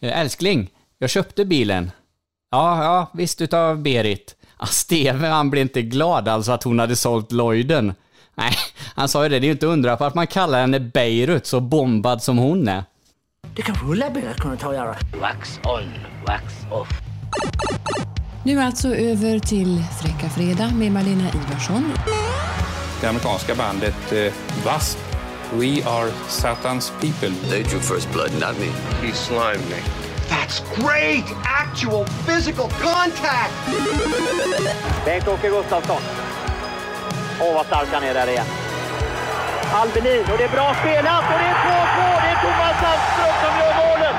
[0.00, 1.90] Eh, älskling, jag köpte bilen.
[2.50, 4.34] Ja, ja, visst utav Berit.
[4.58, 7.94] Ja, Steve, han blev inte glad alltså att hon hade sålt Lloyden.
[8.34, 8.52] Nej,
[8.94, 11.46] han sa ju det, det är ju inte undra på att man kallar henne Beirut,
[11.46, 12.84] så bombad som hon är.
[13.56, 14.96] Du kan rulla bilar kan du ta och göra.
[15.20, 15.92] Wax on,
[16.26, 16.88] wax off.
[18.44, 21.92] Nu alltså över till Fräcka Fredag med Malena Ivarsson.
[23.00, 25.07] Det amerikanska bandet eh, W.A.S.P.
[25.54, 27.30] We are Satan's people.
[27.48, 28.70] They drew first blood, not me.
[29.00, 29.80] He slimed me.
[30.28, 31.24] That's great!
[31.44, 33.52] Actual physical contact!
[35.04, 36.02] Bengt-Åke Gustafsson.
[37.40, 38.46] Åh, vad stark han är där igen.
[39.72, 42.22] Albelin, och det är bra spelat och det är 2-2!
[42.22, 44.16] Det är Thomas Sandström som gör målet!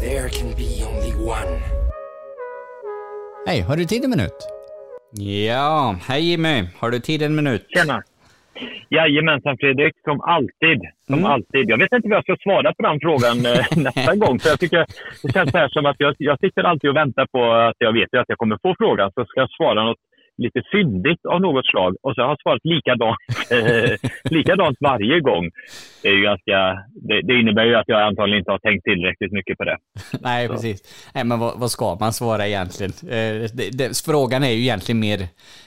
[0.00, 1.62] There can be only one.
[3.46, 4.48] Hej, har du tid en minut?
[5.12, 6.68] Ja, hej Jimmy.
[6.78, 7.66] Har du tid en minut?
[7.68, 8.02] Tjena!
[8.90, 10.80] Jajamensan Fredrik, som alltid.
[11.06, 11.26] Som Mm.
[11.32, 11.70] alltid.
[11.70, 14.38] Jag vet inte vad jag ska svara på den frågan eh, nästa gång.
[14.38, 14.86] För jag tycker
[15.22, 18.14] det känns här som att jag, jag sitter alltid och väntar på att jag vet
[18.14, 19.12] att jag kommer få frågan.
[19.14, 19.98] Så ska jag svara något
[20.38, 21.96] lite fyndigt av något slag.
[22.02, 23.18] Och så har jag svarat likadant,
[23.50, 25.50] eh, likadant varje gång.
[26.02, 26.58] Det, är ju ganska,
[27.08, 29.76] det, det innebär ju att jag antagligen inte har tänkt tillräckligt mycket på det.
[30.20, 31.10] Nej, precis.
[31.14, 32.92] Nej, men vad, vad ska man svara egentligen?
[33.02, 35.18] Eh, det, det, frågan är ju egentligen mer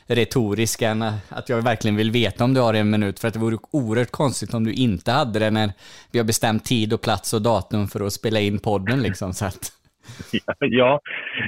[0.08, 3.20] retorisk än att jag verkligen vill veta om du har en minut.
[3.20, 5.72] För att det vore oerhört konstigt om du inte hade det när
[6.11, 9.33] vi har bestämt tid och plats och datum för att spela in podden liksom.
[9.33, 9.78] Så att,
[10.59, 10.99] Ja,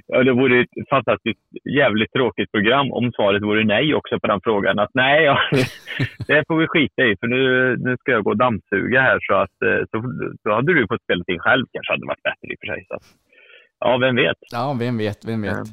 [0.07, 1.39] ja, det vore ett fantastiskt
[1.79, 4.79] jävligt tråkigt program om svaret vore nej också på den frågan.
[4.79, 5.37] Att nej, ja,
[6.27, 9.33] det får vi skita i för nu, nu ska jag gå och dammsuga här så
[9.33, 9.97] att eh, så,
[10.43, 12.85] så hade du fått spela in själv kanske hade varit bättre i och för sig.
[12.87, 12.97] Så.
[13.79, 14.37] Ja, vem vet?
[14.51, 15.67] ja, vem vet, vem vet.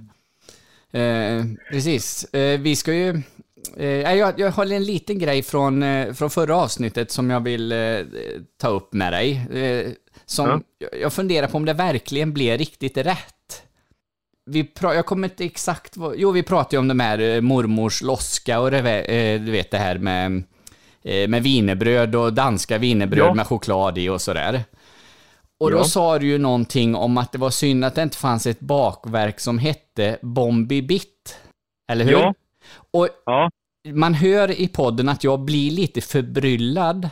[0.93, 2.35] Eh, precis.
[2.35, 3.23] Eh, vi ska ju...
[3.77, 7.75] Eh, jag, jag har en liten grej från, eh, från förra avsnittet som jag vill
[8.61, 9.47] ta upp med dig.
[10.31, 13.63] Som jag- Jag funderar på om det verkligen blev riktigt rätt.
[14.51, 16.15] Vi pra- jag kommer inte exakt vad...
[16.17, 19.71] Jo, vi pratade ju om de här eh, mormors loska och vä- eh, du vet
[19.71, 20.43] det här med,
[21.03, 23.35] eh, med wienerbröd och danska wienerbröd Ja.
[23.35, 24.65] med choklad i och sådär.
[25.61, 25.85] Och då Ja.
[25.85, 29.41] sa du ju någonting om att det var synd att det inte fanns ett bakverk
[29.41, 31.37] som hette Bombi Bitt.
[31.93, 32.13] Eller hur?
[32.13, 32.35] Ja.
[32.91, 33.51] Och Ja,
[33.93, 37.09] man hör i podden att jag blir lite förbryllad.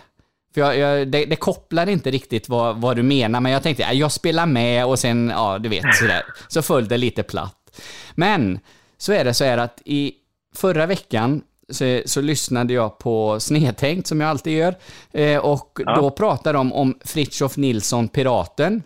[0.57, 3.83] För jag, jag, det, det kopplar inte riktigt vad, vad du menar, men jag tänkte
[3.83, 6.23] ja, jag spelar med och sen, ja du vet sådär.
[6.49, 7.81] Så föll det lite platt.
[8.15, 8.59] Men
[8.99, 10.13] så är det så här att i
[10.55, 14.75] förra veckan så, så lyssnade jag på Snedtänkt, som jag alltid gör,
[15.13, 18.83] eh, och då pratade de om Fritiof Nilsson, Piraten,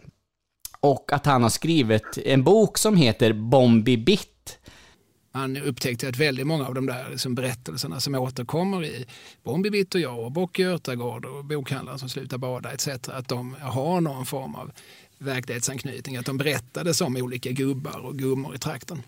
[0.80, 4.39] och att han har skrivit en bok som heter Bombi Bitt.
[5.32, 9.06] Man upptäckte att väldigt många av de där liksom berättelserna som återkommer i
[9.42, 12.88] Bombi Bitt och jag och Bock i Örtagård och Bokhandlaren som slutar bada etc.
[12.88, 14.72] Att de har någon form av
[15.20, 16.16] verklighetsanknytning.
[16.16, 19.02] Att de berättades om olika gubbar och gummor i trakten.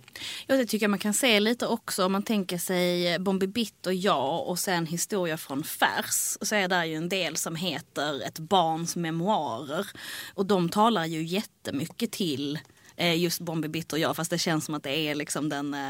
[0.47, 3.87] Ja, det tycker jag man kan se lite också om man tänker sig Bombi Bitt
[3.87, 6.39] och jag och sen historia från Färs.
[6.41, 9.87] Så är där ju en del som heter Ett barns memoarer.
[10.34, 12.59] Och de talar ju jättemycket till
[12.97, 15.88] just Bombi Bitt och jag fast det känns som att det är liksom den eh,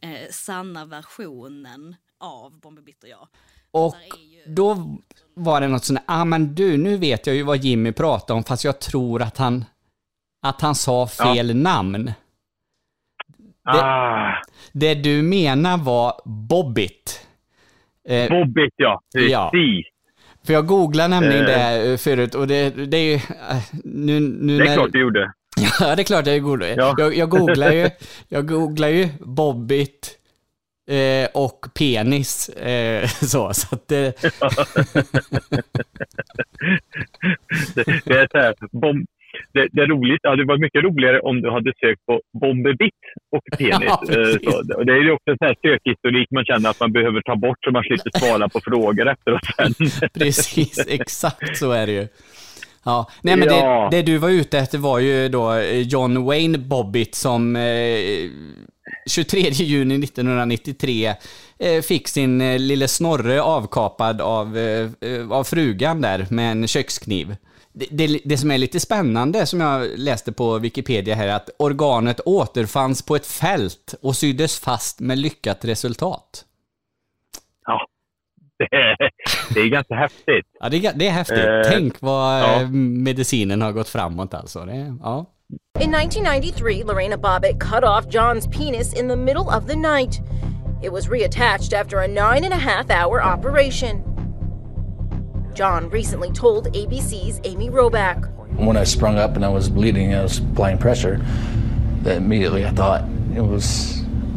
[0.00, 3.28] eh, sanna versionen av Bombi Bitt och jag.
[3.70, 3.96] Och
[4.46, 4.98] ju- då
[5.34, 8.44] var det något sånt ah men du, nu vet jag ju vad Jimmy pratade om,
[8.44, 9.64] fast jag tror att han,
[10.46, 12.12] att han sa fel namn.
[13.64, 14.32] ah,
[14.72, 17.26] Det du menar var Bobbit.
[18.08, 19.30] Eh, Bobbit ja, precis.
[19.30, 19.50] Ja.
[20.46, 24.58] för jag googlade nämligen det eh, förut och det, det är ju, eh, nu, nu
[24.58, 25.32] Det är när, klart du gjorde.
[25.80, 26.68] Ja, det är klart jag googlar.
[26.76, 26.94] Ja.
[26.98, 27.90] Jag, jag googlar ju,
[28.28, 30.18] jag googlar ju Bobbit
[30.90, 32.48] eh, och penis.
[32.48, 34.22] Eh, så, så att det,
[37.74, 39.06] det, det är så här, bom,
[39.52, 40.20] det, det är roligt.
[40.22, 43.82] Ja, det var mycket roligare om du hade sökt på Bombebitt och penis.
[43.86, 44.02] Ja.
[44.08, 47.20] Eh, så, det är ju också en sån här sökhistorik man känner att man behöver
[47.20, 49.74] ta bort så man slipper svara på frågor efteråt sen.
[50.14, 52.08] Precis, exakt så är det ju.
[52.84, 53.88] Ja, nej men Ja.
[53.90, 58.30] det, det du var ute efter var ju då eh, John Wayne Bobbitt som eh,
[59.06, 61.14] 23 juni 1993
[61.58, 66.66] eh, fick sin eh, lille snorre avkapad av, eh, eh, av frugan där med en
[66.68, 67.36] kökskniv.
[67.72, 71.50] Det, det, det som är lite spännande som jag läste på Wikipedia här är att
[71.58, 76.44] organet återfanns på ett fält och syddes fast med lyckat resultat.
[78.60, 79.10] Ja, det, är-
[79.54, 80.46] det är ganska häftigt.
[80.60, 81.38] Ja, det, är- det är häftigt.
[81.38, 82.60] Eh, Tänk vad ja.
[82.60, 84.64] eh, medicinen har gått framåt alltså.
[84.64, 85.26] Det, ja.
[85.80, 90.20] In 1993, Lorena Bobbitt cut off John's penis in the middle of the night.
[90.82, 94.02] It was reattached after a nine and a half hour operation.
[95.54, 98.26] John recently told ABC's Amy Roback.
[98.58, 101.18] when I sprung up and I was bleeding, I was applying pressure.
[102.04, 103.02] That immediately I thought
[103.36, 103.64] it was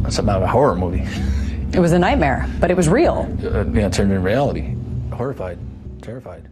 [0.08, 1.04] something out of a horror movie.
[1.74, 3.26] It was a nightmare, but it was real.
[3.42, 4.76] Uh, yeah, it turned into reality.
[5.10, 5.58] Horrified,
[6.02, 6.42] terrified.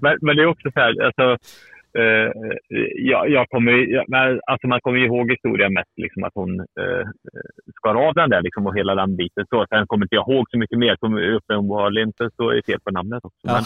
[0.00, 1.26] Men, men det är också så här, alltså,
[1.98, 2.30] eh,
[3.10, 7.04] jag, jag kommer, jag, men, alltså man kommer ihåg historien mest, liksom att hon eh,
[7.76, 9.44] skar av den där liksom, och hela den biten.
[9.50, 12.80] Så, sen kommer inte jag ihåg så mycket mer, som uppenbarligen så står det fel
[12.84, 13.46] på namnet också.
[13.46, 13.64] Men,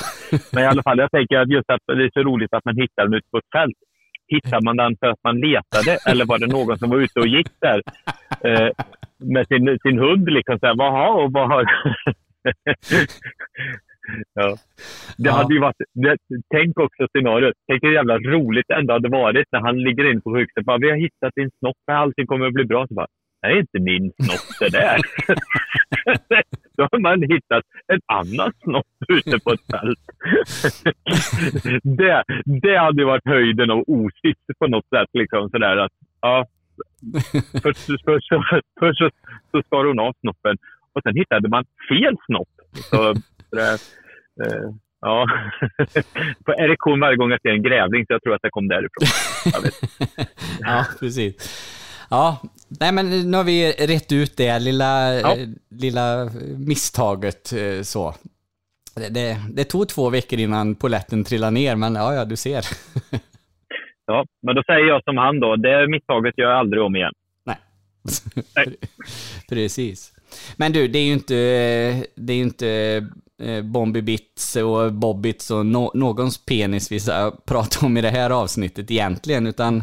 [0.53, 2.77] men i alla fall, jag tänker att just att det är så roligt att man
[2.77, 3.79] hittar den ute på ett fält.
[4.29, 7.27] Hittar man den för att man letade eller var det någon som var ute och
[7.27, 7.83] gick där
[8.45, 8.71] eh,
[9.19, 10.29] med sin, sin hund?
[10.31, 11.65] Liksom, så här, Vaha, och vad har...
[14.35, 14.57] Ja.
[15.19, 15.33] Det Ja.
[15.33, 16.17] hade ju varit, det,
[16.55, 17.55] tänk också scenariot.
[17.69, 20.65] Tänk hur jävla roligt det ändå hade varit när han ligger in på sjukhuset.
[20.65, 22.87] Bara, Vi har hittat din snopp, allting kommer att bli bra.
[22.89, 23.07] Så bara,
[23.43, 24.97] det är inte min snopp det där.
[26.77, 29.99] Då har man hittat en annan snopp ute på ett fält.
[31.83, 32.25] det,
[32.63, 35.09] det hade varit höjden av osyft på något sätt.
[35.13, 36.47] Liksom, sådär att, ja,
[37.63, 38.45] först, först, så,
[38.81, 39.11] först så,
[39.51, 40.57] så skar hon av snoppen
[40.93, 42.49] och sen hittade man fel snopp.
[42.91, 43.15] Så,
[43.51, 43.73] det,
[44.45, 44.71] eh,
[45.01, 45.27] ja.
[46.45, 49.09] På erektion varje gång jag ser en grävling, så jag tror att det kom därifrån.
[50.61, 51.35] Ja, precis.
[52.11, 52.43] Ja,
[52.81, 55.37] nej men nu har vi rätt ut det lilla, Ja.
[55.37, 57.53] eh, lilla misstaget
[57.83, 58.15] så.
[58.95, 62.65] Det, det, det tog två veckor innan poletten trillade ner, men ja, ja, du ser.
[64.07, 67.13] Ja, men då säger jag som han då, det misstaget gör jag aldrig om igen.
[69.49, 70.13] Precis.
[70.57, 71.35] Men du, det är ju inte,
[72.15, 72.69] det är inte
[73.43, 78.11] eh, Bombi Bits och Bobbits och no, någons penis vi ska prata om i det
[78.11, 79.83] här avsnittet egentligen, utan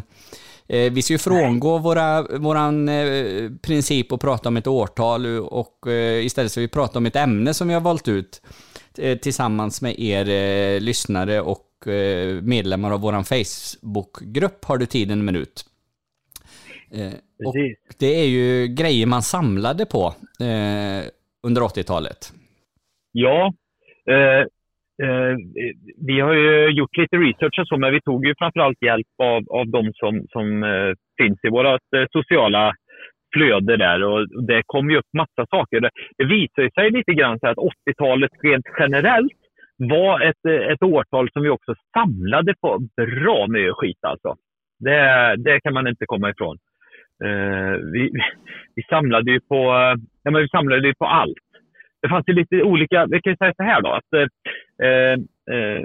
[0.68, 5.86] eh, vi ska ju frångå våra, våran eh, princip och prata om ett årtal och
[6.22, 8.42] istället ska vi prata om ett ämne som vi har valt ut
[9.22, 15.64] tillsammans med er lyssnare och eh, medlemmar av våran Facebookgrupp Har du tid en minut?
[16.92, 17.14] Eh,
[17.46, 17.54] och
[18.00, 20.14] det är ju grejer man samlade på
[20.44, 21.02] eh,
[21.46, 22.32] under 80-talet.
[23.12, 23.52] Ja,
[24.10, 24.40] eh,
[25.06, 25.36] eh,
[26.06, 29.42] vi har ju gjort lite research och så, men vi tog ju framförallt hjälp av,
[29.50, 31.66] av de som, som eh, finns i vårt
[31.96, 32.74] eh, sociala
[33.34, 35.80] flöde där och det kom ju upp massa saker.
[35.80, 39.43] Det, det visar sig lite grann så att 80-talet rent generellt
[39.76, 44.36] var ett, ett årtal som vi också samlade på bra mycket skit alltså.
[44.78, 46.58] Det, det kan man inte komma ifrån.
[47.24, 48.10] Eh, vi,
[48.74, 49.56] vi samlade ju på,
[50.22, 51.38] ja, men vi samlade ju på allt.
[52.02, 55.12] Det fanns ju lite olika, vi kan ju säga så här då, att eh,
[55.56, 55.82] eh,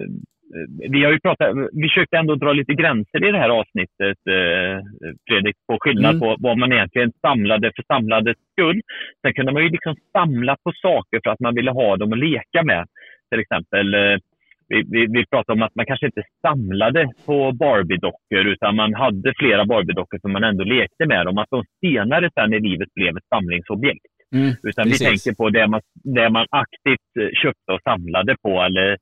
[0.89, 4.77] vi har ju pratat, vi försökte ändå dra lite gränser i det här avsnittet, eh,
[5.27, 6.19] Fredrik, på skillnad Mm.
[6.19, 8.81] på vad man egentligen samlade för samlandets skull.
[9.21, 12.19] Sen kunde man ju liksom samla på saker för att man ville ha dem att
[12.19, 12.85] leka med.
[13.31, 14.17] Till exempel, eh,
[14.67, 19.33] vi, vi, vi pratade om att man kanske inte samlade på Barbie-dockor utan man hade
[19.39, 21.37] flera Barbie-dockor som man ändå lekte med dem.
[21.37, 24.05] Att de senare sen i livet blev ett samlingsobjekt.
[24.35, 25.01] Mm, Utan precis.
[25.01, 28.97] vi tänker på det man, det man aktivt eh, köpte och samlade på eller, eh,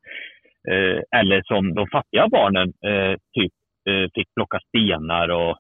[1.15, 3.53] eller som de fattiga barnen eh, typ
[3.89, 5.57] eh, fick plocka stenar och,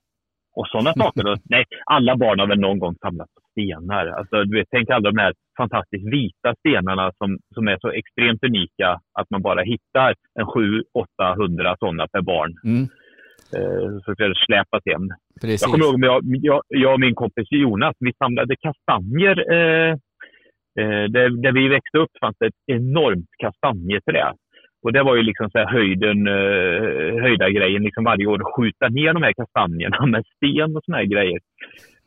[0.55, 1.31] och sådana saker.
[1.31, 4.07] Och, nej, alla barn har väl någon gång samlat på stenar.
[4.07, 8.43] Alltså, du vet, tänk alla de här fantastiskt vita stenarna som, som är så extremt
[8.43, 12.53] unika att man bara hittar en 700-800 sådana per barn.
[12.63, 12.87] Mm,
[13.55, 15.07] Eh, så det släpas hem.
[15.41, 15.61] precis.
[15.61, 19.35] Jag kommer ihåg jag, jag, jag och min kompis Jonas, vi samlade kastanjer.
[19.53, 19.91] Eh,
[20.79, 24.35] eh, där, där vi växte upp fanns det ett enormt kastanjeträd.
[24.87, 28.55] Och det var ju liksom så här höjden, eh, höjda grejen liksom varje år, att
[28.55, 31.39] skjuta ner de här kastanjerna med sten och såna här grejer.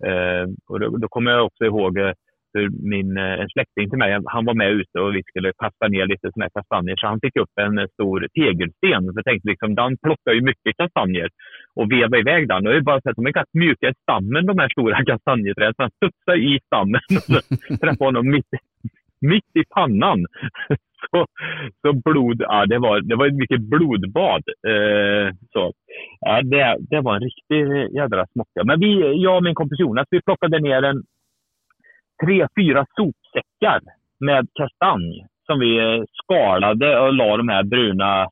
[0.08, 2.12] Eh, och då, då kommer jag också ihåg eh,
[2.54, 5.88] hur min, eh, en släkting till mig, han var med ute och vi skulle kasta
[5.88, 6.96] ner lite såna här kastanjer.
[6.96, 9.02] Så han fick upp en eh, stor tegelsten.
[9.04, 11.28] Så jag tänkte liksom, den plockar ju mycket kastanjer
[11.74, 12.66] och veva iväg den.
[12.66, 15.04] Och det är bara så att de är ganska mjuka i stammen, de här stora
[15.10, 15.74] kastanjeträden.
[15.76, 17.36] Så han studsade i stammen och så
[17.82, 18.52] träffade honom mitt,
[19.20, 20.26] mitt i pannan.
[21.10, 21.26] Så,
[21.82, 24.42] så blod, ja, det var, det var ett mycket blodbad.
[24.68, 25.72] Eh, så.
[26.20, 28.64] Ja, det, det var en riktig jädra smocka.
[28.64, 31.02] Men vi, jag och min kompis Jonas, vi plockade ner en
[32.24, 33.80] tre, fyra sopsäckar
[34.20, 38.28] med kastanj som vi skalade och la de här bruna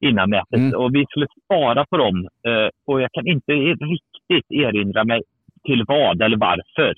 [0.00, 0.74] innanmätet.
[0.74, 2.28] Och vi skulle spara på dem.
[2.46, 5.22] Eh, och jag kan inte riktigt erinra mig
[5.64, 6.94] till vad eller varför.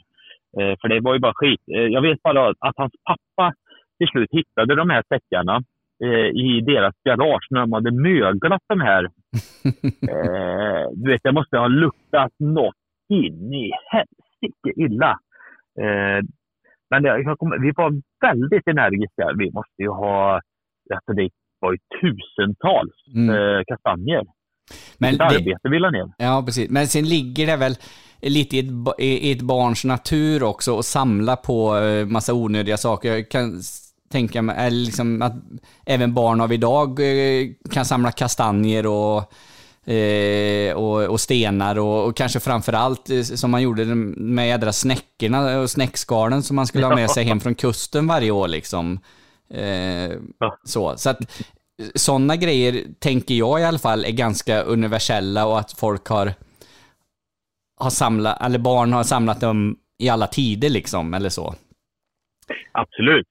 [0.58, 1.60] Eh, för det var ju bara skit.
[1.74, 3.54] Eh, jag vet bara att hans pappa
[3.98, 5.62] till slut hittade de här säckarna
[6.04, 9.04] eh, i deras garage när de hade möglat de här.
[10.14, 12.74] Eh, du vet, det måste ha luktat något
[13.08, 15.10] in i helsike illa.
[15.80, 16.24] Eh,
[16.90, 19.32] men det, kommer, vi var väldigt energiska.
[19.38, 20.40] Vi måste ju ha,
[20.94, 21.28] alltså det
[21.60, 23.30] var ju tusentals Mm.
[23.34, 24.22] eh, kastanjer.
[24.98, 26.12] Men Ett arbete vill han ner.
[26.18, 26.70] Ja, precis.
[26.70, 27.72] Men sen ligger det väl
[28.22, 33.08] lite i ett, i ett barns natur också att samla på eh, massa onödiga saker.
[33.12, 33.60] Jag kan
[34.12, 35.34] tänka mig eller liksom att
[35.86, 39.32] även barn av idag eh, kan samla kastanjer och,
[39.92, 44.72] eh, och, och stenar och, och kanske framför allt eh, som man gjorde med jädra
[44.72, 49.00] snäckorna och snäckskalen som man skulle ha med sig hem från kusten varje år liksom.
[49.50, 50.12] Eh,
[50.64, 50.96] så.
[50.96, 51.42] så att
[51.94, 56.34] sådana grejer tänker jag i alla fall är ganska universella och att folk har,
[57.80, 61.54] har samlat, eller barn har samlat dem i alla tider liksom, eller så.
[62.72, 63.28] Absolut.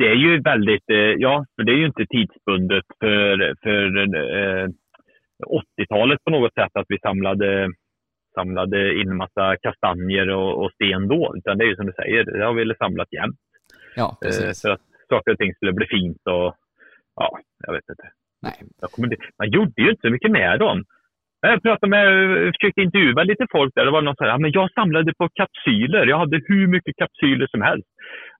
[0.00, 3.82] Det är ju väldigt, eh, ja, för det är ju inte tidsbundet för, för
[4.16, 4.68] eh,
[5.78, 7.68] 80-talet på något sätt att vi samlade,
[8.34, 11.34] samlade in massa kastanjer och, och sten då.
[11.36, 13.40] Utan det är ju som du säger, det har vi samlat jämt.
[13.96, 14.62] Ja, Eh, precis.
[14.62, 16.54] för att saker och ting skulle bli fint och
[17.16, 18.08] ja, jag vet inte.
[18.42, 18.56] Nej.
[19.38, 20.84] Man gjorde ju inte så mycket med dem.
[21.40, 22.06] Jag pratade med,
[22.54, 23.84] försökte intervjua lite folk där.
[23.84, 26.06] Det var någon som sa, ja, men jag samlade på kapsyler.
[26.06, 27.88] Jag hade hur mycket kapsyler som helst.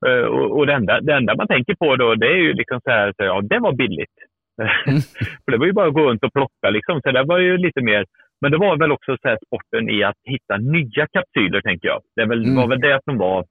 [0.07, 2.81] Eh, och och det, enda, det enda man tänker på då, det är ju liksom
[2.85, 4.17] så här, så, ja det var billigt.
[5.45, 7.01] För det var ju bara att gå runt och plocka liksom.
[7.03, 8.05] Så det var ju lite mer,
[8.41, 12.01] men det var väl också så här sporten i att hitta nya kapsyler tänker jag.
[12.17, 12.57] Det väl, Mm.
[12.57, 13.45] var väl det som var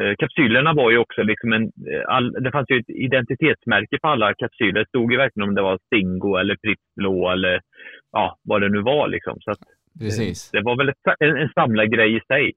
[0.00, 1.62] Eh, kapsylerna var ju också liksom en...
[1.62, 4.80] eh, All, det fanns ju ett identitetsmärke på alla kapsyler.
[4.80, 7.60] Det stod ju verkligen om det var Stingo eller Pripps Blå eller
[8.12, 9.08] ja, vad det nu var.
[9.08, 9.40] Liksom.
[9.40, 9.58] Så att,
[10.00, 10.50] Precis.
[10.50, 12.52] det var väl ett, en, en samlargrej i sig.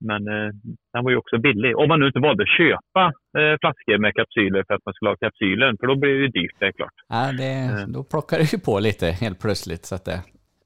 [0.00, 0.50] Men eh,
[0.92, 1.76] den var ju också billig.
[1.76, 3.02] Om man nu inte valde att köpa
[3.38, 5.76] eh, flaskor med kapsyler för att man skulle ha kapsylen.
[5.80, 6.92] För då blir det ju dyrt, det är klart.
[7.08, 9.84] Ja, det, då plockar det ju på lite helt plötsligt.
[9.86, 10.22] Så att det,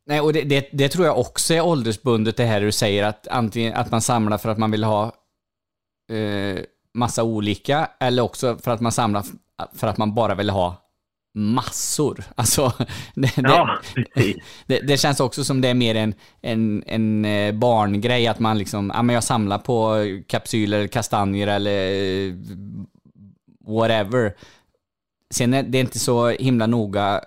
[0.07, 3.29] nej, och det, det, det tror jag också är åldersbundet det här du säger att
[3.29, 5.05] antingen att man samlar för att man vill ha
[6.13, 6.59] eh,
[6.95, 9.23] massa olika eller också för att man samlar
[9.81, 10.83] för att man bara vill ha
[11.35, 12.25] massor.
[12.35, 12.73] Alltså,
[13.15, 13.79] det, Ja,
[14.15, 14.35] det,
[14.67, 18.59] det, det känns också som det är mer en, en, en eh, barngrej att man
[18.59, 21.93] liksom, ja men jag samlar på kapsyler, kastanjer eller
[22.29, 22.35] eh,
[23.67, 24.35] whatever.
[25.31, 27.21] Sen är det inte så himla noga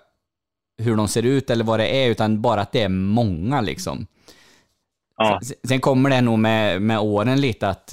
[0.78, 4.06] hur de ser ut eller vad det är, utan bara att det är många liksom.
[5.16, 5.40] Ja.
[5.42, 7.92] Sen, sen kommer det nog med, med åren lite att,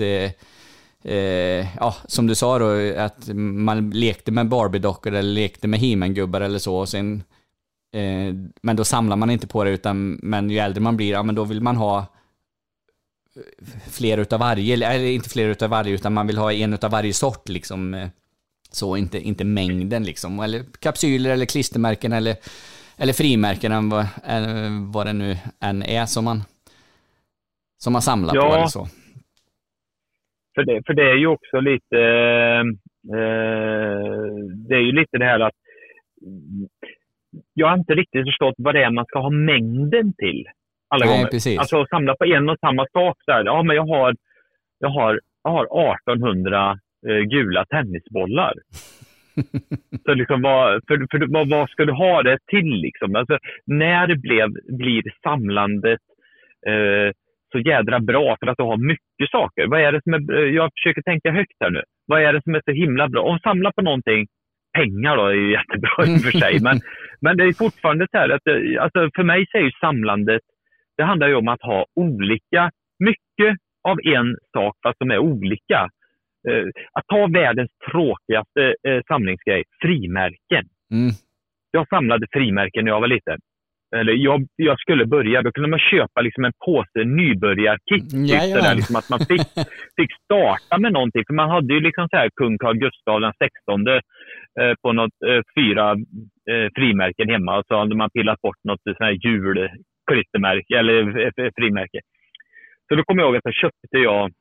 [1.04, 5.80] eh, eh, ja, som du sa då, att man lekte med Barbie-dockor eller lekte med
[5.80, 6.76] He-Man-gubbar eller så.
[6.76, 7.24] Och sen,
[7.94, 11.24] eh, men då samlar man inte på det, utan men ju äldre man blir, ja
[11.24, 12.06] men då vill man ha
[13.90, 17.14] fler utav varje, eller inte fler utav varje, utan man vill ha en utav varje
[17.14, 17.94] sort liksom.
[17.94, 18.08] eh,
[18.72, 20.40] Så, inte, inte mängden liksom.
[20.40, 22.36] Eller kapsyler eller klistermärken eller,
[22.98, 26.44] eller frimärken, än vad, än vad det nu än är som man,
[27.84, 28.56] som man samlar på Ja.
[28.58, 28.88] eller så.
[30.56, 31.98] För det, för det är ju också lite...
[33.14, 34.26] Eh,
[34.68, 35.56] det är ju lite det här att...
[37.54, 40.46] Jag har inte riktigt förstått vad det är man ska ha mängden till.
[40.90, 41.30] Alla Nej, gånger.
[41.32, 41.60] precis.
[41.60, 43.18] Alltså samla på en och samma sak.
[43.26, 43.46] Så här.
[43.46, 44.16] Ja, men jag har,
[44.80, 48.54] jag har, jag har 1800 eh, gula tennisbollar.
[50.06, 52.70] Så liksom vad, för, för, vad, vad ska du ha det till?
[52.70, 53.16] Liksom?
[53.16, 56.02] Alltså, när blev, blir samlandet
[56.68, 57.12] eh,
[57.54, 59.68] så jädra bra för att du har mycket saker?
[59.68, 61.84] Vad är det som är, jag försöker tänka högt här nu.
[62.08, 63.22] Vad är det som är så himla bra?
[63.22, 64.28] Om samla på någonting,
[64.78, 66.78] pengar då är ju jättebra i och för sig, men,
[67.22, 70.42] men det är fortfarande så här att det, alltså för mig så är ju samlandet,
[70.98, 75.90] det handlar ju om att ha olika, mycket av en sak fast de är olika.
[76.50, 80.66] Eh, att ta världens tråkigaste eh, samlingsgrej, frimärken.
[80.92, 81.12] Mm.
[81.72, 83.40] Jag samlade frimärken när jag var liten.
[84.00, 88.10] Eller jag, jag skulle börja, då kunde man köpa liksom en påse nybörjarkit.
[88.10, 88.62] Typ Jajamän.
[88.62, 89.48] sådär, liksom att man fick,
[89.98, 91.24] fick starta med någonting.
[91.28, 94.02] För man hade ju liksom så här kung Carl Gustaf den 16 eh,
[94.82, 95.92] på något, eh, fyra
[96.52, 97.58] eh, frimärken hemma.
[97.58, 102.00] Och så hade man pillat bort något sån här julklittermärke, eller eh, frimärke.
[102.88, 104.32] Så då kommer jag ihåg att jag köpte jag,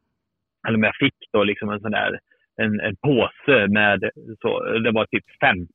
[0.68, 2.18] eller jag fick då liksom en sån där
[2.56, 4.10] en, en påse med,
[4.42, 4.50] så,
[4.84, 5.68] det var typ 50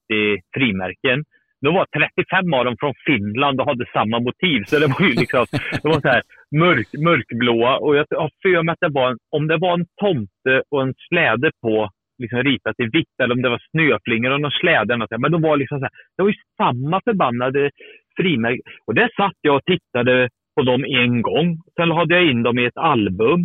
[0.53, 1.23] frimärken.
[1.67, 4.59] Då var 35 av dem från Finland och hade samma motiv.
[4.67, 5.45] Så det var ju liksom,
[5.81, 6.23] det var så här
[6.63, 7.77] mörk, mörkblåa.
[7.77, 10.81] Och jag har för mig att det var, en, om det var en tomte och
[10.81, 11.89] en släde på,
[12.21, 14.93] liksom ritat i vitt, eller om det var snöflingor och någon släde.
[14.93, 17.71] eller något, Men de var liksom så här, det var ju samma förbannade
[18.17, 18.65] frimärken.
[18.85, 21.47] Och där satt jag och tittade på dem en gång.
[21.75, 23.39] Sen hade jag in dem i ett album.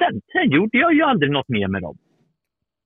[0.00, 1.96] Sen, sen gjorde jag ju aldrig något mer med dem.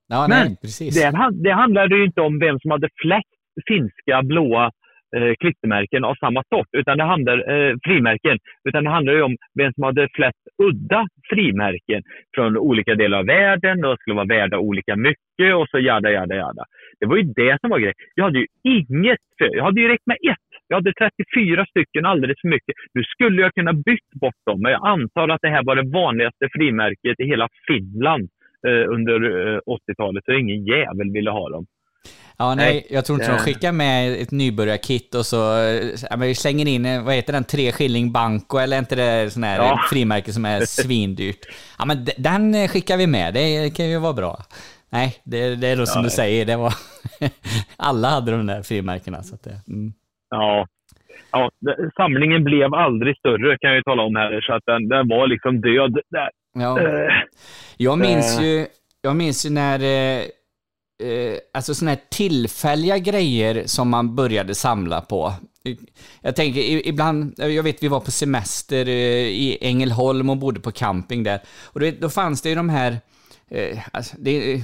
[0.08, 4.70] Ja, Men nej, det, det handlade ju inte om vem som hade flest finska blåa
[5.16, 8.38] eh, klistermärken av samma sort, utan det handlar, eh, frimärken.
[8.68, 12.02] Utan det handlar ju om vem som hade flest udda frimärken
[12.34, 16.34] från olika delar av världen och skulle vara värda olika mycket och så jada, jada,
[16.34, 16.64] jada.
[17.00, 17.94] Det var ju det som var grejen.
[18.14, 22.06] Jag hade ju inget, för, jag hade ju räckt med ett Jag hade 34 stycken
[22.06, 22.74] alldeles för mycket.
[22.94, 25.90] Nu skulle jag kunna bytt bort dem, men jag antar att det här var det
[25.90, 28.28] vanligaste frimärket i hela Finland
[28.66, 31.66] eh, under eh, 80-talet så ingen jävel ville ha dem.
[32.42, 35.36] Ja, nej, Nej, jag tror inte de det- skickar med ett nybörjarkit och så
[36.10, 39.30] ja, men vi slänger in, eh, vad heter den, tre skilling banco eller inte det
[39.32, 39.80] sån här Ja.
[39.90, 41.38] frimärke som är svindyrt?
[41.78, 44.38] Ja, men den eh, skickar vi med, det kan ju vara bra.
[44.90, 46.16] Nej, det, det är nog som Ja, du nej.
[46.16, 46.74] säger, det var...
[47.76, 49.22] Alla hade de där frimärkena.
[49.22, 49.92] Så att det, mm.
[50.30, 50.66] Ja.
[51.32, 51.50] Ja,
[51.96, 55.26] samlingen blev aldrig större kan jag ju tala om här, så att den, den var
[55.26, 56.30] liksom död där.
[56.54, 56.80] Ja.
[56.80, 57.12] Eh,
[57.76, 58.44] Jag minns Eh.
[58.46, 58.66] ju,
[59.02, 59.78] jag minns ju när,
[61.02, 65.34] eh, eh, alltså såna här tillfälliga grejer som man började samla på.
[66.20, 68.92] Jag tänker ibland, jag vet vi var på semester eh,
[69.28, 71.42] i Ängelholm och bodde på camping där.
[71.62, 73.00] Och då, då fanns det ju de här,
[73.50, 74.62] eh, alltså, det,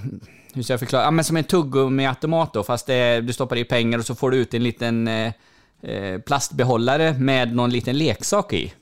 [0.55, 3.57] hur ska jag förklara, ja men som en tuggummi-automat då, fast det, är- du stoppar
[3.57, 5.33] i pengar och så får du ut en liten eh,
[5.83, 8.73] eh, plastbehållare med någon liten leksak i.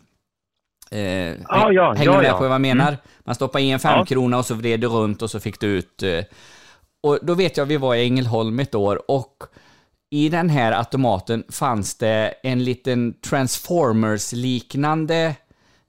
[0.90, 2.32] Eh, Ja, ja, hänger ja, du med ja.
[2.38, 2.88] på vad jag menar?
[2.88, 3.00] Mm.
[3.24, 3.78] Man stoppar i en Ja.
[3.78, 6.02] femkrona och så vred du runt och så fick du ut...
[6.02, 6.20] Eh,
[7.00, 9.42] och då vet jag, vi var i Ängelholm ett år och
[10.10, 15.34] i den här automaten fanns det en liten Transformers-liknande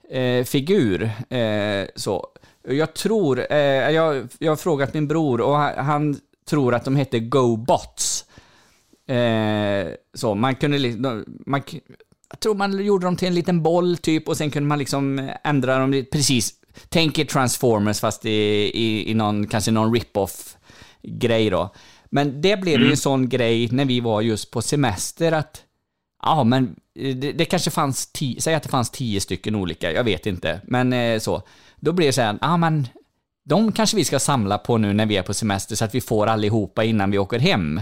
[0.10, 1.12] eh, figur.
[1.30, 2.28] Eh, så.
[2.68, 6.96] Jag tror, eh, jag, jag har frågat min bror och han, han tror att de
[6.96, 8.26] hette GoBots.
[9.08, 11.62] Eh, så, man kunde man,
[12.30, 15.30] jag tror man gjorde dem till en liten boll typ och sen kunde man liksom
[15.44, 16.54] ändra dem precis.
[16.90, 20.57] Tänk er Transformers fast i, i, i någon, kanske någon rip-off
[21.04, 21.74] grej då.
[22.10, 22.92] Men det blev ju Mm.
[22.92, 25.64] en sån grej när vi var just på semester att
[26.24, 29.92] Ja, men eh, det, det kanske fanns tio, säg att det fanns tio stycken olika,
[29.92, 31.42] jag vet inte, men eh, så.
[31.80, 32.88] Då blir det så här, ja men
[33.46, 36.02] de kanske vi ska samla på nu när vi är på semester så att vi
[36.02, 37.82] får allihopa innan vi åker hem.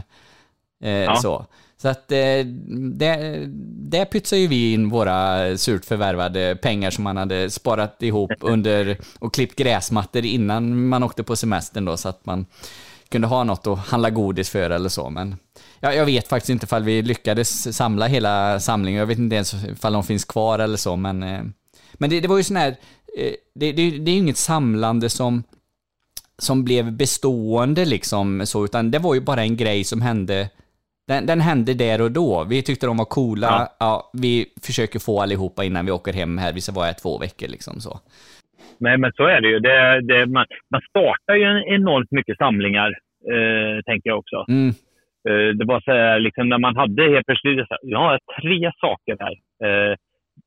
[0.84, 1.45] Eh, Så.
[1.77, 2.45] Så att eh,
[2.93, 3.43] det,
[3.89, 8.98] det pytsar ju vi in våra surt förvärvade pengar som man hade sparat ihop under
[9.20, 12.46] och klippt gräsmattor innan man åkte på semestern då så att man
[13.16, 15.10] kunde ha något att handla godis för eller så.
[15.10, 15.36] Men
[15.80, 19.00] ja, jag vet faktiskt inte ifall vi lyckades samla hela samlingen.
[19.00, 20.96] Jag vet inte ens ifall de finns kvar eller så.
[20.96, 21.44] Men, eh,
[21.94, 22.70] men det, det var ju sån här,
[23.18, 25.44] eh, det, det, det är ju inget samlande som
[26.38, 30.50] som blev bestående liksom så, utan det var ju bara en grej som hände
[31.08, 32.44] den, den hände där och då.
[32.44, 33.68] Vi tyckte de var coola.
[33.80, 34.12] Ja.
[34.14, 36.54] vi försöker få allihopa innan vi åker hem här.
[36.54, 38.00] Vi ska vara här två veckor liksom så.
[38.78, 39.60] Nej, men så är det ju.
[39.60, 42.94] Det, det, man, man startar ju en enormt mycket samlingar,
[43.33, 44.46] eh, tänker jag också.
[44.48, 44.70] Mm.
[45.29, 48.20] Eh, det var så här, liksom, när man hade helt plötsligt, så här, jag har
[48.42, 49.35] tre saker här.
[49.66, 49.96] Eh,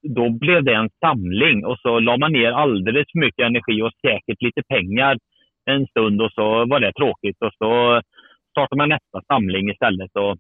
[0.03, 3.93] då blev det en samling och så la man ner alldeles för mycket energi och
[4.07, 5.17] säkert lite pengar
[5.71, 8.01] en stund och så var det tråkigt och så
[8.51, 10.11] startade man nästa samling istället.
[10.17, 10.37] Och,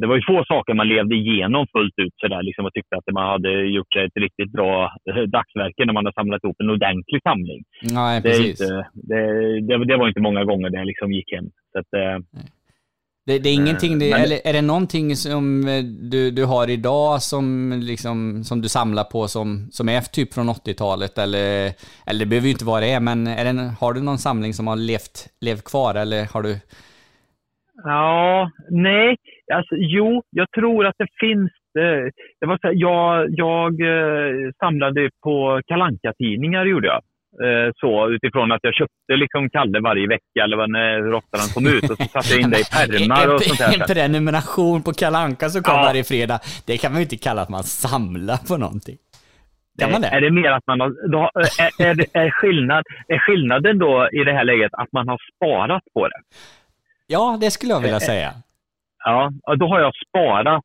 [0.00, 2.96] det var ju få saker man levde igenom fullt ut så där, liksom, och tyckte
[2.96, 6.70] att man hade gjort ett riktigt bra eh, dagsverke när man har samlat ihop en
[6.70, 7.60] ordentlig samling.
[7.82, 11.44] Nej, Det, inte, det, det, det var inte många gånger det liksom gick hem.
[11.72, 12.18] Så att, eh,
[13.26, 15.82] Det, det är ingenting, det, men- eller är det någonting som eh,
[16.12, 20.48] du, du har idag som, liksom, som du samlar på som, som är typ från
[20.48, 21.18] 80-talet?
[21.18, 21.72] Eller,
[22.06, 24.66] eller det behöver ju inte vara det, men är det, har du någon samling som
[24.66, 25.94] har levt, levt kvar?
[25.94, 26.56] Eller har du...
[27.84, 29.16] Ja, nej.
[29.52, 31.50] Alltså, jo, jag tror att det finns.
[31.78, 32.04] eh,
[32.40, 37.02] Det var så här, jag jag eh, samlade på kalanka tidningar gjorde jag.
[37.44, 41.48] Eh, Så utifrån att jag köpte liksom Kalle varje vecka eller när, hur ofta han
[41.54, 43.86] kom ut och så satte jag in det i pärmar och sånt En där.
[43.94, 45.82] prenumeration på Kalanka som kom Ja.
[45.82, 46.38] varje fredag.
[46.66, 48.96] Det kan man ju inte kalla att man samlar på någonting.
[49.78, 50.08] Kan man det?
[50.08, 54.24] Är det mer att man har, då, är, är, är, skillnad, är skillnaden då i
[54.24, 56.20] det här läget att man har sparat på det?
[57.06, 58.30] Ja, det skulle jag vilja Eh, säga.
[59.04, 60.64] Ja, då har jag sparat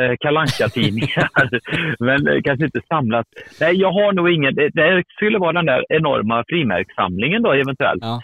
[0.00, 1.28] eh, kalanka tidningar
[1.98, 3.26] men eh, kanske inte samlat.
[3.60, 4.54] Nej, jag har nog ingen.
[4.54, 8.02] Det, det skulle vara den där enorma frimärkssamlingen då eventuellt.
[8.02, 8.20] Ja.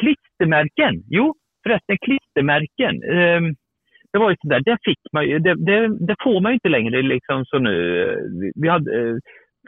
[0.00, 2.94] Klistermärken, jo förresten klistermärken.
[3.02, 3.40] Eh,
[4.12, 6.68] det var ju sådär, det fick man ju, det, det, det får man ju inte
[6.68, 8.02] längre liksom så nu.
[8.02, 8.16] eh,
[8.62, 9.16] Vi, hade, eh,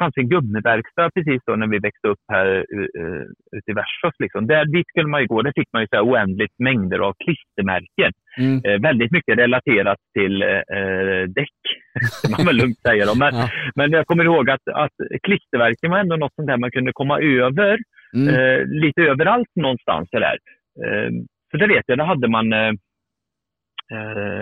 [0.01, 3.25] fanns en gummiverkstad precis då när vi växte upp här uh,
[3.57, 4.17] ute i Värsås.
[4.19, 4.47] Liksom.
[4.47, 5.43] Där, dit skulle man ju gå.
[5.43, 8.13] Där fick man ju så här oändligt mängder av klistermärken.
[8.39, 8.57] Mm.
[8.65, 11.61] Eh, väldigt mycket relaterat till eh, däck,
[12.23, 13.07] kan man väl lugnt säga.
[13.07, 13.15] Då.
[13.15, 13.33] Men,
[13.75, 17.17] men jag kommer ihåg att, att klisterverken var ändå något sånt där man kunde komma
[17.21, 17.79] över
[18.15, 18.29] Mm.
[18.35, 20.09] eh, lite överallt någonstans.
[20.13, 20.39] Där.
[20.85, 21.11] Eh,
[21.51, 22.51] så det vet jag, det hade man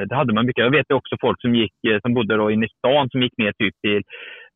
[0.08, 0.64] det hade man mycket.
[0.64, 3.52] Jag vet också folk som gick, som bodde då inne i stan som gick ner
[3.52, 4.02] typ till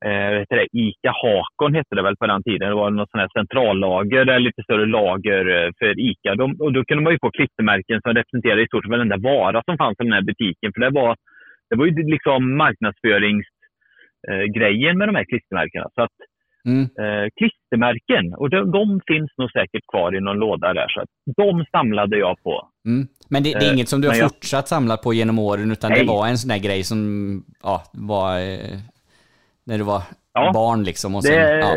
[0.09, 2.69] eh, heter det, Ica Hakon hette det väl på den tiden.
[2.69, 6.35] Det var något sånt här centrallager, eller lite större lager eh, för Ica.
[6.35, 9.62] De, och då kunde man ju få klistermärken som representerade i stort sett varenda vara
[9.65, 10.73] som fanns i den här butiken.
[10.75, 11.17] För det var
[11.71, 15.88] det var ju liksom marknadsföringsgrejen med de här klistermärkena.
[15.95, 16.11] Så att,
[16.67, 16.83] Mm.
[16.83, 20.88] eh, klistermärken, och de, de finns nog säkert kvar i någon låda där.
[20.88, 22.69] Så att de samlade jag på.
[22.87, 23.07] Mm.
[23.31, 25.73] Men det, det är Eh, inget som du har jag- fortsatt samla på genom åren,
[25.73, 26.07] utan det Nej.
[26.07, 26.99] var en sån där grej som
[27.62, 28.79] ja, var eh,
[29.66, 30.03] när du var
[30.35, 30.51] Ja.
[30.55, 31.14] barn liksom.
[31.14, 31.77] Och sen, Det, ja.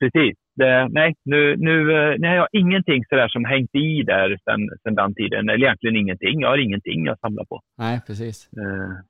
[0.00, 0.36] Precis.
[0.56, 4.78] Det, nej, nu, nu, eh, nu har jag ingenting sådär som hängt i där sen,
[4.82, 5.48] sen den tiden.
[5.48, 6.40] Eller egentligen ingenting.
[6.40, 7.60] Jag har ingenting jag samlar på.
[7.78, 8.48] Nej, precis.
[8.56, 9.04] Eh,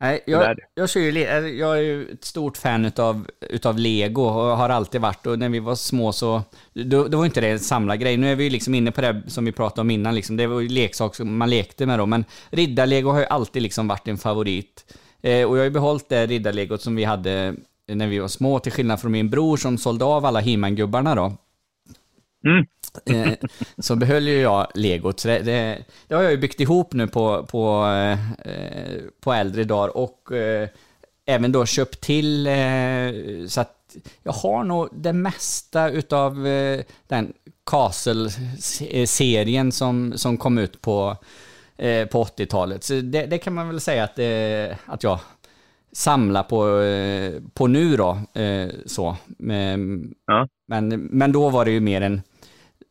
[0.00, 1.00] Nej, jag, jag, kör
[1.46, 5.26] jag är ju ett stort fan utav, utav Lego och har alltid varit.
[5.26, 6.42] Och när vi var små så,
[6.74, 8.16] då, då var inte det en samlargrej.
[8.16, 10.14] Nu är vi ju liksom inne på det som vi pratade om innan.
[10.14, 10.36] Liksom.
[10.36, 12.06] Det var ju leksak som man lekte med då.
[12.06, 14.96] Men riddarlego har ju alltid liksom varit en favorit.
[15.26, 17.54] Eh, och jag har ju behållit det riddarlegot som vi hade
[17.86, 21.32] när vi var små, till skillnad från min bror som sålde av alla He-Man-gubbarna då.
[23.06, 23.32] Eh,
[23.78, 25.20] så behöll ju jag legot.
[25.20, 28.18] Så det, det, det har jag ju byggt ihop nu på, på, eh,
[29.20, 30.68] på äldre dagar och eh,
[31.26, 33.12] även då köpt till eh,
[33.48, 37.32] så att jag har nog det mesta utav eh, den
[37.64, 41.16] Castle-serien som, som kom ut på,
[41.78, 42.84] eh, på 80-talet.
[42.84, 45.20] Så det, det kan man väl säga att, eh, att jag
[45.92, 48.10] samlar på, eh, på nu då.
[48.40, 49.16] Eh, så.
[49.38, 50.00] Men,
[50.68, 52.20] men, men då var det ju mer en,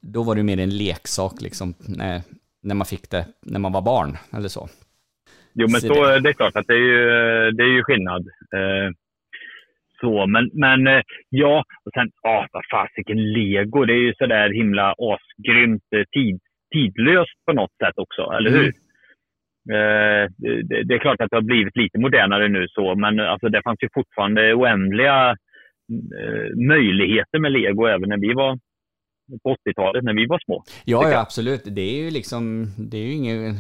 [0.02, 2.22] då var det mer en leksak liksom, när,
[2.64, 4.68] när man fick det när man var barn eller så.
[5.54, 7.06] Jo, men Så så, det- det är klart att det är ju,
[7.52, 8.28] det är ju skillnad.
[8.28, 8.92] Eh,
[10.02, 14.96] så, men, men ja, och sen, ja, vad fasiken, lego, det är ju sådär himla
[14.98, 16.40] asgrymt eh, tid,
[16.76, 18.68] tidlöst på något sätt också, eller hur?
[19.76, 20.24] Eh,
[20.70, 23.50] det, det är klart att det har blivit lite modernare nu så, men eh, alltså,
[23.50, 25.30] det fanns ju fortfarande oändliga
[26.20, 28.60] eh, möjligheter med lego även när vi var
[29.44, 30.64] på 80-talet, när vi var små.
[30.86, 31.64] Ja, ja, absolut.
[31.66, 33.56] Det är ju liksom, det är ju ingen...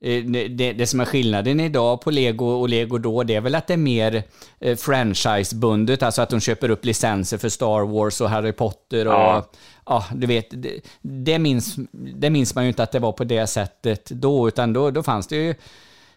[0.00, 3.40] eh, Det, det, det som är skillnaden idag på Lego och Lego då, det är
[3.40, 4.22] väl att det är mer
[4.60, 9.12] eh, franchisebundet, alltså att de köper upp licenser för Star Wars och Harry Potter och...
[9.12, 9.50] Ja,
[9.86, 10.04] Ja.
[10.14, 13.46] du vet, det, det, minns, det minns man ju inte att det var på det
[13.46, 15.50] sättet då, utan då, då fanns det ju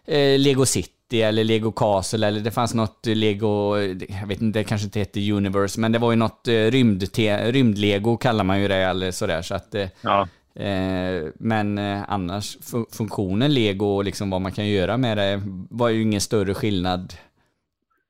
[0.06, 3.76] eh, Lego City eller Lego Castle eller det fanns något Lego,
[4.20, 7.04] jag vet inte, det kanske inte hette Universe, men det var ju något eh, rymd,
[7.42, 9.42] rymdlego kallar man ju det eller sådär.
[9.42, 10.28] Så att, eh, Ja.
[10.60, 15.42] Eh, men eh, annars, fu- funktionen Lego och liksom vad man kan göra med det
[15.70, 17.14] var ju ingen större skillnad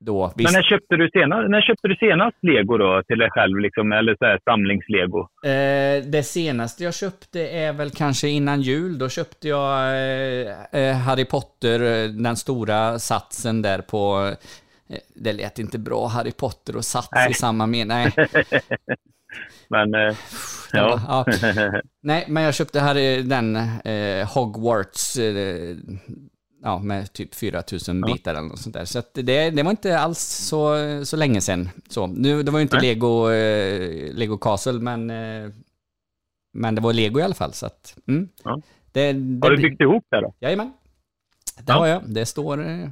[0.00, 0.32] då.
[0.36, 3.92] Men när köpte, du senast, när köpte du senast lego då till dig själv, liksom,
[3.92, 5.20] eller så här, samlingslego?
[5.44, 8.98] Eh, det senaste jag köpte är väl kanske innan jul.
[8.98, 9.76] Då köpte jag
[10.94, 14.34] Harry Potter, den stora satsen där på...
[15.14, 17.30] Det lät inte bra, Harry Potter och sats Nej.
[17.30, 18.06] i samma mening.
[19.68, 19.90] Men,
[20.74, 21.80] Ja, ja.
[22.02, 25.76] Nej, men jag köpte här den eh, Hogwarts eh,
[26.62, 28.12] ja, med typ 4000 Ja.
[28.14, 28.84] bitar eller något sånt där.
[28.84, 31.68] Så det, det var inte alls så, så länge sedan.
[31.88, 32.86] Så, nu, det var ju inte Nej.
[32.88, 35.50] Lego, eh, Lego Castle, men, eh,
[36.52, 37.52] men det var Lego i alla fall.
[37.52, 38.28] Så att, mm.
[38.44, 38.60] Ja.
[38.92, 40.34] det, det Har du byggt ihop det då?
[40.40, 40.72] Jajamän.
[41.56, 41.74] Det Ja.
[41.78, 42.02] har jag.
[42.06, 42.88] Det står, eh,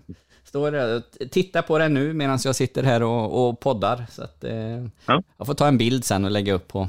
[0.53, 1.01] står där.
[1.31, 3.97] Titta på det nu medan jag sitter här och, och poddar.
[4.09, 4.79] Så att, eh,
[5.39, 6.89] Jag får ta en bild sen och lägga upp på,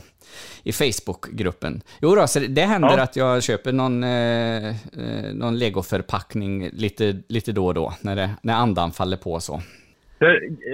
[0.63, 1.81] i Facebookgruppen.
[2.01, 3.03] Jo då, så det, det händer Ja.
[3.03, 8.29] att jag köper någon, eh, eh, någon legoförpackning lite, lite då och då, när, det,
[8.43, 9.61] när andan faller på så.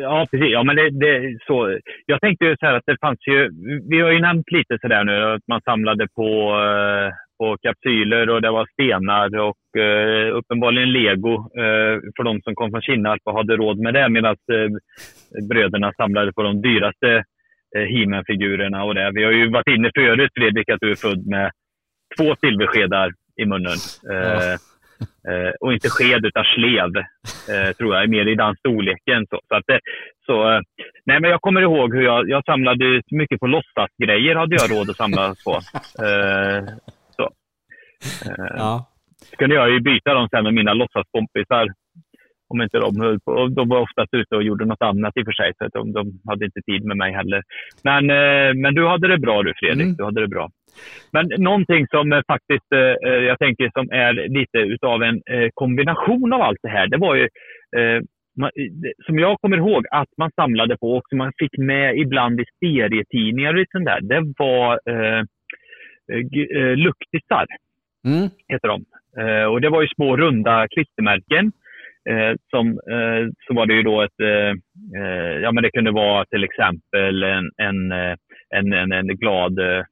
[0.02, 0.52] Ja, precis.
[0.52, 1.80] Ja, men det, det, så.
[2.06, 3.50] Jag tänkte ju så här att det fanns ju...
[3.90, 6.30] Vi har ju nämnt lite sådär nu att man samlade på,
[7.40, 12.72] på kapsyler och det var stenar och eh, uppenbarligen lego eh, för de som kom
[12.72, 14.70] från Kinnarp och hade råd med det medan eh,
[15.50, 17.24] bröderna samlade på de dyraste
[17.76, 19.12] eh, He-Man-figurerna och det.
[19.14, 21.52] Vi har ju varit inne förut, Fredrik, att du är född med
[22.18, 23.78] två silverskedar i munnen.
[24.12, 24.56] Eh,
[25.30, 26.92] Eh, och inte sked utan slev,
[27.52, 29.28] eh, tror jag, mer i den storleken.
[29.30, 29.66] Så, så att,
[30.26, 30.62] så,
[31.06, 34.90] nej, men jag kommer ihåg hur jag, jag samlade mycket på låtsasgrejer, hade jag råd
[34.90, 35.60] att samla på.
[38.26, 38.86] Eh, Ja.
[39.30, 41.68] så kunde jag ju byta dem sen med mina låtsaskompisar.
[42.54, 43.48] Om inte de höll på.
[43.48, 45.94] De var oftast ute och gjorde något annat i och för sig, så att de,
[45.94, 47.44] de hade inte tid med mig heller.
[47.84, 50.50] Men, eh, men du hade det bra du Fredrik, du hade det bra.
[51.12, 52.66] Men någonting som eh, faktiskt,
[53.02, 55.22] jag tänker som är lite utav en
[55.54, 57.28] kombination av allt det här, det var ju
[59.06, 62.46] som jag kommer ihåg att man samlade på och som man fick med ibland i
[62.66, 65.24] serietidningar och sånt där, det var eh,
[66.76, 67.46] luktisar
[68.08, 68.30] Mm.
[68.48, 68.86] heter de.
[69.22, 71.52] Eh, och det var ju små runda klistermärken.
[72.10, 74.54] Eh, som, eh, så var det ju då ett, eh,
[75.02, 78.16] eh ja men det kunde vara till exempel en, en, eh,
[78.56, 79.84] en, en, en glad eh,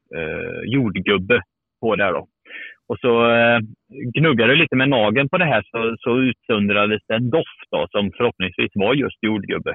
[0.65, 1.41] jordgubbe
[1.81, 2.27] på det då.
[2.89, 3.59] Och så eh,
[4.13, 7.87] gnuggade du lite med nageln på det här så, så utsöndrades det en doft då,
[7.89, 9.71] som förhoppningsvis var just jordgubbe.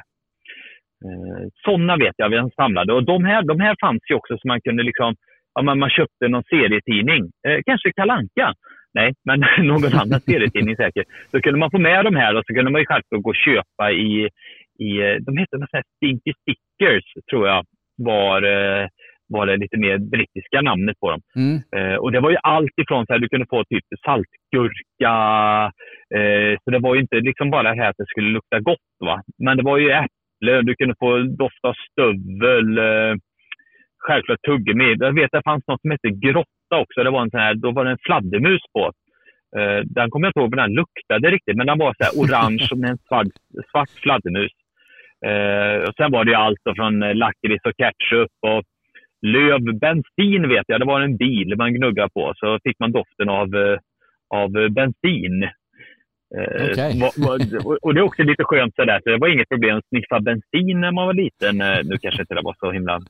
[1.04, 2.92] Eh, sådana vet jag vi samlade.
[2.92, 5.14] Och de här, de här fanns ju också så man kunde liksom,
[5.54, 7.22] ja, man, man köpte någon serietidning.
[7.48, 8.54] Eh, kanske Kalanka.
[8.94, 11.06] Nej, men någon annan serietidning säkert.
[11.30, 13.44] Så kunde man få med de här och så kunde man ju självklart gå och
[13.46, 14.28] köpa i,
[14.78, 17.64] i eh, de hette något sånt Stinky Stickers, tror jag
[17.96, 18.86] var, eh,
[19.28, 21.20] var det lite mer brittiska namnet på dem.
[21.36, 21.56] Mm.
[21.76, 25.14] Eh, och det var ju allt ifrån så här, du kunde få typ saltgurka,
[26.16, 28.90] eh, så det var ju inte liksom bara det här att det skulle lukta gott.
[29.00, 29.22] Va?
[29.38, 33.14] Men det var ju äpple, du kunde få doft av stövel, eh,
[34.06, 34.96] självklart tuggummi.
[34.98, 37.02] Jag vet att det fanns något som hette grotta också.
[37.04, 38.84] Det var en sån här, då var det en fladdermus på.
[39.58, 42.14] Eh, den kommer jag inte ihåg vad den luktade riktigt, men den var så här
[42.22, 43.26] orange med en svart,
[43.70, 44.52] svart fladdermus.
[45.26, 48.62] Eh, och sen var det ju allt från eh, lakrits och ketchup och
[49.26, 49.60] löv.
[49.84, 52.32] Bensin vet jag, det var en bil man gnuggade på.
[52.36, 53.48] Så fick man doften av,
[54.34, 55.48] av bensin.
[57.00, 60.20] Va- och- det är också lite skönt sådär, så det var inget problem att sniffa
[60.20, 61.56] bensin när man var liten.
[61.88, 63.00] Nu kanske inte det var så himla...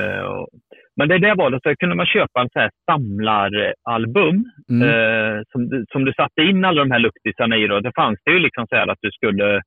[0.00, 0.44] Eh,
[0.96, 4.82] Men det där var det, så kunde man köpa en så här samlaralbum Mm.
[4.88, 7.66] eh, som, som du satte in alla de här luktisarna i.
[7.66, 7.80] Då.
[7.80, 9.62] Det fanns det ju liksom så här att du skulle...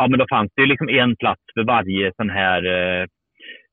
[0.00, 3.02] Ja, men då fanns det ju liksom en plats för varje sån här eh,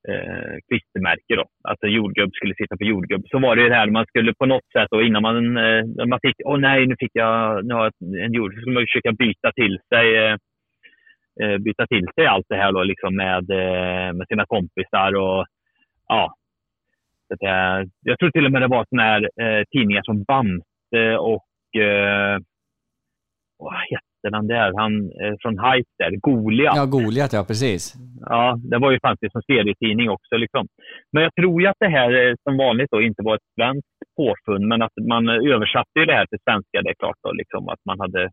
[0.10, 1.36] eh, klistermärke.
[1.36, 1.46] Då.
[1.70, 3.24] Alltså jordgubb skulle sitta på jordgubb.
[3.32, 5.84] Så var det ju det här, man skulle på något sätt då, innan man, eh,
[6.08, 8.88] man fick, åh nej, nu fick jag, nu har jag en jordgubb, så skulle man
[8.88, 10.08] försöka byta till sig
[11.42, 15.16] eh, byta till sig allt det här då, liksom med, eh, med sina kompisar.
[15.16, 15.46] och
[16.08, 16.34] ja.
[17.28, 21.18] Så eh, jag tror till och med det var såna här eh, tidningar som Bamse
[21.18, 22.38] och eh,
[23.58, 24.74] vad hette den där?
[24.82, 26.76] Han eh, från Hype där, Goliat.
[26.76, 27.94] Ja, Goliat, ja precis.
[28.20, 30.36] Ja, det var ju faktiskt som serietidning också.
[30.38, 30.68] Liksom.
[31.12, 34.00] Men jag tror ju att det här eh, som vanligt då inte var ett svenskt
[34.18, 37.20] påfund, men att man eh, översatte ju det här till svenska, det är klart.
[37.24, 38.30] Då, liksom, att man hade...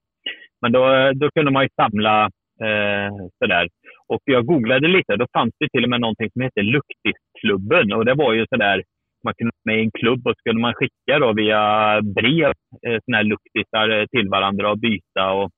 [0.63, 2.31] Men då, då kunde man ju samla eh,
[2.65, 3.69] Eh, sådär.
[4.09, 7.93] Och jag googlade lite, då fanns det till och med någonting som hette Luktisklubben.
[7.93, 8.83] Och det var ju sådär,
[9.25, 11.63] man kunde vara med i en klubb och så kunde man skicka då via
[12.03, 12.53] brev
[12.87, 15.33] eh, såna här luktisar eh, till varandra och byta.
[15.33, 15.51] Och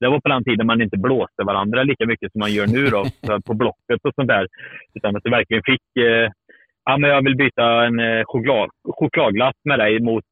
[0.00, 2.84] det var på den tiden man inte blåste varandra lika mycket som man gör nu
[2.86, 3.04] då,
[3.46, 4.46] på Blocket och sånt där.
[4.94, 6.30] Utan att du verkligen fick, eh,
[6.84, 10.24] ja men jag vill byta en eh, choklad, chokladglass med dig mot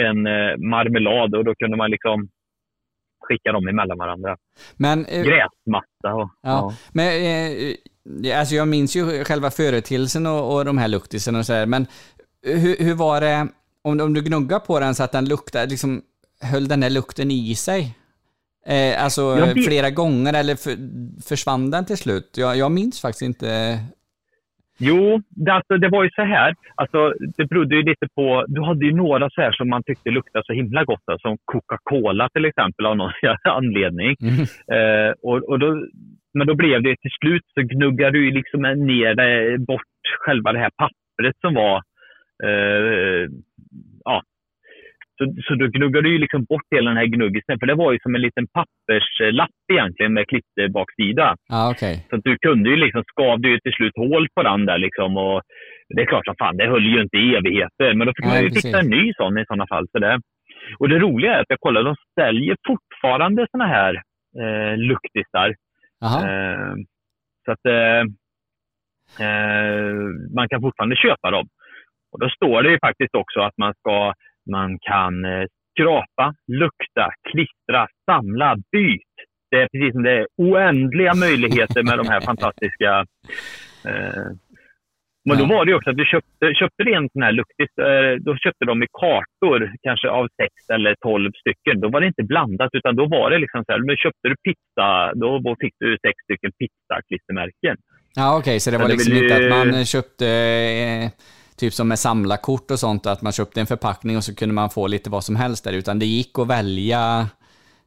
[0.00, 0.22] en
[0.70, 2.28] marmelad och då kunde man liksom
[3.28, 4.36] skicka dem emellan varandra.
[4.76, 6.30] Men, eh, Gräsmatta och...
[6.42, 7.06] Ja, men
[8.22, 11.66] eh, alltså jag minns ju själva företeelsen och, och de här luktisarna och så här,
[11.66, 11.86] men
[12.42, 13.48] hur, hur var det
[13.84, 16.02] om, om du gnuggar på den så att den luktade, liksom
[16.42, 17.94] höll den där lukten i sig?
[18.66, 20.76] Eh, alltså Jag vet- flera gånger eller för,
[21.28, 22.34] försvann den till slut?
[22.36, 23.78] Jag, jag minns faktiskt inte.
[24.78, 26.54] Jo, det, alltså, det var ju så här.
[26.74, 28.44] Alltså, det berodde ju lite på...
[28.48, 31.02] Du hade ju några så här som man tyckte luktade så himla gott.
[31.06, 33.12] då, Som Coca-Cola till exempel av någon
[33.44, 34.16] anledning.
[34.72, 35.86] Eh, och, och då,
[36.34, 39.82] men då blev det till slut så gnuggade du liksom ner det, bort
[40.20, 41.76] själva det här pappret som var...
[42.44, 43.28] Eh,
[44.04, 44.22] ja.
[45.18, 47.58] Så, så då gnuggade du ju liksom bort hela den här gnuggisen.
[47.58, 51.36] För det var ju som en liten papperslapp egentligen med klitterbaksida.
[51.48, 52.06] Ja, okej.
[52.10, 55.16] Så att du kunde ju liksom, skavde ju till slut hål på den där liksom.
[55.16, 55.42] Och
[55.94, 57.94] det är klart som fan, det höll ju inte i evigheter.
[57.94, 58.62] Men då fick Nej, man ju precis.
[58.62, 59.88] fixa en ny sån i sådana fall.
[59.92, 60.20] Så det.
[60.78, 63.94] Och det roliga är att jag kollade, de säljer fortfarande såna här
[64.42, 65.48] eh, luktisar.
[66.04, 66.74] Eh,
[67.44, 68.02] så att eh,
[69.26, 69.94] eh,
[70.34, 71.46] man kan fortfarande köpa dem.
[72.12, 74.12] Och då står det ju faktiskt också att man ska,
[74.48, 79.02] man kan eh, skrapa, lukta, klistra, samla, byt.
[79.50, 83.06] Det är precis som det är oändliga möjligheter med de här fantastiska
[83.88, 84.26] eh,
[85.28, 88.12] men då var det ju också att du köpte, köpte en sån här luktis, eh,
[88.26, 91.80] då köpte de i kartor, kanske av sex eller tolv stycken.
[91.80, 94.36] Då var det inte blandat, utan då var det liksom så här, men köpte du
[94.46, 97.76] pizza, då fick du sex stycken pizzaklistermärken.
[98.14, 100.26] Ja, okej, så det var det liksom vill inte ju- att man köpte,
[100.86, 101.06] eh,
[101.58, 104.70] typ som med samlarkort och sånt, att man köpte en förpackning och så kunde man
[104.70, 107.26] få lite vad som helst där, utan det gick att välja,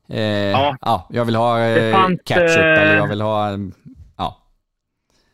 [0.10, 0.76] eh, ja.
[0.82, 1.08] Ja.
[1.10, 3.50] jag vill ha eh, fanns, ketchup eh, eller jag vill ha,
[4.18, 4.38] ja.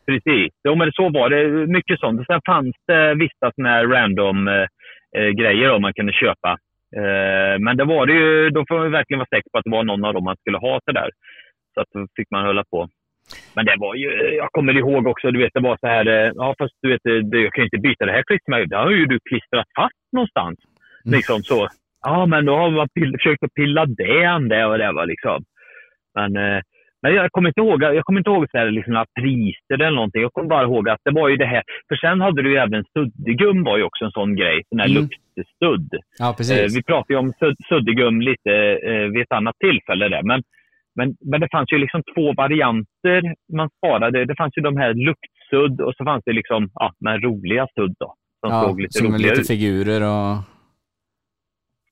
[0.06, 0.52] Precis.
[0.68, 1.66] Jo, men så var det.
[1.66, 2.26] Mycket sånt.
[2.26, 4.66] Sen fanns det vissa såna här random eh,
[5.16, 6.50] eh, grejer då man kunde köpa.
[6.96, 9.70] Eh, men det var det ju, då får man verkligen vara säker på att det
[9.70, 11.10] var någon av dem man skulle ha så där.
[11.74, 12.88] Så att då fick man hålla på.
[13.54, 16.32] Men det var ju, jag kommer ihåg också, du vet det var så här, eh,
[16.34, 18.70] ja fast du vet, eh, jag kan ju inte byta det här klistermärket.
[18.70, 20.58] Det har ju du klistrat fast någonstans.
[21.04, 21.68] Liksom så.
[22.06, 25.44] Ja, men då har man pill, försökt att pilla den det och det var liksom.
[26.14, 26.60] Men, eh,
[27.02, 29.90] Men jag kommer inte ihåg, jag kommer inte ihåg så här, liksom, några priser eller
[29.90, 30.22] någonting.
[30.22, 31.62] Jag kommer bara ihåg att det var ju det här.
[31.88, 34.62] För sen hade du ju även suddgum var ju också en sån grej.
[34.68, 35.02] Sån här Mm.
[35.02, 35.90] luktstudd.
[36.18, 36.76] Ja, precis.
[36.76, 38.52] Vi pratade ju om sud suddgum lite
[38.90, 40.22] eh, vid ett annat tillfälle där.
[40.22, 40.42] Men,
[40.98, 43.20] men, men det fanns ju liksom två varianter
[43.58, 44.24] man sparade.
[44.24, 47.94] Det fanns ju de här luktsudd och så fanns det liksom ja, men roliga sudd
[47.98, 48.14] då.
[48.40, 49.48] Som ja, såg lite som roliga lite ut.
[49.48, 50.36] figurer och...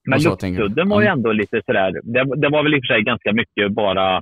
[0.08, 3.02] Men luktsudden var ju ändå lite sådär, det, det var väl i och för sig
[3.02, 4.16] ganska mycket bara,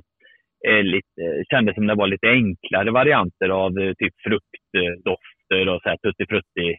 [0.67, 5.81] eh, lite, eh, kändes som det var lite enklare varianter av eh, typ fruktdofter och
[5.81, 6.69] så här tutti frutti.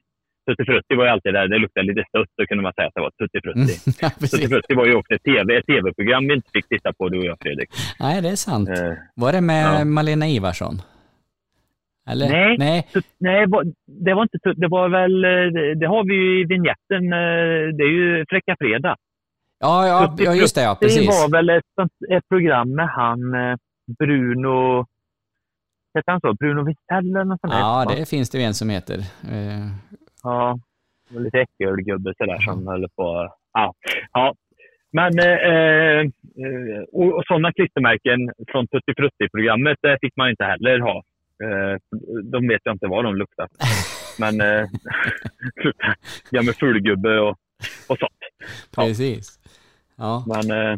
[0.46, 2.94] Tutti frutti var ju alltid där, det luktade lite stött, då kunde man säga att
[2.94, 3.74] det var tutti frutti.
[4.02, 7.08] Ja, tutti frutti var ju också ett, TV, ett tv-program vi inte fick titta på
[7.08, 7.68] du och jag Fredrik.
[8.00, 8.68] Nej, det är sant.
[8.68, 9.84] Eh, Var det med ja.
[9.84, 10.74] Malena Ivarsson?
[12.10, 12.28] Eller?
[12.28, 12.88] Nej, Nej.
[12.92, 13.46] tut- nej,
[13.86, 17.76] det var inte det var väl, eh, det- det har vi ju i vignetten, eh,
[17.76, 18.96] det är ju Fräcka Fredag.
[19.58, 21.06] Ja, ja, Tutti ja, just det, ja, precis.
[21.08, 21.64] var väl ett,
[22.12, 23.56] ett program med han eh,
[23.98, 24.86] Bruno,
[25.94, 26.32] hette han så?
[26.34, 28.98] Bruno Wisell eller något sånt Ja, det finns det ju en som heter.
[30.26, 30.58] Ja,
[31.08, 33.32] lite äckelgubbe sådär som höll på.
[33.52, 33.74] Ja,
[34.12, 34.34] ja.
[34.92, 36.06] Men eh, eh,
[36.92, 40.96] och, och sådana klistermärken från Tutti Frutti-programmet det fick man inte heller ha.
[41.44, 41.76] Eh,
[42.32, 43.48] de vet jag inte vad de luktar.
[44.20, 44.66] Men eh,
[46.30, 47.36] ja, med fulgubbe och,
[47.88, 48.12] och sånt.
[48.76, 49.38] Precis.
[49.96, 50.24] Ja.
[50.26, 50.76] Men, eh,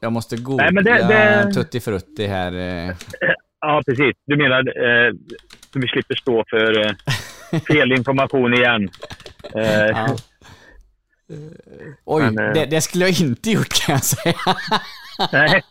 [0.00, 2.52] Jag- måste googla Nej, det- det- Tutti Frutti här.
[2.52, 2.94] eh.
[3.60, 4.16] ja, precis.
[4.26, 5.12] Du menar eh,
[5.72, 6.92] så vi slipper stå för eh,
[7.68, 8.88] fel information igen.
[9.54, 10.16] Eh, Ja.
[12.04, 14.34] Oj, Men, eh, det, det skulle jag inte gjort kan jag säga.
[15.32, 15.62] Nej.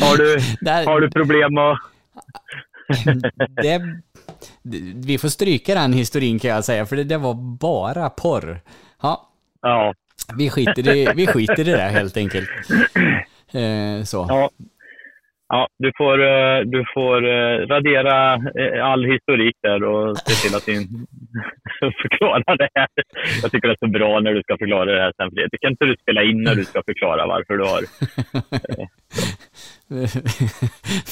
[0.00, 1.78] Har du, Där- har du problem att...
[3.62, 3.82] det,
[4.94, 8.60] vi får stryka den historien kan jag säga, för det, det var bara porr.
[9.02, 9.28] Ja,
[9.62, 9.94] Ja.
[10.36, 12.48] vi skiter i, vi skiter i det helt enkelt.
[13.52, 14.26] Eh, så.
[14.28, 14.50] Ja.
[15.54, 20.56] Ja, du får, eh, du får eh, radera eh, all historik där och se till
[20.56, 21.06] att din
[22.02, 22.88] förklara det här.
[23.42, 25.60] Jag tycker det är så bra när du ska förklara det här sen Fredrik.
[25.60, 27.80] Kan inte du spela in när du ska förklara varför du har...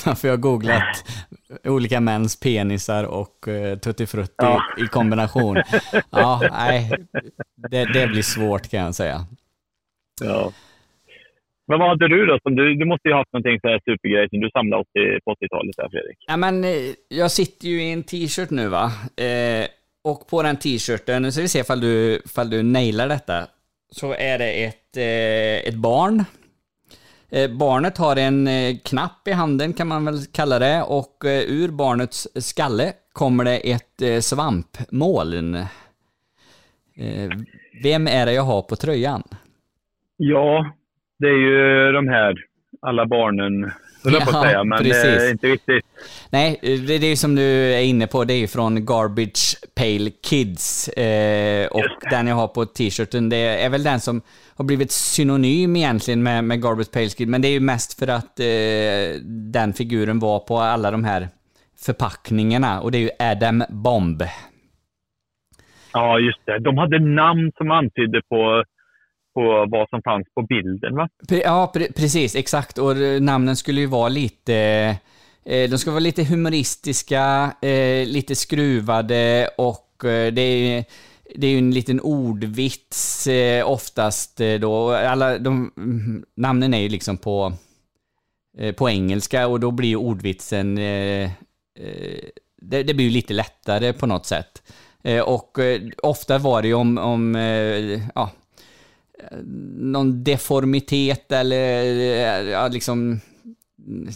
[0.07, 1.05] Varför jag har googlat
[1.65, 4.63] olika mäns penisar och uh, Tutti Frutti Ja.
[4.79, 5.57] i kombination.
[6.11, 6.91] Ja, nej,
[7.71, 9.27] det, det blir svårt kan jag säga.
[10.25, 10.53] Ja.
[11.71, 12.39] Men vad hade du då?
[12.45, 14.91] Du, du måste ju ha haft någonting så här supergrej som du samlade 80,
[15.25, 16.19] på 80-talet där Fredrik.
[16.27, 16.71] Ja, men eh,
[17.09, 18.85] jag sitter ju i en t-shirt nu va.
[19.27, 19.67] Eh,
[20.05, 23.47] och på den t-shirten, nu ska vi se ifall du, ifall du nailar detta,
[23.91, 26.25] så är det ett, eh, ett barn.
[27.31, 31.17] Eh, barnet har en eh, knapp i handen kan man väl kalla det och
[31.49, 35.59] ur barnets skalle kommer det ett svampmoln.
[37.83, 39.23] Vem är det jag har på tröjan?
[40.17, 40.73] Ja,
[41.21, 42.35] det är ju de här
[42.83, 43.73] alla barnen,
[44.05, 45.23] höll jag på att säga, men precis.
[45.23, 45.85] eh, inte riktigt.
[46.31, 47.43] Nej, det, det är ju som du
[47.75, 50.89] är inne på, det är ju från Garbage Pale Kids.
[50.89, 54.23] Eh, och den jag har på t-shirten, det är väl den som
[54.57, 57.31] har blivit synonym egentligen med, med Garbage Pale Kids.
[57.31, 59.21] Men det är ju mest för att eh,
[59.53, 61.29] den figuren var på alla de här
[61.87, 62.81] förpackningarna.
[62.81, 64.23] Och det är ju Adam Bomb.
[65.93, 66.59] Ja, just det.
[66.59, 68.65] De hade namn som antydde på,
[69.35, 71.09] på vad som fanns på bilden, va?
[71.29, 72.79] Ja, pre- precis, exakt.
[72.79, 74.55] Och namnen skulle ju vara lite...
[75.45, 80.85] Eh, de ska vara lite humoristiska, eh, lite skruvade och eh, det är,
[81.35, 83.29] det är ju en liten ordvits
[83.65, 84.91] oftast då.
[84.91, 87.53] Alla de, mm, namnen är ju liksom på,
[88.77, 90.75] på engelska och då blir ju ordvitsen...
[92.63, 94.63] Det, det blir ju lite lättare på något sätt.
[95.25, 95.59] Och
[96.03, 97.35] ofta var det ju om, om
[98.15, 98.31] ja,
[99.77, 103.21] någon deformitet eller eh, ja, liksom...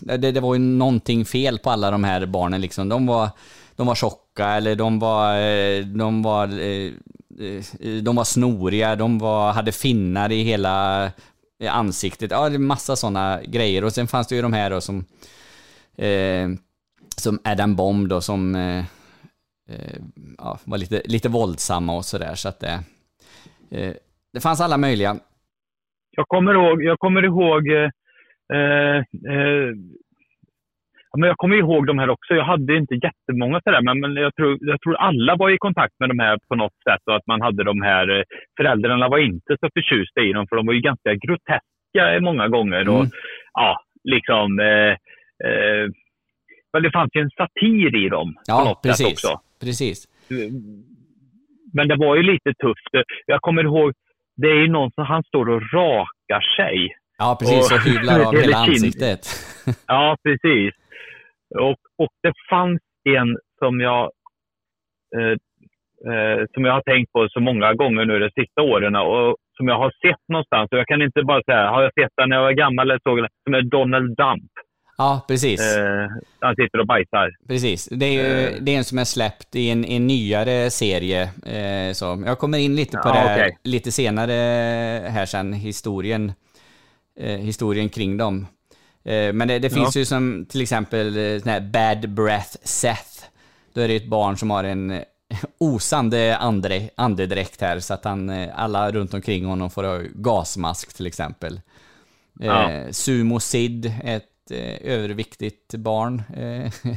[0.01, 2.89] Det, det var ju någonting fel på alla de här barnen liksom.
[2.89, 3.29] De var,
[3.77, 6.93] de var tjocka eller de var, eh, de var, eh,
[8.03, 11.13] de var snoriga, de var, hade finnar i hela
[11.71, 12.31] ansiktet.
[12.31, 13.85] Ja, det är massa sådana grejer.
[13.85, 15.05] Och sen fanns det ju de här då som,
[15.97, 16.49] eh,
[17.17, 18.85] som Adam Bomb då som eh,
[20.39, 22.35] ja, var lite, lite våldsamma och sådär.
[22.35, 22.83] Så att det,
[23.71, 23.93] eh,
[24.35, 25.13] det fanns alla möjliga.
[26.17, 27.91] Jag kommer ihåg, jag kommer ihåg eh,
[28.59, 28.97] eh,
[29.35, 29.71] eh,
[31.19, 32.35] men jag kommer ihåg de här också.
[32.35, 35.95] Jag hade inte jättemånga sådär, men, men jag, tror, jag tror alla var i kontakt
[36.01, 38.23] med de här på något sätt och att man hade de här, eh,
[38.57, 42.89] föräldrarna var inte så förtjusta i dem för de var ju ganska groteska många gånger.
[42.89, 43.11] Och, Mm.
[43.53, 44.93] ja, liksom, eh,
[45.49, 45.85] eh,
[46.73, 49.13] men det fanns ju en satir i dem på Ja, sätt precis.
[49.25, 49.41] också.
[49.61, 50.09] precis.
[51.73, 52.89] Men det var ju lite tufft.
[53.27, 53.93] Jag kommer ihåg,
[54.37, 56.97] det är ju någon som han står och rakar sig.
[57.19, 57.73] Ja, precis.
[57.73, 59.21] Och hyvlar av hela ansiktet.
[59.87, 60.75] ja, precis.
[61.59, 64.11] Och, och det fanns en som jag,
[65.17, 65.37] eh,
[66.13, 69.69] eh, som jag har tänkt på så många gånger nu de sista åren och som
[69.69, 70.73] jag har sett någonstans.
[70.73, 73.01] Och jag kan inte bara säga, har jag sett den när jag var gammal eller
[73.03, 73.29] såg den?
[73.45, 74.53] Som är Donald Dump.
[74.97, 75.61] Ja, precis.
[75.61, 76.09] Eh,
[76.41, 77.37] han sitter och bajsar.
[77.49, 77.89] Precis.
[77.93, 78.61] Det är ju Eh.
[78.61, 81.23] det är en som är släppt i en, en nyare serie.
[81.47, 82.23] Eh, så.
[82.27, 83.59] Jag kommer in lite på Ja, det här okej.
[83.63, 84.33] lite senare
[85.11, 86.33] här sen, historien,
[87.21, 88.47] eh, historien kring dem.
[89.05, 89.75] Eh, men det, det Ja.
[89.75, 93.25] finns ju som till exempel eh, sån här Bad Breath Seth.
[93.73, 95.03] Då är det ett barn som har en eh,
[95.59, 100.97] osande andre, andedräkt här så att han, eh, alla runt omkring honom får ha gasmask
[100.97, 101.61] till exempel.
[102.41, 102.71] Ja.
[102.71, 106.23] Eh, Sumo Sid, ett eh, överviktigt barn.
[106.37, 106.73] Eh,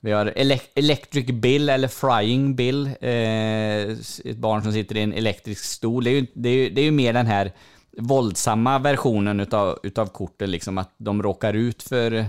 [0.00, 3.90] vi har Elec- Electric Bill, eller Frying Bill, eh,
[4.24, 6.04] ett barn som sitter i en elektrisk stol.
[6.04, 7.52] Det är ju, det är ju, det är ju mer den här
[7.98, 12.24] våldsamma versionen utav, utav kortet, liksom att de råkar ut för,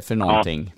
[0.00, 0.72] för någonting.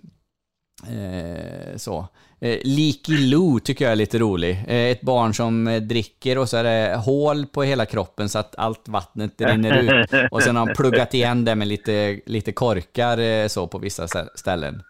[0.88, 2.08] Eh, så.
[2.44, 4.64] Eh, Leaky Lou tycker jag är lite rolig.
[4.68, 8.38] Eh, ett barn som eh, dricker och så är det hål på hela kroppen så
[8.38, 10.10] att allt vattnet rinner ut.
[10.30, 14.08] Och sen har han pluggat igen det med lite, lite korkar eh, så på vissa
[14.34, 14.82] ställen.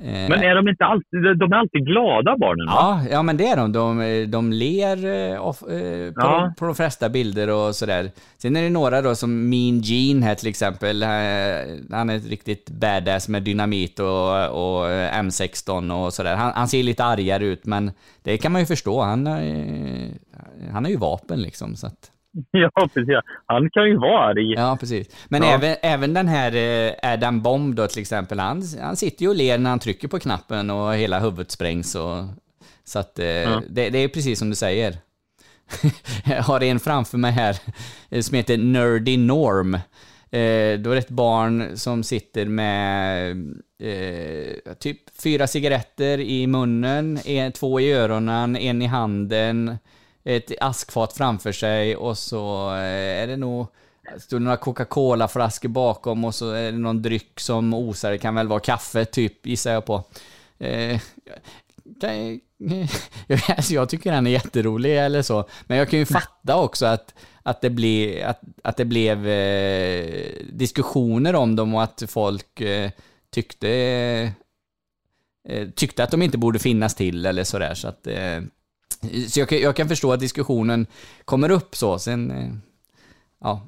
[0.00, 2.66] Eh, Men är de inte alltid, de är alltid glada barnen?
[2.66, 2.72] va?
[2.76, 3.72] Ja, ja men det är de.
[3.72, 5.68] De, de ler eh, of, eh,
[6.12, 6.40] på, Ja.
[6.40, 8.10] de, på de flesta bilder och sådär.
[8.38, 11.02] Sen är det några då som Mean Gene här till exempel.
[11.92, 16.36] Han är ett riktigt badass med dynamit och, och eh, M16 och sådär.
[16.36, 17.90] Han, han ser lite argare ut men
[18.22, 19.00] det kan man ju förstå.
[19.02, 19.26] Han,
[20.72, 21.76] han har ju vapen liksom.
[21.76, 22.10] Så att.
[22.50, 23.14] Ja, precis.
[23.46, 24.52] Han kan ju vara arg.
[24.52, 25.26] Ja, precis.
[25.28, 25.48] Men Ja.
[25.48, 29.36] även, även den här eh, Adam Bomb då till exempel, han, han sitter ju och
[29.36, 31.94] ler när han trycker på knappen och hela huvudet sprängs.
[31.94, 32.24] Och,
[32.84, 34.96] så att eh, det, det är precis som du säger.
[36.24, 37.56] Jag har en framför mig här
[38.10, 39.74] eh, som heter Nerdy Norm.
[39.74, 43.30] Eh, då är det ett barn som sitter med
[43.82, 49.76] eh, typ fyra cigaretter i munnen, en, två i öronen, en i handen,
[50.24, 53.66] ett askfat framför sig och så eh, är det nog
[54.18, 58.10] står det några Coca-Cola-flaskor bakom och så är det någon dryck som osar.
[58.10, 60.04] Det kan väl vara kaffe, typ, gissar jag på.
[60.58, 61.00] Eh,
[62.00, 62.40] kan,
[63.56, 65.48] alltså jag tycker den är jätterolig eller så.
[65.66, 70.32] Men jag kan ju fatta också att, att, det, blir, att, att det blev eh,
[70.52, 72.90] diskussioner om dem och att folk eh,
[73.30, 73.68] tyckte,
[75.48, 77.74] eh, tyckte att de inte borde finnas till eller sådär.
[77.74, 78.40] Så, att, eh,
[79.28, 80.86] så jag, kan, jag kan förstå att diskussionen
[81.24, 81.98] kommer upp så.
[81.98, 82.50] Sen, eh,
[83.40, 83.66] ja,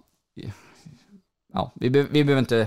[1.52, 2.66] ja vi, be, vi behöver inte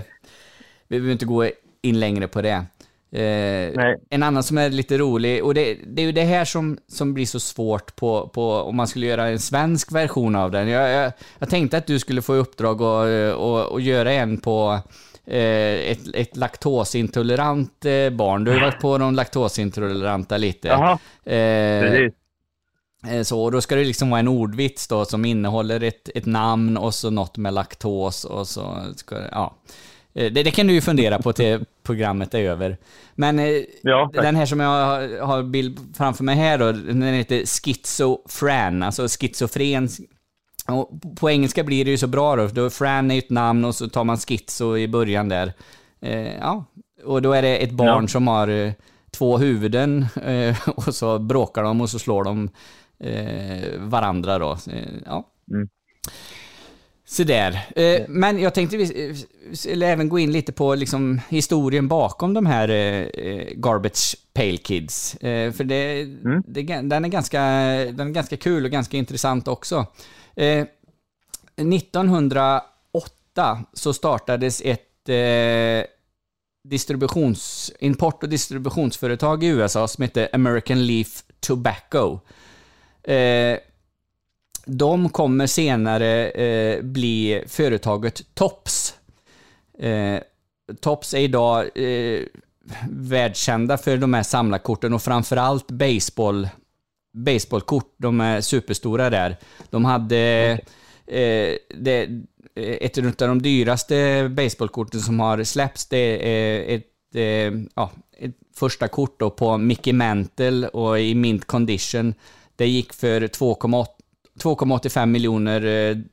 [0.88, 1.48] vi behöver inte gå
[1.82, 2.64] in längre på det.
[3.12, 6.78] Eh, en annan som är lite rolig, och det, det är ju det här som,
[6.88, 10.68] som blir så svårt på, på om man skulle göra en svensk version av den.
[10.68, 14.38] Jag, jag, jag tänkte att du skulle få i uppdrag att och, och göra en
[14.38, 14.78] på
[15.26, 18.44] eh, ett, ett laktosintolerant eh, barn.
[18.44, 20.68] Du har ju varit på de laktosintoleranta lite.
[20.68, 22.19] Jaha, Eh, precis.
[23.08, 26.26] Eh, Så, och då ska det liksom vara en ordvits då som innehåller ett, ett
[26.26, 29.54] namn och så något med laktos och så ska det, ja.
[30.14, 32.76] Eh, Det, det kan du ju fundera på till programmet är över.
[33.14, 34.68] Men eh, Ja, den här som jag
[35.26, 39.88] har- bild framför mig här då, den heter schizofren, alltså schizofren.
[40.68, 40.90] Och
[41.20, 43.74] på engelska blir det ju så bra då, då Fran är ju ett namn och
[43.74, 45.52] så tar man schizo i början där.
[46.40, 46.64] Ja,
[47.04, 48.08] och då är det ett barn Ja.
[48.08, 48.72] som har
[49.10, 50.06] två huvuden
[50.76, 52.48] och så bråkar de och så slår de
[53.78, 54.52] varandra då.
[54.52, 55.26] Eh, ja.
[55.50, 55.68] Mm.
[57.10, 57.66] Så där.
[57.76, 59.16] Eh, men jag tänkte vi eh,
[59.54, 64.56] skulle även gå in lite på liksom, historien bakom de här eh, eh, Garbage Pale
[64.56, 65.14] Kids.
[65.14, 66.04] Eh, för det,
[66.46, 67.40] det, den, är ganska,
[67.92, 69.86] den är ganska kul och ganska intressant också.
[70.36, 70.66] Eh,
[71.56, 75.84] 1908 så startades ett eh,
[76.68, 82.20] distributions, import och distributionsföretag i USA som heter American Leaf Tobacco.
[83.02, 83.58] Eh,
[84.66, 88.94] de kommer senare eh, bli företaget Tops.
[89.78, 90.18] Eh,
[90.80, 92.20] Tops är idag eh,
[92.90, 96.48] världskända för de här samlarkorten och framförallt baseball,
[97.12, 97.94] baseballkort.
[97.96, 99.36] De är superstora där.
[99.70, 100.18] De hade
[101.06, 102.08] eh, det,
[102.54, 105.86] ett av de dyraste baseballkorten som har släppts.
[105.86, 112.14] Det är ett, eh, ja, ett första kort på Mickey Mantle och i mint condition.
[112.60, 113.86] Det gick för 2,8
[114.38, 115.64] 2,85 miljoner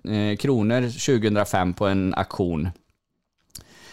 [0.04, 2.70] eh, kronor 2005 på en auktion.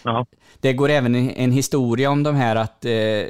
[0.02, 0.26] Ja.
[0.60, 3.26] Det går även en historia om de här att eh,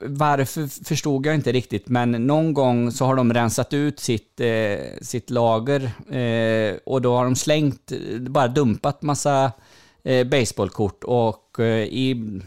[0.00, 4.78] varför förstod jag inte riktigt, men någon gång så har de rensat ut sitt, eh,
[5.02, 5.80] sitt lager
[6.16, 9.52] eh, och då har de slängt, bara dumpat massa
[10.02, 12.40] eh, baseballkort och eh, i,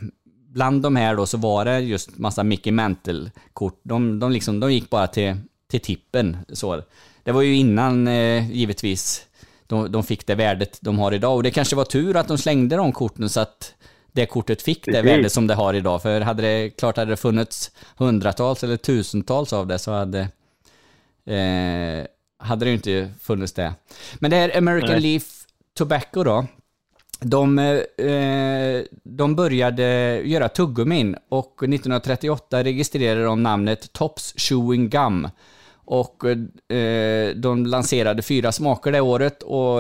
[0.48, 3.80] bland de här då så var det just massa Mickey Mantle-kort.
[3.84, 5.36] De, de, liksom, de gick bara till,
[5.72, 6.38] till tippen.
[6.54, 6.84] Så.
[7.24, 9.26] Det var ju innan, eh, givetvis,
[9.68, 11.36] de, de fick det värdet de har idag.
[11.36, 13.74] Och det kanske var tur att de slängde de korten så att
[14.12, 16.02] det kortet fick det värde som det har idag.
[16.02, 20.20] För hade det, klart hade det funnits hundratals eller tusentals av det så hade,
[21.26, 22.06] eh,
[22.38, 23.74] hade det ju inte funnits det.
[24.20, 25.02] Men det här American Nej.
[25.02, 26.46] Leaf Tobacco då,
[27.20, 29.84] de, eh, de började
[30.26, 35.28] göra tuggummin och 1938 registrerade de namnet Tops Chewing Gum.
[35.92, 36.26] Och
[36.76, 39.80] eh, de lanserade fyra smaker det året och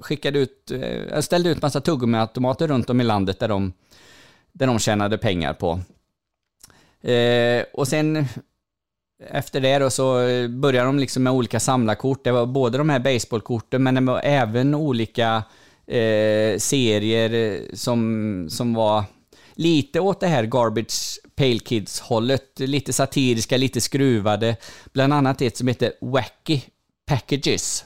[0.00, 3.72] skickade ut, eh, ställde ut massa tuggummiautomater runt om i landet där de,
[4.52, 5.80] där de tjänade pengar på.
[7.10, 8.26] Eh, och sen
[9.30, 10.14] efter det då så
[10.48, 12.24] började de liksom med olika samlarkort.
[12.24, 15.42] Det var både de här baseballkorten men det var även olika
[15.86, 19.04] eh, serier som, som var
[19.58, 22.60] lite åt det här Garbage Pale Kids-hållet.
[22.60, 24.56] Lite satiriska, lite skruvade.
[24.92, 26.60] Bland annat ett som heter Wacky
[27.06, 27.84] Packages.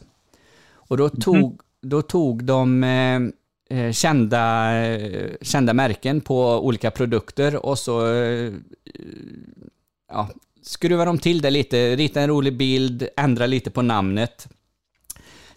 [0.74, 3.20] Och då tog, då tog de eh,
[3.78, 8.52] eh, kända, eh, kända märken på olika produkter och så eh,
[10.08, 10.28] ja,
[10.62, 14.48] skruvar de till det lite, rita en rolig bild, ändra lite på namnet.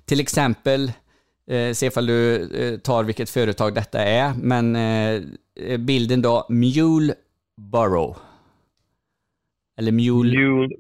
[0.06, 0.92] Till exempel,
[1.48, 4.76] eh, se ifall du eh, tar vilket företag detta är, men
[5.80, 7.16] bilden då, Mule
[7.58, 8.18] Burrow.
[9.78, 10.38] Eller Mule...
[10.40, 10.76] Mule.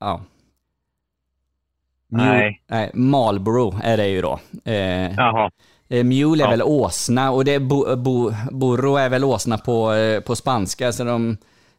[0.00, 0.20] Ja.
[2.10, 2.62] Nej.
[2.66, 4.40] Nej, Marlboro är det ju då.
[4.64, 5.50] Eh, Jaha.
[5.88, 6.50] eh, Mule är Ja.
[6.50, 10.92] väl åsna och det är bo, bo, burro är väl åsna på, eh, på spanska,
[10.92, 11.36] så de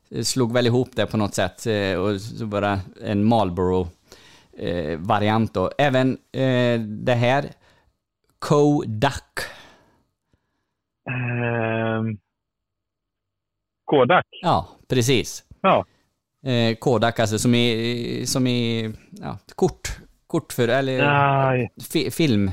[0.09, 1.67] eh, slog väl ihop det på något sätt.
[1.67, 5.71] Eh, och så det en Marlboro-variant då.
[5.77, 7.45] Även eh, det här,
[8.39, 9.39] Kodak.
[11.09, 12.17] Ehm,
[13.85, 14.25] Kodak.
[14.41, 15.43] Ja, precis.
[15.61, 15.85] Ja.
[16.45, 19.97] Eh, Kodak alltså som i, som i ja, kort,
[20.27, 21.73] kort för, eller Nej.
[21.91, 22.51] fi, film.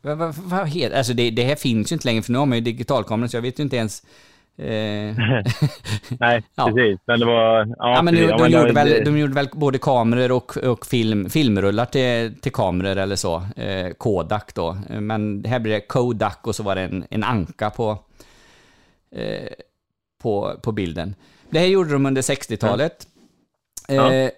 [0.00, 2.46] Vad, vad, vad heter, alltså det, det här finns ju inte längre för nu har
[2.46, 4.02] man ju digitalkamera så jag vet ju inte ens
[6.20, 6.66] Nej, Ja.
[6.66, 7.00] precis.
[7.06, 7.58] Men det var...
[7.66, 11.30] Ja, Ja, men de, det- gjorde väl, de gjorde väl både kameror och, och film,
[11.30, 13.36] filmrullar till, till kameror eller så.
[13.56, 14.76] Eh, Kodak då.
[14.90, 17.98] Eh, Men här blir det Kodak och så var det en, en anka på,
[19.16, 19.48] eh,
[20.22, 21.14] på, på bilden.
[21.50, 23.06] Det här gjorde de under 60-talet.
[23.88, 24.12] Ja.
[24.12, 24.30] Eh,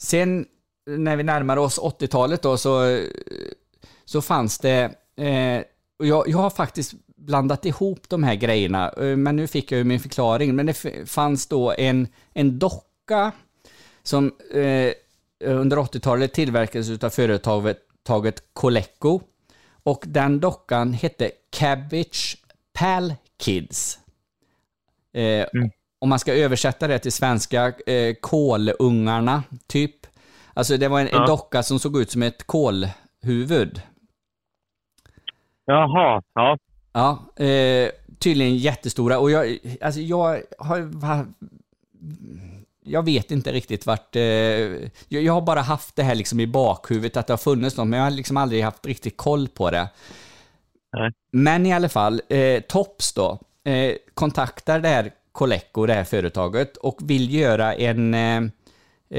[0.00, 0.46] sen
[0.86, 3.00] när vi närmar oss 80-talet då så,
[4.04, 4.80] så fanns det,
[5.16, 5.62] eh,
[5.98, 6.94] och jag, jag har faktiskt
[7.28, 10.56] blandat ihop de här grejerna, eh, men nu fick jag ju min förklaring.
[10.56, 13.32] Men det fanns då en, en docka
[14.02, 14.92] som eh,
[15.44, 19.20] under 80-talet tillverkades av företaget taget Coleco.
[19.82, 22.36] Och den dockan hette Cabbage
[22.78, 23.98] Pal Kids.
[25.14, 25.46] Eh,
[25.98, 30.06] Om man ska översätta det till svenska, eh, kolungarna, typ.
[30.54, 31.26] Alltså det var en, en Ja.
[31.26, 33.82] docka som såg ut som ett kolhuvud.
[35.64, 36.58] Jaha, ja.
[36.98, 39.18] Ja, eh, tydligen jättestora.
[39.18, 41.26] Och jag, alltså jag har...
[42.84, 44.16] Jag vet inte riktigt vart...
[44.16, 47.76] Eh, jag, jag har bara haft det här liksom i bakhuvudet, att det har funnits
[47.76, 49.88] något, men jag har liksom aldrig haft riktigt koll på det.
[50.92, 51.12] Nej.
[51.30, 56.76] Men i alla fall, eh, Tops då, eh, kontaktar det här Coleco, det här företaget,
[56.76, 58.42] och vill göra en, eh,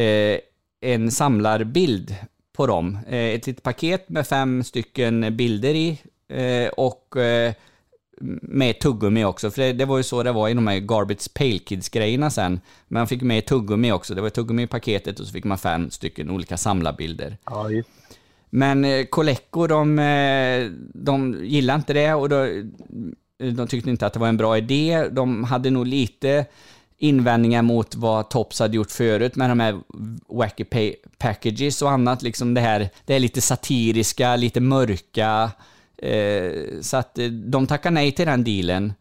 [0.02, 0.40] eh,
[0.82, 2.16] en samlarbild
[2.54, 3.00] på dem.
[3.08, 7.16] Eh, ett litet paket med fem stycken bilder i eh, och
[8.42, 11.34] med tuggummi också, för det, det var ju så det var i de här Garbage
[11.34, 12.60] Pale Kids-grejerna sen.
[12.88, 15.90] Man fick med tuggummi också, det var tuggummi i paketet och så fick man fem
[15.90, 17.38] stycken olika samlarbilder.
[17.46, 17.90] Ja, just
[18.50, 22.48] Men eh, Coleco, de, eh, de gillade inte det och då,
[23.38, 25.08] de tyckte inte att det var en bra idé.
[25.12, 26.46] De hade nog lite
[26.98, 29.80] invändningar mot vad Tops hade gjort förut med de här
[30.28, 32.22] wacky pay packages och annat.
[32.22, 35.52] Liksom det här, det är lite satiriska, lite mörka.
[36.02, 38.94] Eh, så att eh, de tackar nej till den dealen.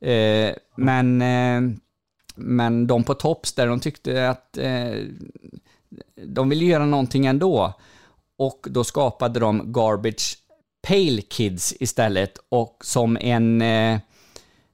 [0.00, 1.76] Eh, men, eh,
[2.34, 4.94] men de på Tops där, de tyckte att eh,
[6.26, 7.72] de ville göra någonting ändå.
[8.38, 10.38] Och då skapade de Garbage
[10.88, 13.98] Pale Kids istället och som en, eh,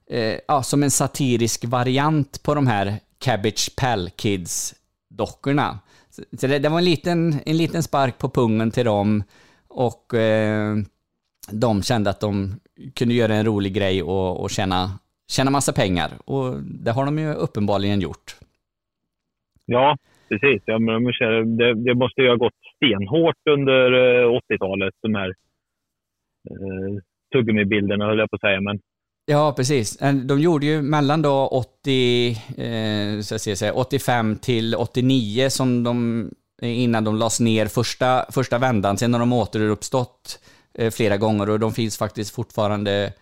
[0.09, 5.79] eh, ja, som en satirisk variant på de här Cabbage Pal Kids-dockorna.
[6.09, 9.23] Så, så det, det var en liten, en liten spark på pungen till dem
[9.67, 10.77] och eh,
[11.51, 12.59] de kände att de
[12.95, 14.99] kunde göra en rolig grej och, och tjäna,
[15.31, 16.11] tjäna massa pengar.
[16.25, 18.35] Och det har de ju uppenbarligen gjort.
[19.65, 19.97] Ja,
[20.29, 20.63] precis.
[20.65, 21.03] Ja, men
[21.57, 25.29] det, det måste ju ha gått stenhårt under eh, 80-talet, de här
[26.49, 27.01] eh,
[27.33, 28.61] tuggummi-bilderna höll jag på att säga.
[28.61, 28.79] Men
[29.25, 30.01] Ja, precis.
[30.01, 35.83] Eh, De gjorde ju mellan då 80, eh, så jag säga, 85 till 89 som
[35.83, 36.29] de,
[36.61, 38.97] eh, innan de lades ner första, första vändan.
[38.97, 43.13] Sen har de återuppstått eh, Eh, flera gånger och de finns faktiskt fortfarande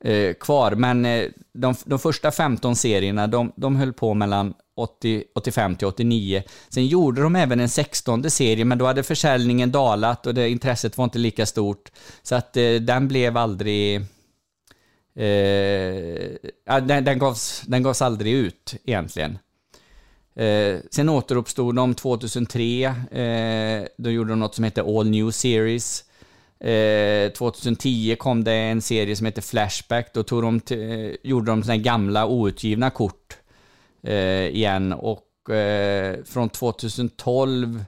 [0.00, 0.72] eh, kvar.
[0.72, 5.86] Men eh, de, de första 15 serierna, de, de höll på mellan 80, 85 till
[5.86, 6.42] 89.
[6.68, 10.98] Sen gjorde de även en 16 serie, men då hade försäljningen dalat och det, intresset
[10.98, 11.90] var inte lika stort.
[12.22, 13.96] Så att eh, den blev aldrig...
[15.16, 16.34] Eh,
[16.64, 19.38] den, den, gavs, den gavs aldrig ut egentligen.
[20.34, 22.84] Eh, sen återuppstod de 2003.
[23.10, 26.04] Eh, då gjorde de något som hette All New Series.
[26.60, 30.14] Eh, 2010 kom det en serie som heter Flashback.
[30.14, 33.26] Då tog de till, eh, gjorde de här gamla outgivna kort
[34.06, 34.92] eh, igen.
[34.92, 37.84] Och eh, från 2012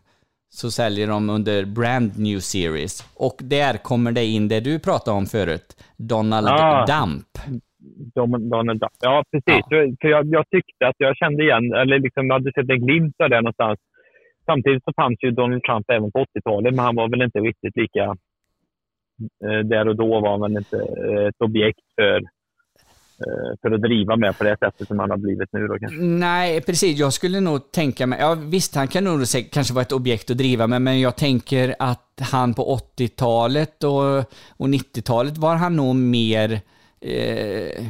[0.48, 3.04] så säljer de under Brand New Series.
[3.16, 5.76] Och där kommer det in det du pratade om förut.
[5.96, 6.86] Donald Ah.
[6.86, 7.26] Dump.
[8.50, 8.92] Donald Duck.
[9.00, 9.64] Ja, precis.
[9.68, 13.14] För- För jag, jag tyckte att jag kände igen, eller liksom hade sett en glimt
[13.22, 13.78] av det någonstans.
[14.46, 17.76] Samtidigt så fanns ju Donald Trump även på 80-talet, men han var väl inte riktigt
[17.76, 18.04] lika...
[19.44, 23.82] Eh, där och då var han väl inte eh, ett objekt för, eh, för att
[23.82, 25.98] driva med på det sättet som han har blivit nu då kanske.
[26.00, 26.98] Nej, precis.
[26.98, 29.20] Jag skulle nog tänka mig, ja visst han kan nog
[29.52, 34.18] kanske vara ett objekt att driva med, men jag tänker att han på 80-talet och,
[34.56, 36.60] och 90-talet var han nog mer,
[37.00, 37.84] eh,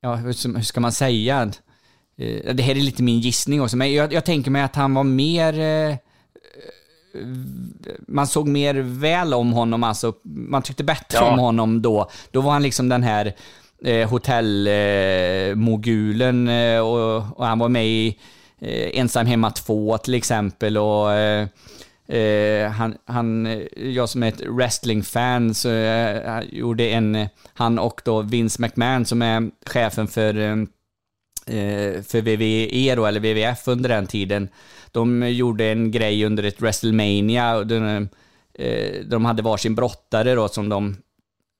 [0.00, 1.50] ja hur, hur ska man säga?
[2.16, 4.94] Eh, det här är lite min gissning också, men jag, jag tänker mig att han
[4.94, 5.96] var mer eh,
[8.08, 11.32] man såg mer väl om honom, alltså man tyckte bättre Ja.
[11.32, 12.10] om honom då.
[12.30, 13.32] Då var han liksom den här
[13.84, 18.18] eh, hotellmogulen eh, och, och han var med i
[18.60, 21.46] eh, Ensam hemma 2 till exempel och eh,
[22.08, 23.58] eh, han, han, eh,
[23.90, 29.22] jag som är ett wrestlingfan så eh, gjorde en, han och då Vince McMahon som
[29.22, 30.66] är chefen för
[32.02, 34.48] för WWE då, eller WWF under den tiden.
[34.92, 37.56] De gjorde en grej under ett WrestleMania.
[37.56, 38.08] och De,
[38.54, 40.96] eh, de hade varsin brottare då som de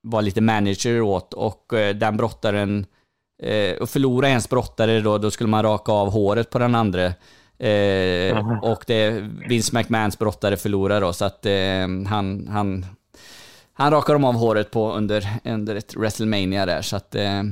[0.03, 2.87] var lite manager åt och eh, den brottaren,
[3.43, 7.13] eh, och förlora ens brottare då, då skulle man raka av håret på den andra.
[7.59, 12.87] Eh, och det, Vince McMahons brottare förlorar då, så att eh, han, han,
[13.73, 17.43] han rakar dem av håret på under, under ett WrestleMania där, så att eh,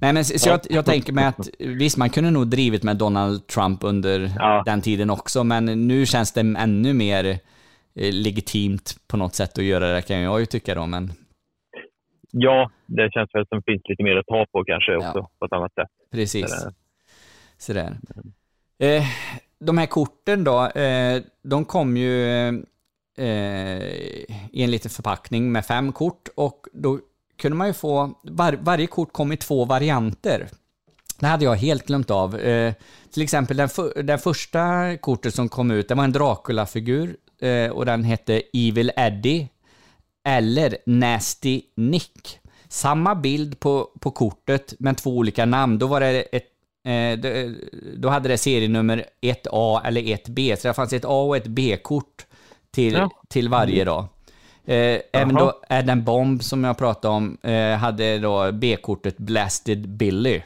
[0.00, 3.46] Nej men så jag, jag tänker mig att visst man kunde nog drivit med Donald
[3.46, 4.30] Trump under
[4.64, 7.24] den tiden också men nu känns det ännu mer
[7.94, 11.12] eh, legitimt på något sätt att göra det kan jag ju tycka då men
[12.30, 15.52] Ja, det känns väl som finns lite mer att ta på kanske också på ett
[15.52, 15.88] annat sätt.
[16.12, 16.50] precis.
[16.50, 16.72] Sådär.
[17.58, 17.96] Sådär.
[18.78, 19.02] Eh,
[19.58, 22.48] de här korten då, eh, de kom ju
[23.18, 23.82] eh,
[24.52, 26.98] i en liten förpackning med fem kort och då
[27.38, 30.48] kunde man ju få, var, varje kort kom i två varianter.
[31.18, 32.36] Det hade jag helt glömt av.
[32.36, 32.74] Eh,
[33.12, 37.70] till exempel den, för, den första kortet som kom ut, det var en Dracula-figur eh,
[37.70, 39.48] och den hette Evil Eddie
[40.24, 42.38] eller Nasty Nick.
[42.68, 45.78] Samma bild på, på kortet, men två olika namn.
[45.78, 46.46] Då var det ett
[46.84, 47.18] eh,
[47.96, 52.26] då, hade det serienummer 1A eller 1B, så det fanns ett A och ett B-kort
[52.70, 53.10] till, Ja.
[53.28, 54.08] till varje då.
[54.68, 60.40] Eh, även då Adam Bomb som jag pratade om eh, hade då B-kortet Blasted Billy.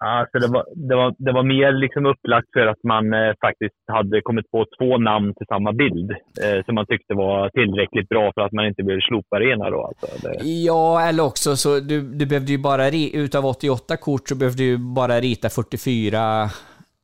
[0.00, 3.32] Ja, så det var, det var, det var mer liksom upplagt för att man eh,
[3.40, 8.08] faktiskt hade kommit på två namn till samma bild eh, som man tyckte var tillräckligt
[8.08, 9.80] bra för att man inte ville slopa det ena då.
[9.86, 10.28] Alltså.
[10.28, 14.62] Det, Ja, eller också så du, du behövde ju bara, utav 88 kort så behövde
[14.62, 16.50] du bara rita 44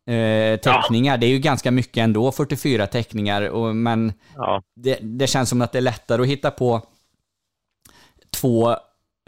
[0.06, 1.18] eh, teckningar.
[1.18, 4.12] Det är ju ganska mycket ändå, 44 teckningar, och, men
[4.76, 6.82] det, det känns som att det är lättare att hitta på
[8.40, 8.70] två,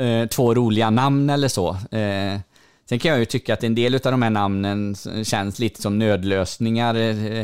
[0.03, 1.69] eh, två roliga namn eller så.
[1.71, 2.41] Eh,
[2.89, 5.99] sen kan jag ju tycka att en del av de här namnen känns lite som
[5.99, 6.95] nödlösningar.
[6.95, 7.41] Eh,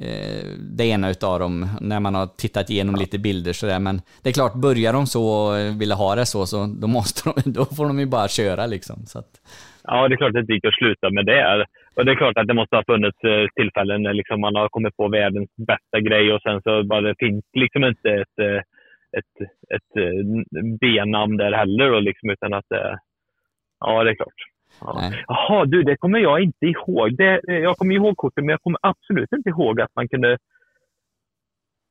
[0.00, 3.78] eh, det ena utav dem, när man har tittat igenom lite bilder sådär.
[3.78, 7.30] Men det är klart, börjar de så och vill ha det så, så då, måste
[7.30, 9.06] de, då får de ju bara köra liksom.
[9.06, 9.40] Så att,
[9.82, 11.66] ja, det är klart att det inte gick att sluta med det.
[11.98, 14.68] Och det är klart att det måste ha funnits eh, tillfällen när liksom man har
[14.68, 18.60] kommit på världens bästa grej och sen så bara det finns liksom inte ett, eh,
[19.18, 19.34] ett,
[19.74, 20.22] ett, eh,
[20.80, 22.98] B-namn där heller då, liksom, utan att det...
[23.80, 24.40] Ja, det är klart.
[24.80, 25.12] Ja.
[25.26, 27.16] Jaha, du, det kommer jag inte ihåg.
[27.16, 30.38] Det, jag kommer ihåg korten, men jag kommer absolut inte ihåg att man kunde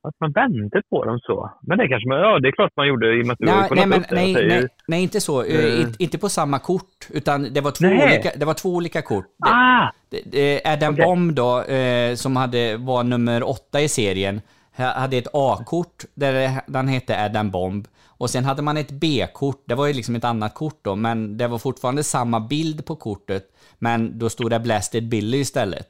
[0.07, 1.51] Att man vände på dem så.
[1.61, 3.45] Men det kanske man, ja det är klart man gjorde i och med att du
[3.45, 5.43] Nej, nej, men, nej, nej, nej, inte så.
[5.43, 5.81] Eh, Mm.
[5.81, 8.03] inte- Inte på samma kort, utan det var två, Nej.
[8.13, 9.25] olika, det var två olika kort.
[9.45, 9.87] Ah!
[10.09, 11.05] det, det, Adam Okej.
[11.05, 14.41] Bomb då, eh, som hade, var nummer åtta i serien,
[14.77, 17.87] ha- hade ett A-kort där den hette Adam Bomb.
[18.19, 21.37] Och sen hade man ett B-kort, det var ju liksom ett annat kort då, men
[21.37, 23.43] det var fortfarande samma bild på kortet,
[23.79, 25.87] men då stod det Blasted Billy istället.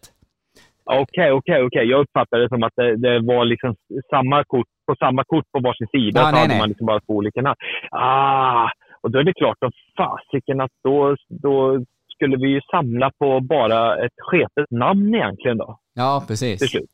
[0.87, 1.85] Okej, okej, okej.
[1.89, 3.75] Jag uppfattade det som att det, det var liksom
[4.09, 6.19] samma kort, på samma kort på varsin sida.
[6.19, 6.59] Ja, så nej, hade nej.
[6.59, 7.55] man liksom bara två olika namn.
[7.91, 8.69] Ah!
[9.01, 13.39] Och då är det klart som fasiken att då, då skulle vi ju samla på
[13.39, 15.79] bara ett sketet namn egentligen då.
[15.93, 16.59] Ja, precis.
[16.59, 16.89] Till slut.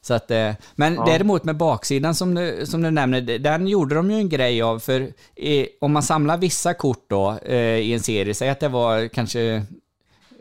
[0.00, 1.04] Så att, eh, men Ja.
[1.06, 4.78] däremot med baksidan som du, som du nämner, den gjorde de ju en grej av,
[4.78, 5.00] för
[5.36, 9.08] eh, om man samlar vissa kort då eh, i en serie, säg att det var
[9.08, 9.62] kanske,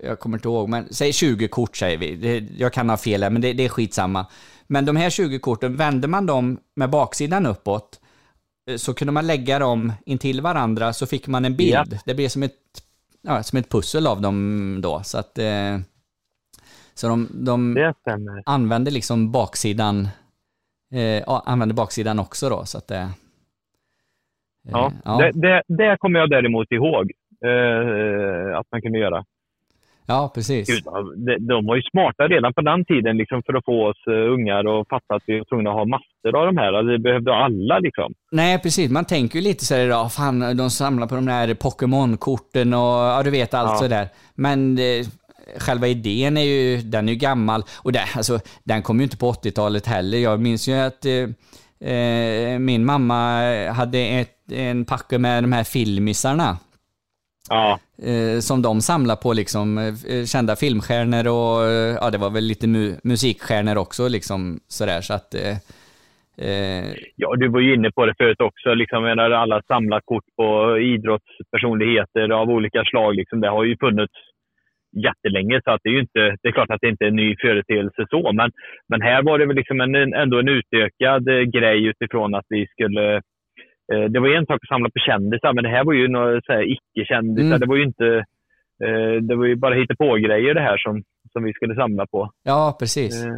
[0.04, 3.24] jag kommer inte ihåg, men säg 20 kort säger vi, det, jag kan ha fel
[3.24, 4.26] här, men det, det är skitsamma.
[4.68, 8.02] Men de här 20 korten, vände man dem med baksidan uppåt,
[8.70, 11.74] eh, så kunde man lägga dem intill varandra, så fick man en bild.
[11.92, 12.00] Ja.
[12.06, 12.58] Det blev som ett,
[13.22, 15.80] ja, som ett pussel av dem då, så att eh,
[16.94, 17.94] så de, de
[18.46, 20.08] använder liksom baksidan,
[20.94, 23.10] eh, ja, använder baksidan också då, så att eh,
[24.64, 25.18] Ja, ja.
[25.18, 27.12] Det, det, det kommer jag däremot ihåg
[27.46, 29.26] eh, att man kunde göra.
[30.06, 30.68] Ja, precis.
[30.68, 30.84] Gud,
[31.48, 34.82] de, var ju smarta redan på den tiden liksom, för att få oss eh, ungar
[34.82, 36.74] att fatta att vi var tvungna att ha massor av de här.
[36.74, 38.14] Alltså, det behövde alla liksom.
[38.32, 38.92] Nej, precis.
[38.92, 42.80] Man tänker ju lite så här idag, fan, de samlar på de där Pokémon-korten och
[43.14, 43.78] ja, du vet allt Ja.
[43.78, 44.08] sådär.
[44.36, 45.06] Men eh,
[45.60, 47.64] själva idén är ju, den är ju gammal.
[47.84, 50.18] Och det, alltså, den kom ju inte på 80-talet heller.
[50.18, 53.40] Jag minns ju att eh, eh, min mamma
[53.72, 56.58] hade ett, en packe med de här filmisarna.
[57.50, 57.80] Ja.
[58.10, 61.58] Eh, som de samlar på liksom, eh, eh, kända filmstjärnor och
[62.02, 65.58] ja, det var väl lite mu- musikstjärnor också liksom sådär så att eh,
[67.16, 68.74] Ja, du var ju inne på det förut också.
[68.74, 73.16] Liksom, alla samlar kort på idrottspersonligheter av olika slag.
[73.16, 74.14] Liksom, det har ju funnits
[75.06, 77.16] jättelänge, så att det är ju inte, det är klart att det inte är en
[77.16, 78.52] ny företeelse så, men,
[78.90, 83.22] men här var det väl liksom en, ändå en utökad grej utifrån att vi skulle
[84.10, 87.48] det var en sak att samla på kändisar, men det här var ju några icke-kändisar.
[87.48, 87.60] Mm.
[87.60, 88.08] Det var ju inte,
[88.86, 92.06] eh, det var ju bara hitta på grejer det här som, som vi skulle samla
[92.08, 92.32] på.
[92.44, 93.26] ja precis.
[93.26, 93.32] Eh,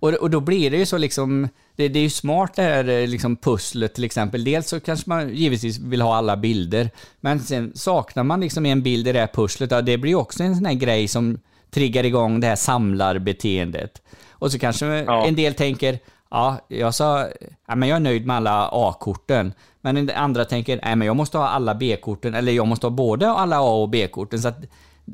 [0.00, 2.88] Och, och då blir det ju så liksom, det, det är ju smart det här
[2.88, 4.44] eh, liksom pusslet till exempel.
[4.44, 6.90] Dels så kanske man givetvis vill ha alla bilder,
[7.20, 10.18] men sen saknar man liksom en bild i det här pusslet, ja, det blir ju
[10.18, 11.38] också en sån här grej som
[11.74, 13.90] triggar igång det här samlarbeteendet.
[14.32, 14.86] Och så kanske
[15.28, 15.98] en del tänker,
[16.30, 17.28] ja, jag sa,
[17.66, 19.52] ja, men jag är nöjd med alla A-korten.
[19.80, 22.90] Men en andra tänker, nej men jag måste ha alla B-korten, eller jag måste ha
[22.90, 24.38] både alla A och B-korten.
[24.38, 24.64] Så att,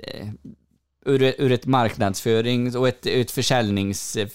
[0.03, 0.29] eh,
[1.05, 4.29] ur, ur ett marknadsförings och ett, ett försäljnings eh,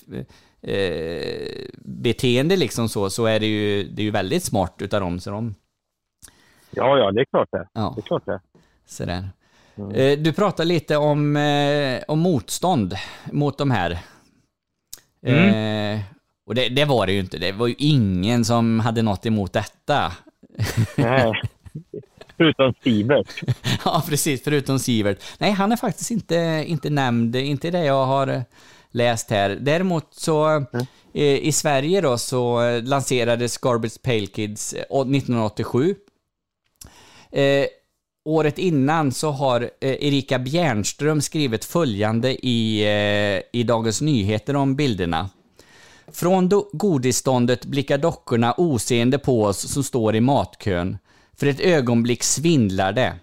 [1.77, 5.19] beteende liksom så, så är det ju, det är ju väldigt smart utav dem.
[5.19, 5.55] Så de,
[6.69, 7.67] ja, ja, det är klart det.
[7.73, 7.93] Ja.
[7.95, 8.39] Det är klart det.
[8.85, 9.29] sådär.
[9.93, 12.95] Eh, du pratar lite om, eh, om motstånd
[13.31, 13.91] mot de här.
[15.21, 15.99] Eh,
[16.47, 17.37] och det, det var det ju inte.
[17.37, 20.11] Det var ju ingen som hade något emot detta.
[20.95, 21.31] Nej.
[22.37, 23.43] Förutom Sivert.
[23.85, 24.43] ja, precis.
[24.43, 25.17] Förutom Sivert.
[25.37, 28.41] Nej, han är faktiskt inte, inte nämnd, inte det jag har eh,
[28.91, 29.49] läst här.
[29.49, 30.65] Däremot så
[31.13, 35.95] eh, i Sverige då så eh, lanserades Garbage Pale Kids eh, 1987.
[37.31, 37.65] Eh,
[38.25, 44.75] året innan så har eh, Erika Bjärnström skrivit följande i, eh, i Dagens Nyheter om
[44.75, 45.29] bilderna.
[46.11, 50.97] Från do- godisståndet blickar dockorna oseende på oss som står i matkön.
[51.33, 53.15] För ett ögonblick svindlar det.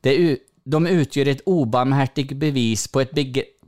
[0.00, 3.10] det u- de utgör ett obarmhärtigt bevis på, ett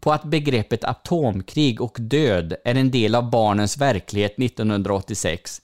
[0.00, 5.62] på att begreppet atomkrig och död är en del av barnens verklighet 1986.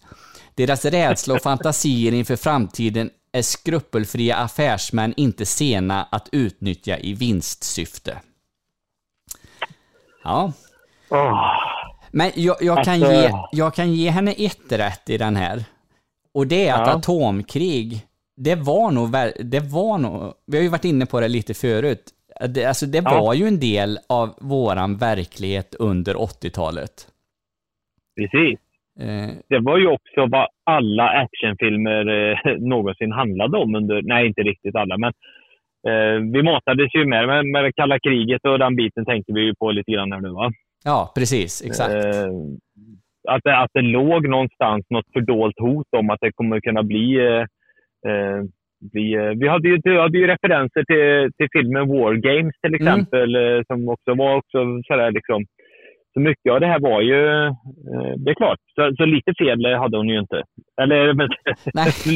[0.55, 8.21] Deras rädsla och fantasier inför framtiden är skrupelfria affärsmän inte sena att utnyttja i vinstsyfte.
[10.25, 10.53] Ja.
[12.13, 15.59] Men jag, jag, kan Alltså- ge, jag kan ge henne ett rätt i den här.
[16.35, 16.95] Och det är att Ja.
[16.97, 17.93] atomkrig,
[18.37, 19.09] det var nog,
[19.53, 22.03] det var nog, vi har ju varit inne på det lite förut,
[22.55, 23.21] det, alltså det Ja.
[23.21, 26.93] var ju en del av våran verklighet under 80-talet.
[28.17, 28.59] Precis.
[29.01, 34.43] Eh, Det var ju också vad alla actionfilmer eh, någonsin handlade om under, nej inte
[34.43, 35.13] riktigt alla, men
[35.89, 39.41] eh, vi matades ju med, med, med det kalla kriget och den biten tänkte vi
[39.41, 40.53] ju på lite grann här nu va.
[40.85, 41.95] Ja, precis, exakt.
[41.95, 42.29] Eh,
[43.29, 47.17] att, det, att det låg någonstans något fördolt hot om att det kommer kunna bli...
[47.27, 47.45] Eh,
[48.13, 48.43] eh,
[48.93, 52.75] bli eh, vi hade ju, vi hade ju referenser till, till filmen War Games till
[52.75, 52.81] Mm.
[52.81, 55.45] exempel, eh, som också var också sådär liksom
[56.19, 57.21] så mycket av det här var ju,
[57.93, 60.43] eh, det är klart, så, så lite fel hade hon ju inte.
[60.83, 61.29] Eller men,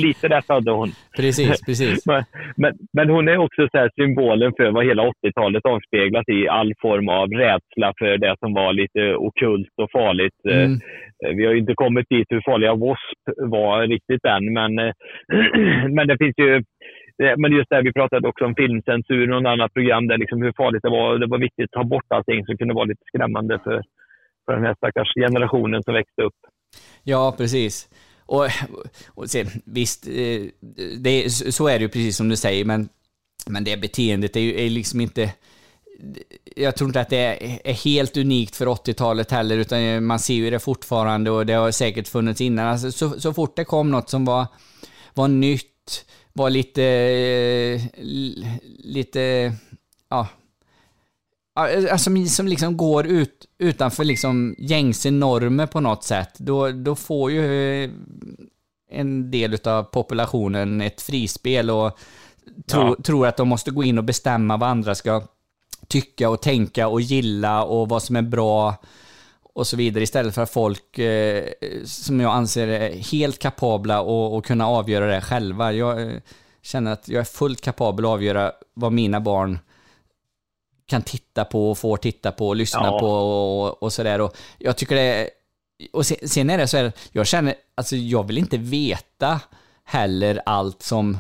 [0.03, 0.89] lite rätt hade hon.
[1.17, 2.07] Precis, precis.
[2.07, 2.23] men,
[2.57, 7.09] men, men, hon är också så symbolen för vad hela 80-talet avspeglat i all form
[7.09, 10.41] av rädsla för det som var lite okult och farligt.
[10.51, 10.79] Eh, mm.
[11.37, 13.33] Vi har ju inte kommit dit hur farliga W.A.S.P.
[13.57, 14.75] var riktigt än, men,
[15.95, 16.63] men det finns ju
[17.23, 20.43] Eh, men just det, vi pratade också om filmcensur, och något annat program där liksom
[20.43, 21.19] hur farligt det var.
[21.19, 23.83] Det var viktigt att ta bort allting som kunde vara lite skrämmande för,
[24.45, 26.41] för den här stackars generationen som växte upp.
[27.03, 27.89] Ja, precis.
[28.27, 28.47] Och,
[29.09, 30.43] och sen, visst, eh,
[30.99, 32.89] det, så är det ju precis som du säger, men,
[33.47, 35.33] men det beteendet är ju är liksom inte...
[36.57, 40.51] Jag tror inte att det är helt unikt för 80-talet heller, utan man ser ju
[40.51, 42.67] det fortfarande och det har säkert funnits innan.
[42.67, 44.47] Alltså, så, så fort det kom något som var,
[45.15, 46.83] var nytt, var lite,
[48.79, 49.53] lite,
[50.11, 50.29] ja,
[51.55, 57.31] alltså som liksom går ut utanför liksom gängse normer på något sätt, då, då får
[57.31, 57.85] ju
[58.91, 61.99] en del av populationen ett frispel och
[62.67, 62.97] tro, ja.
[63.05, 65.23] tror att de måste gå in och bestämma vad andra ska
[65.89, 68.77] tycka och tänka och gilla och vad som är bra
[69.55, 71.49] och så vidare istället för folk eh,
[71.85, 74.01] som jag anser är helt kapabla
[74.39, 75.73] att kunna avgöra det själva.
[75.73, 76.13] Jag eh,
[76.63, 79.59] känner att jag är fullt kapabel att avgöra vad mina barn
[80.87, 82.99] kan titta på och får titta på och lyssna ja.
[82.99, 84.21] på och, och sådär.
[84.21, 85.31] Och jag tycker det
[85.93, 89.41] och sen, sen är det så här, jag känner, alltså jag vill inte veta
[89.85, 91.19] heller allt som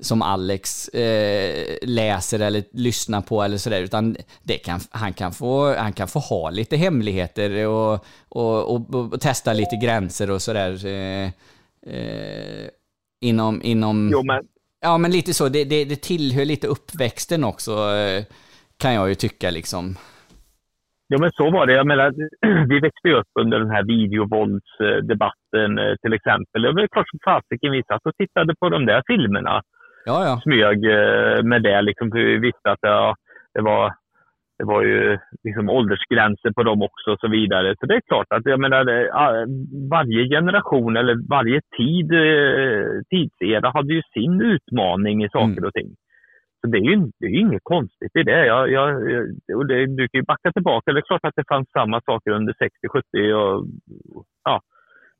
[0.00, 5.74] som Alex eh, läser eller lyssnar på eller sådär, utan det kan, han, kan få,
[5.74, 10.86] han kan få ha lite hemligheter och, och, och, och testa lite gränser och sådär.
[10.86, 11.30] Eh,
[11.94, 12.68] eh,
[13.20, 13.60] inom...
[13.62, 14.44] inom jo, men...
[14.80, 15.48] Ja, men lite så.
[15.48, 18.24] Det, det, det tillhör lite uppväxten också, eh,
[18.82, 19.96] kan jag ju tycka liksom.
[21.08, 21.72] Ja, men så var det.
[21.72, 22.14] Jag menar,
[22.68, 26.62] vi växte ju upp under den här videovåldsdebatten eh, till exempel.
[26.62, 29.62] Det var klart som fasiken vi satt och tittade på de där filmerna
[30.08, 30.40] ja, ja.
[30.42, 31.82] smög eh, med det.
[31.82, 33.14] Liksom, för vi visste att ja,
[33.54, 33.92] det, var,
[34.58, 37.74] det var ju liksom åldersgränser på dem också och så vidare.
[37.80, 38.84] Så det är klart att jag menar,
[39.90, 45.68] varje generation eller varje tid, eh, tidsera hade ju sin utmaning i saker mm.
[45.68, 45.90] och ting.
[46.60, 48.46] Så det är ju det är inget konstigt i det.
[48.46, 48.88] Jag, jag,
[49.54, 49.86] och det.
[49.86, 50.92] Du kan ju backa tillbaka.
[50.92, 53.66] Det är klart att det fanns samma saker under 60, 70 och
[54.44, 54.60] ja,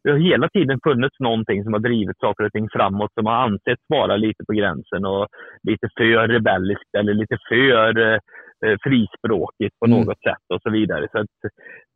[0.09, 3.35] det har hela tiden funnits någonting som har drivit saker och ting framåt som har
[3.35, 5.27] ansetts vara lite på gränsen och
[5.63, 9.99] lite för rebelliskt eller lite för eh, frispråkigt på mm.
[9.99, 11.09] något sätt och så vidare.
[11.13, 11.27] Så att,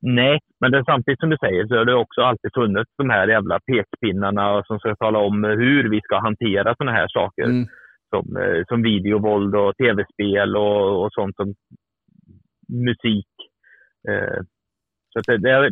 [0.02, 3.28] nej, men det, samtidigt som du säger så har det också alltid funnits de här
[3.28, 7.44] jävla pekpinnarna som ska tala om hur vi ska hantera sådana här saker.
[7.44, 7.66] Mm.
[8.14, 11.54] Som, eh, som videovåld och tv-spel och, och sånt som
[12.86, 13.32] musik.
[14.08, 14.40] Eh,
[15.12, 15.70] så det, det,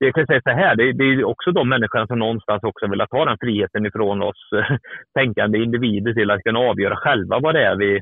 [0.00, 3.04] det, kan säga så här, det, det, är också de människorna som någonstans också vill
[3.10, 4.50] ta den friheten ifrån oss
[5.18, 7.96] tänkande individer till att kunna avgöra själva vad det är vi...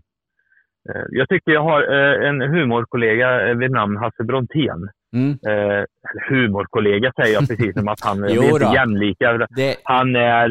[0.90, 4.88] Eh, jag tycker jag har eh, en humorkollega vid namn Hasse Brontén.
[5.16, 5.30] Mm.
[5.30, 5.84] Eh,
[6.28, 9.46] humorkollega säger jag precis som att han är inte jämlika.
[9.56, 9.76] Det...
[9.84, 10.50] Han är...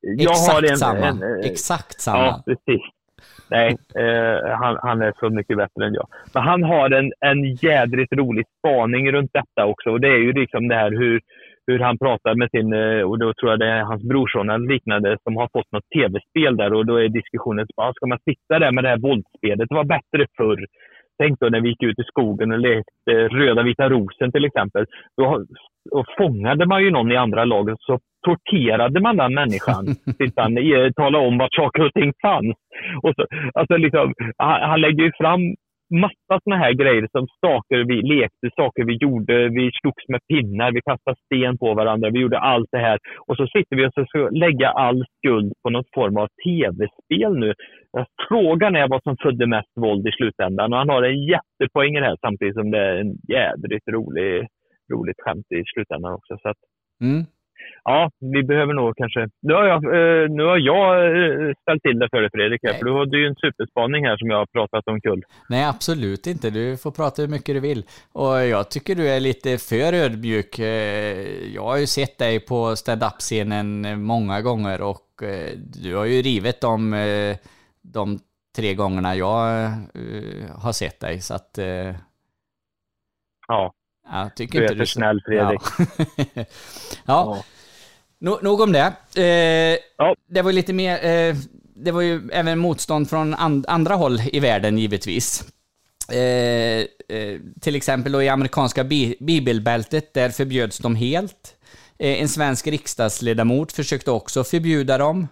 [0.00, 1.06] jag Exakt har en, samma.
[1.06, 2.24] En, Exakt samma.
[2.24, 2.82] Ja, precis.
[3.50, 6.08] Nej, eh, han, han, är så mycket bättre än jag.
[6.34, 9.90] Men han har en, en jädrigt rolig spaning runt detta också.
[9.90, 11.20] Och det är ju liksom det här hur,
[11.66, 14.68] hur han pratar med sin, eh, och då tror jag det är hans brorson eller
[14.68, 16.72] liknande, som har fått något tv-spel där.
[16.72, 19.68] Och då är diskussionen, ska man sitta där med det här våldsspelet?
[19.68, 20.66] Det var bättre förr.
[21.18, 24.86] Tänk då när vi gick ut i skogen och lekte Röda vita rosen till exempel.
[25.16, 25.46] Då
[25.90, 29.86] och fångade man ju någon i andra laget så torterade man den människan
[30.18, 30.54] tills han
[30.96, 32.56] talade om vart saker och ting fanns.
[33.02, 35.40] Och så, alltså liksom, han, han lägger ju fram
[36.00, 39.48] massa såna här grejer som saker vi lekte, saker vi gjorde.
[39.48, 42.98] Vi slogs med pinnar, vi kastade sten på varandra, vi gjorde allt det här.
[43.26, 47.52] Och så sitter vi och ska lägga all skuld på någon form av tv-spel nu.
[48.28, 50.72] Frågan är vad som födde mest våld i slutändan.
[50.72, 54.46] Och han har en jättepoäng i det här samtidigt som det är en jädrigt rolig,
[54.92, 56.38] roligt skämt i slutändan också.
[56.42, 56.60] Så att,
[57.00, 57.24] mm
[57.84, 59.28] ja, vi behöver nog kanske...
[59.42, 62.78] Nu har jag, eh, nu har jag eh, ställt till det för dig Fredrik, Nej.
[62.78, 65.22] för du hade ju en superspaning här som jag har pratat om kull.
[65.48, 66.50] Nej, absolut inte.
[66.50, 67.84] Du får prata hur mycket du vill.
[68.12, 70.58] Och jag tycker du är lite för ödmjuk.
[70.58, 75.06] Eh, jag har ju sett dig på stand-up-scenen många gånger och
[75.82, 76.94] du har ju rivit de,
[77.82, 78.18] de
[78.56, 79.70] tre gångerna jag
[80.62, 81.58] har sett dig, så att...
[83.48, 83.72] Ja.
[84.10, 84.86] Jag tycker du är inte för du...
[84.86, 85.60] snäll Fredrik.
[85.78, 86.44] Ja.
[87.04, 87.44] ja.
[88.18, 88.38] ja.
[88.42, 88.92] nog om det.
[89.16, 90.16] Eh, ja.
[90.28, 91.04] Det var lite mer...
[91.04, 91.36] Eh,
[91.74, 95.44] det var ju även motstånd från and andra håll i världen givetvis.
[96.12, 96.86] Eh,
[97.16, 101.56] eh, till exempel då i amerikanska bi bibelbältet, där förbjöds de helt.
[101.98, 105.28] Eh, en svensk riksdagsledamot försökte också förbjuda dem.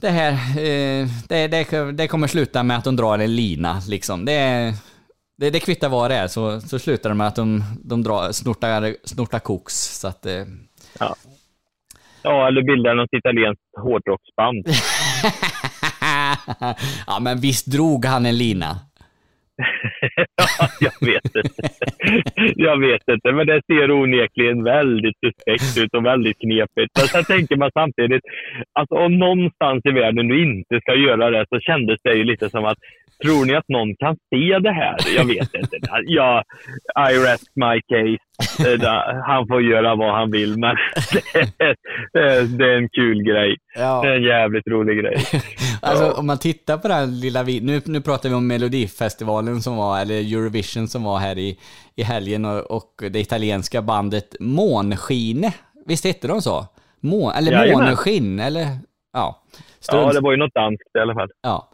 [0.00, 4.24] det här, eh, det, det, det, kommer sluta med att de drar en lina liksom.
[4.24, 4.74] Det,
[5.38, 8.32] det, det kvittar vad det är så, så slutar det med att de, de drar,
[8.32, 9.98] snortar, snortar koks.
[10.00, 10.44] Så att, eh,
[10.98, 11.16] ja.
[12.26, 14.66] Ja, eller bilda något italienskt hårdrocksband.
[17.06, 18.70] ja, men visst drog han en lina?
[20.36, 21.62] ja, jag vet inte.
[22.56, 26.92] jag vet inte, men det ser onekligen väldigt suspekt ut och väldigt knepigt.
[26.98, 28.22] Men sen tänker man samtidigt,
[28.72, 32.50] alltså om någonstans i världen du inte ska göra det så kändes det ju lite
[32.50, 32.78] som att
[33.22, 34.96] Tror ni att någon kan se det här?
[35.16, 35.76] Jag vet inte.
[36.04, 36.42] Ja,
[37.10, 38.26] I rest my case.
[39.26, 40.76] Han får göra vad han vill, men
[42.58, 43.56] det är en kul grej.
[43.74, 44.02] Ja.
[44.02, 45.16] Det är en jävligt rolig grej.
[45.82, 47.42] alltså, om man tittar på den lilla.
[47.42, 51.58] Nu, nu pratar vi om Melodifestivalen som var, eller Eurovision som var här i,
[51.96, 55.52] i helgen och, och det italienska bandet Månskine.
[55.86, 56.66] Visst hette de så?
[57.00, 58.66] Mån, eller Måneskinn, eller
[59.12, 59.42] ja.
[59.86, 60.08] Stund.
[60.08, 61.28] Ja, det var ju något danskt i alla fall.
[61.42, 61.68] Ja.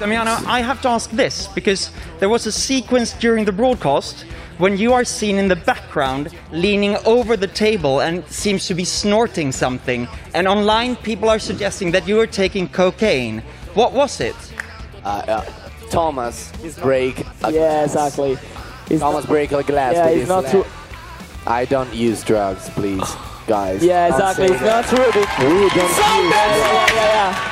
[0.00, 4.26] Damiano, I have to ask this because there was a sequence during the broadcast
[4.58, 8.84] when you are seen in the background leaning over the table and seems to be
[8.84, 10.08] snorting something.
[10.34, 13.42] And online, people are suggesting that you are taking cocaine.
[13.74, 14.36] What was it?
[15.04, 15.44] Uh, uh,
[15.90, 16.52] Thomas
[16.82, 17.24] break.
[17.44, 18.36] A, yeah, exactly.
[18.88, 19.94] He's Thomas not, break a glass.
[19.94, 20.64] Yeah, he's not true.
[21.46, 23.16] I don't use drugs, please,
[23.48, 23.82] guys.
[23.82, 24.46] Yeah, exactly.
[24.46, 24.98] It's not true.
[24.98, 25.98] We don't use.
[25.98, 26.56] Yeah,
[26.94, 27.48] yeah, yeah.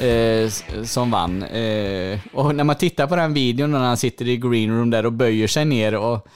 [0.00, 0.48] Eh,
[0.84, 1.42] som vann.
[1.42, 5.06] Eh, och när man tittar på den videon när han sitter i green room där
[5.06, 6.26] och böjer sig ner och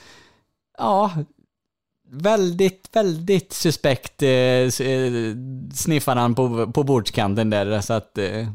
[0.77, 1.11] ja,
[2.09, 4.69] väldigt, väldigt suspekt eh, eh
[5.73, 8.47] sniffar han på, på bordskanten där så att eh,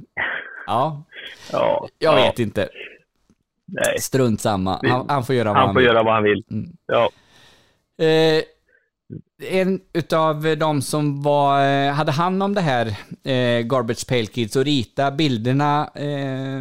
[0.66, 1.04] ja,
[1.52, 2.24] ja, jag ja.
[2.24, 2.68] vet inte.
[3.66, 4.00] Nej.
[4.00, 4.80] Strunt samma.
[4.82, 5.88] Han, han, får göra vad han, han får vill.
[5.88, 6.44] göra vad han vill.
[6.50, 6.72] Mm.
[6.86, 7.10] Ja.
[8.04, 8.42] Eh,
[9.50, 12.86] en utav de som var, eh, hade hand om det här,
[13.24, 16.58] eh, Garbage Pale Kids, och rita bilderna, eh,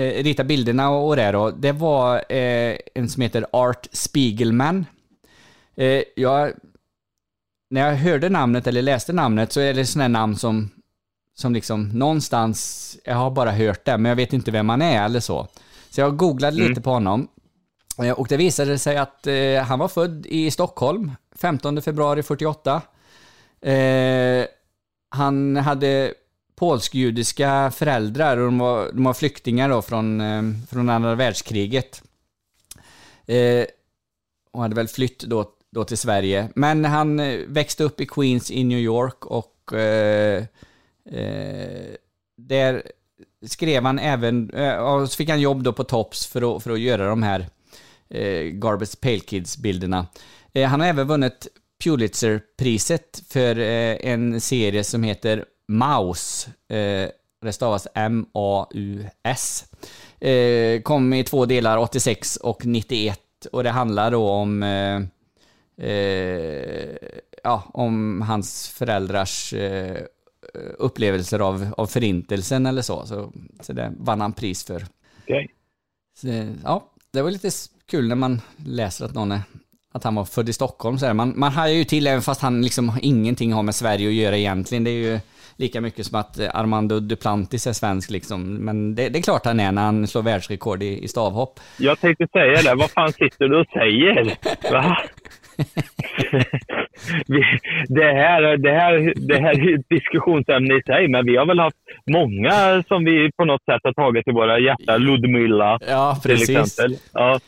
[0.00, 4.86] eh, rita bilderna och, och det då, det var eh, en som heter Art Spiegelman.
[5.76, 6.52] Eh, jag,
[7.70, 10.70] när jag hörde namnet eller läste namnet så är det sådana namn som,
[11.34, 15.04] som liksom någonstans, jag har bara hört det, men jag vet inte vem han är
[15.04, 15.48] eller så.
[15.90, 16.68] Så jag googlade mm.
[16.68, 17.28] lite på honom.
[18.16, 22.82] Och det visade sig att eh, han var född i Stockholm 15 februari 48.
[23.60, 24.44] Eh,
[25.08, 26.14] han hade
[26.56, 32.02] polsk-judiska föräldrar och de var, de var flyktingar då från, eh, från andra världskriget.
[33.26, 33.64] Eh,
[34.52, 36.48] och hade väl flytt då, då till Sverige.
[36.54, 40.44] Men han eh, växte upp i Queens i New York och eh,
[41.10, 41.94] eh,
[42.36, 42.82] där
[43.46, 46.70] skrev han även, eh, och så fick han jobb då på Tops för att, för
[46.70, 47.46] att göra de här
[48.08, 50.06] eh, Garbage Pale Kids-bilderna.
[50.52, 51.48] Eh, han har även vunnit
[51.84, 56.48] Pulitzerpriset för eh, en serie som heter Maus.
[56.68, 57.08] Eh,
[57.42, 59.64] det stavas M-A-U-S.
[60.20, 63.20] Eh, kom i två delar, 86 och 91.
[63.52, 65.00] Och det handlar då om eh,
[65.80, 66.96] eh,
[67.44, 70.02] ja, om hans föräldrars eh,
[70.78, 73.06] upplevelser av, av förintelsen eller så.
[73.06, 74.86] Så, så det vann han pris för.
[75.22, 75.50] Okej.
[76.14, 76.26] Så,
[76.64, 77.50] ja, det var lite
[77.90, 79.42] kul när man läser att någon är
[79.92, 80.98] att han var född i Stockholm.
[80.98, 81.14] Så här.
[81.14, 84.36] Man, man hajar ju till även fast han liksom ingenting har med Sverige att göra
[84.36, 84.84] egentligen.
[84.84, 85.20] Det är ju
[85.56, 88.54] lika mycket som att eh, Armando Duplantis är svensk liksom.
[88.54, 91.60] Men det, det är klart han är när han slår världsrekord i, i stavhopp.
[91.78, 92.74] Jag tänkte säga det.
[92.74, 94.36] Vad fan sitter du och säger?
[94.72, 94.96] Va?
[97.88, 101.58] Det, här, det, här, det här är ett diskussionsämne i sig, men vi har väl
[101.58, 101.76] haft
[102.10, 105.04] många som vi på något sätt har tagit i våra hjärtan.
[105.04, 106.96] Ludmilla Ja, till exempel.
[107.12, 107.38] Ja,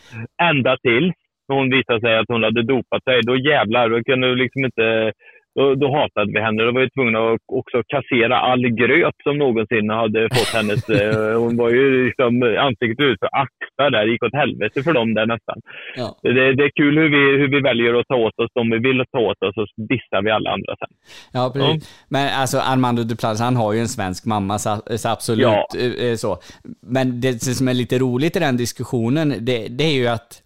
[0.42, 1.12] ända till
[1.48, 3.20] hon visade sig att hon hade dopat sig.
[3.22, 5.12] Då jävlar, då kunde du liksom inte...
[5.54, 6.62] Då, då hatade vi henne.
[6.64, 10.88] Då var vi tvungna att också kassera all gröt som någonsin hade fått hennes...
[11.00, 14.06] eh, hon var ju liksom ansiktet ut för axlar där.
[14.06, 15.58] Det gick åt helvete för dem där nästan.
[15.96, 16.08] Ja.
[16.22, 18.78] Det, det är kul hur vi, hur vi väljer att ta åt oss de vi
[18.78, 20.92] vill ta åt oss och så dissar vi alla andra sen.
[21.32, 22.06] Ja, precis.
[22.08, 25.66] Men alltså Armando Duplantis, han har ju en svensk mamma, så, så absolut Ja.
[25.78, 26.38] eh, eh, så.
[26.82, 30.42] Men det som är lite roligt i den diskussionen, det, det är ju att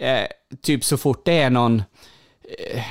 [0.00, 0.26] eh,
[0.62, 1.74] typ så fort det är någon
[2.74, 2.82] eh,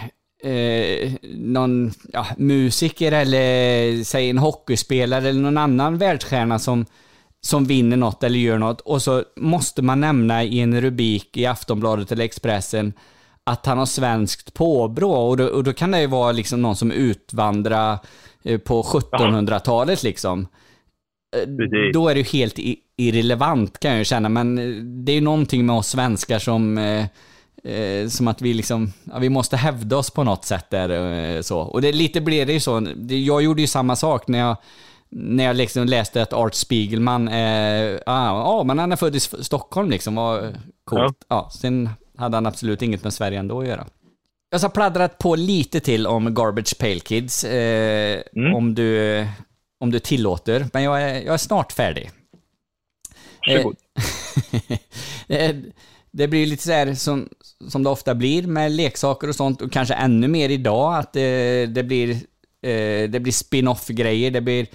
[0.44, 6.86] eh, någon ja, musiker eller säg en hockeyspelare eller någon annan världsstjärna som,
[7.42, 11.46] som vinner något eller gör något och så måste man nämna i en rubrik i
[11.46, 12.94] Aftonbladet eller Expressen
[13.44, 16.76] att han har svenskt påbrå och då, och då kan det ju vara liksom någon
[16.76, 17.98] som utvandrar
[18.44, 20.48] eh, på 1700-talet liksom.
[21.38, 21.94] Eh, Precis.
[21.94, 22.60] Då är det ju helt
[22.98, 26.78] irrelevant kan jag ju känna, men eh, det är ju någonting med oss svenskar som
[27.64, 30.90] eh, eh, som att vi liksom, ja, vi måste hävda oss på något sätt där
[31.36, 31.60] eh, så.
[31.60, 34.58] Och det, lite blev det ju så, Det- jag gjorde ju samma sak när jag
[35.12, 39.20] när jag liksom läste att Art Spiegelman, eh, ah, ah, men han är född i
[39.20, 41.26] Stockholm liksom, var coolt.
[41.28, 41.50] Ja.
[41.54, 43.88] sen hade han absolut inget med Sverige ändå att göra.
[44.52, 48.22] Jag har pladdrat på lite till om Garbage Pail Kids, eh,
[48.56, 49.28] om, du,
[49.80, 52.12] om du tillåter, men jag är, jag är snart färdig.
[53.48, 53.76] Varsågod.
[56.20, 57.30] Det blir lite så här som,
[57.68, 61.66] som det ofta blir med leksaker och sånt, och kanske ännu mer idag, att det,
[61.66, 62.12] det blir,
[62.62, 64.68] eh, det blir spin-off-grejer, det blir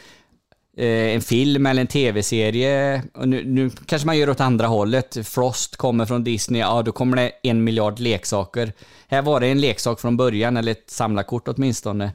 [0.76, 3.02] eh, en film eller en tv-serie.
[3.14, 5.26] Och nu, nu kanske man gör åt andra hållet.
[5.26, 8.72] Frost kommer från Disney, ja då kommer det en miljard leksaker.
[9.08, 12.12] Här var det en leksak från början, eller ett samlarkort åtminstone.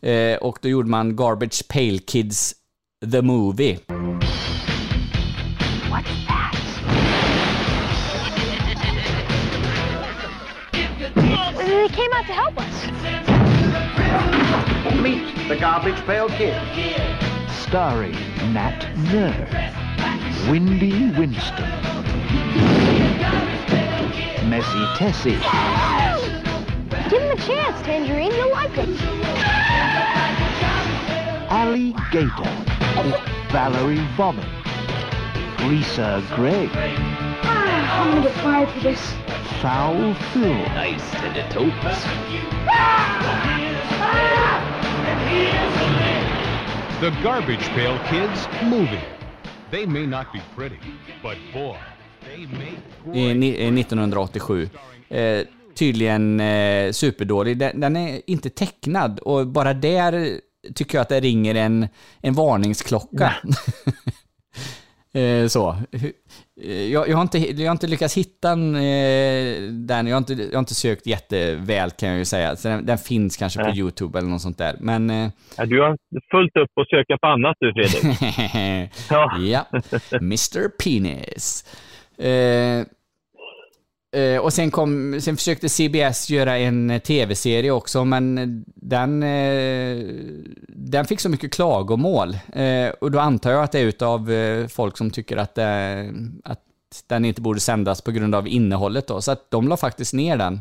[0.00, 2.54] Eh, och då gjorde man Garbage Pail Kids
[3.12, 3.78] The Movie.
[5.90, 6.29] What?
[11.92, 12.86] Came out to help us.
[15.02, 16.54] Meet the Garbage Pail Kid.
[17.50, 18.16] Starring
[18.52, 21.70] Nat Nurse, Windy Winston,
[24.48, 25.38] Messy Tessie,
[27.08, 28.32] Give him a chance, Tangerine.
[28.32, 28.88] You'll like it.
[31.50, 32.50] Alligator,
[33.50, 34.46] Valerie Vomit,
[35.68, 37.19] Lisa Gray, Ah,
[37.92, 39.00] I'm gonna get fired for this.
[39.62, 42.06] Foul Phil, Nice to the totes.
[47.00, 49.00] The Garbage Pail Kids movie.
[49.70, 50.78] They may not be pretty,
[51.22, 51.76] but boy,
[52.24, 52.78] they make
[53.18, 54.68] i ni- eh, 1987.
[55.08, 57.58] Eh, tydligen eh, superdålig.
[57.58, 60.40] Den, den är inte tecknad och bara där
[60.74, 61.88] tycker jag att det ringer en,
[62.22, 63.32] en varningsklocka.
[65.20, 65.76] eh, så.
[66.64, 70.18] Eh, Jag, jag, har inte, jag har inte lyckats hitta en, eh, den, jag har,
[70.18, 72.56] inte, jag har inte sökt jätteväl kan jag ju säga.
[72.56, 73.78] Så den, den finns kanske på Nej.
[73.78, 74.76] YouTube eller något sånt där.
[74.80, 75.96] Men eh, Ja, du har
[76.30, 78.18] fullt upp att söka på annat du Fredrik.
[79.10, 79.66] ja,
[80.20, 81.64] Mr Penis.
[82.18, 82.86] Eh,
[84.16, 89.98] eh, och sen, kom, sen försökte CBS göra en eh, tv-serie också, men den, eh,
[90.68, 92.38] den fick så mycket klagomål.
[92.52, 95.66] Eh, och då antar jag att det är utav eh, folk som tycker att, eh,
[96.44, 96.60] att
[97.06, 99.20] den inte borde sändas på grund av innehållet då.
[99.20, 100.60] Så att de la faktiskt ner den.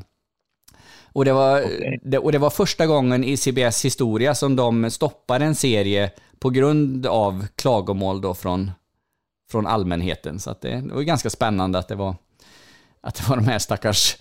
[1.14, 1.66] Och det, var,
[2.04, 6.50] det, och det var första gången i CBS historia som de stoppade en serie på
[6.50, 8.72] grund av klagomål då från,
[9.52, 10.40] från allmänheten.
[10.40, 12.16] Så att det, det var ganska spännande att det var,
[13.02, 14.18] att det var de här stackars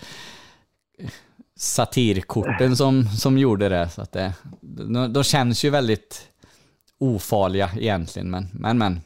[1.57, 3.89] satirkorten som, som gjorde det.
[3.89, 4.33] Så att det
[5.11, 6.29] de, känns ju väldigt
[6.99, 8.79] ofarliga egentligen, men men.
[8.79, 9.01] men.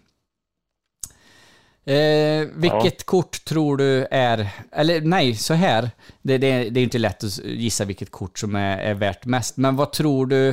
[1.84, 5.90] Eh, vilket kort tror du är, eller nej, så här.
[6.22, 9.56] Det, det, det är inte lätt att gissa vilket kort som är, är värt mest,
[9.56, 10.48] men vad tror du,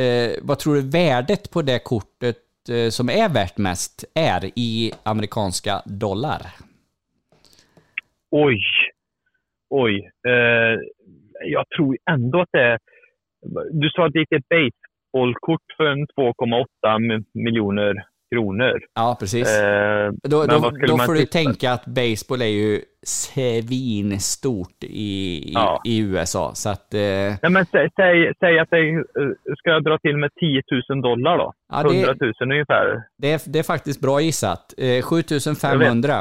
[0.00, 4.92] eh, vad tror du värdet på det kortet eh, som är värt mest är i
[5.02, 6.54] amerikanska dollar?
[8.36, 8.60] Oj.
[9.70, 10.10] Oj.
[10.28, 10.78] Eh,
[11.44, 12.78] jag tror ändå att det är...
[13.72, 17.94] Du sa att det gick ett baseballkort för en 2,8 miljoner
[18.34, 18.80] kronor.
[18.94, 19.58] Ja, precis.
[19.58, 21.30] Eh, då då, då får du tippa?
[21.32, 25.80] tänka att baseball är ju svinstort i, Ja.
[25.84, 26.52] i USA.
[26.54, 26.94] Så att...
[26.94, 27.00] Eh,
[27.42, 29.02] Nej, men säg, säg, säg att jag eh,
[29.58, 31.52] ska jag dra till med 10 000 dollar då?
[31.72, 33.02] Ja, det- 100 000 ungefär.
[33.18, 34.74] det, är, det är faktiskt bra gissat.
[34.78, 36.12] Eh, 7500.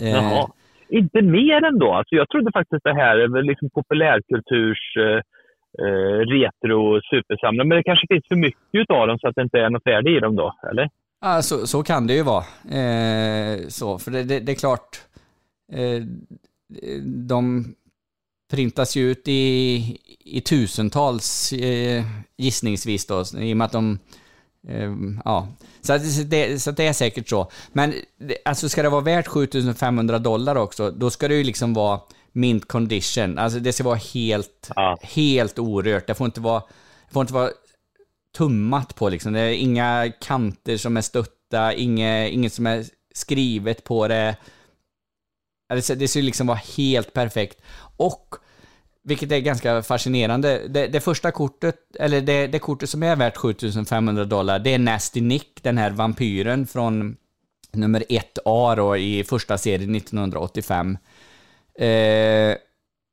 [0.00, 0.48] Eh, Jaha.
[0.90, 1.92] Inte mer ändå.
[1.92, 5.20] Alltså, jag trodde faktiskt det här är väl liksom populärkulturs eh,
[5.84, 7.68] eh retro supersamlare.
[7.68, 10.10] Men det kanske finns för mycket av dem så att det inte är något värde
[10.10, 10.88] i dem då, eller?
[11.20, 12.44] Ja, så, så kan det ju vara.
[12.80, 14.96] Eh, så, för det, det, det är klart,
[15.72, 16.02] eh,
[17.28, 17.64] de
[18.50, 22.04] printas ju ut i, i tusentals eh,
[22.36, 23.98] gissningsvis då, i och med att de
[25.24, 25.48] ja,
[25.80, 27.50] så, att det, så att det är säkert så.
[27.72, 27.94] Men
[28.44, 32.00] alltså ska det vara värt 7500 dollar också, då ska det ju liksom vara
[32.32, 33.38] mint condition.
[33.38, 34.70] Alltså det ska vara helt,
[35.02, 36.06] helt orört.
[36.06, 36.60] Det får inte vara,
[37.06, 37.50] det får inte vara
[38.36, 39.32] tummat på liksom.
[39.32, 42.84] Det är inga kanter som är stötta, inget, inget som är
[43.14, 44.36] skrivet på det.
[45.68, 47.60] Ja, Det ska, liksom vara helt perfekt.
[47.96, 48.34] Och,
[49.08, 53.36] vilket är ganska fascinerande, det, det första kortet, eller det, det kortet som är värt
[53.36, 57.16] 7500 dollar, det är Nasty Nick, den här vampyren från
[57.72, 60.98] nummer 1A då i första serien 1985.
[61.74, 62.56] Eh,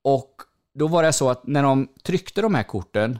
[0.04, 0.42] och
[0.74, 3.20] då var det så att när de tryckte de här korten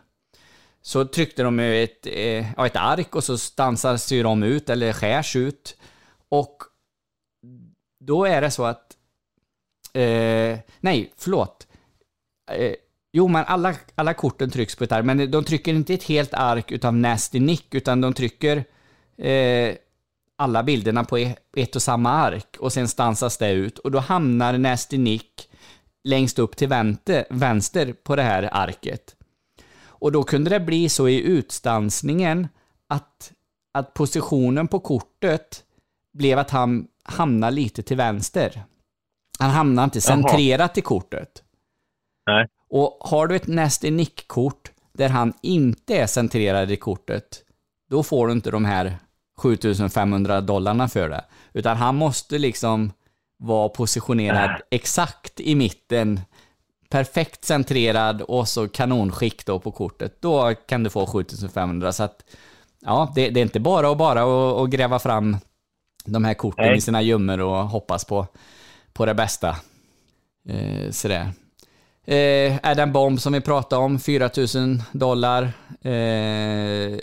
[0.82, 4.94] så tryckte de ju ett, eh, ett ark och så stansas ju de ut eller
[4.94, 5.78] skärs ut.
[6.30, 6.64] Och
[8.00, 8.98] då är det så att...
[9.94, 11.68] Eh, nej, förlåt.
[12.52, 12.74] Eh,
[13.14, 16.34] jo, men alla, alla korten trycks på ett ark, men de trycker inte ett helt
[16.34, 18.64] ark utav Nasty Nick, utan de trycker
[19.18, 19.76] eh,
[20.38, 24.00] alla bilderna på e- ett och samma ark och sen stansas det ut och då
[24.00, 25.50] hamnar Nasty Nick
[26.04, 29.16] längst upp till vänster, vänster på det här arket.
[29.86, 32.48] Och då kunde det bli så i utstansningen
[32.90, 33.32] att,
[33.74, 35.64] att positionen på kortet
[36.14, 38.64] blev att han hamnar lite till vänster.
[39.40, 41.44] Han hamnar inte centrerat i kortet.
[42.26, 42.48] Nej.
[42.70, 47.44] Och har du ett Nasty Nick-kort där han inte är centrerad i kortet,
[47.90, 48.98] då får du inte de här
[49.38, 51.26] 7500 dollarna för det.
[51.54, 52.92] Utan han måste liksom
[53.38, 56.20] vara positionerad exakt i mitten,
[56.90, 60.22] perfekt centrerad och så kanonskick då på kortet.
[60.22, 61.92] Då kan du få 7500.
[61.92, 62.24] Så att,
[62.82, 65.38] ja, det, det är inte bara att bara att, att gräva fram
[66.06, 66.78] de här korten Nej.
[66.78, 68.28] i sina gömmor och hoppas på,
[68.94, 69.56] på det bästa.
[70.50, 71.32] Eh, sådär.
[72.06, 75.52] Eh, Adam Bomb som vi pratade om, 4000 dollar.
[75.82, 77.00] Eh,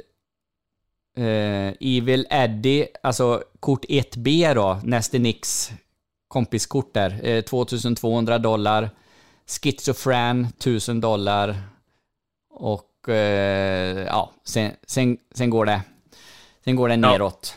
[1.24, 5.72] eh, Evil Eddie, alltså kort 1B då, Nasty Nicks
[6.28, 8.90] kompiskort där, eh, 2200 dollar.
[9.46, 11.62] Schizofren, 1000 dollar.
[12.50, 15.82] Och eh, ja, sen, sen, sen går det
[16.64, 17.56] sen går det neråt.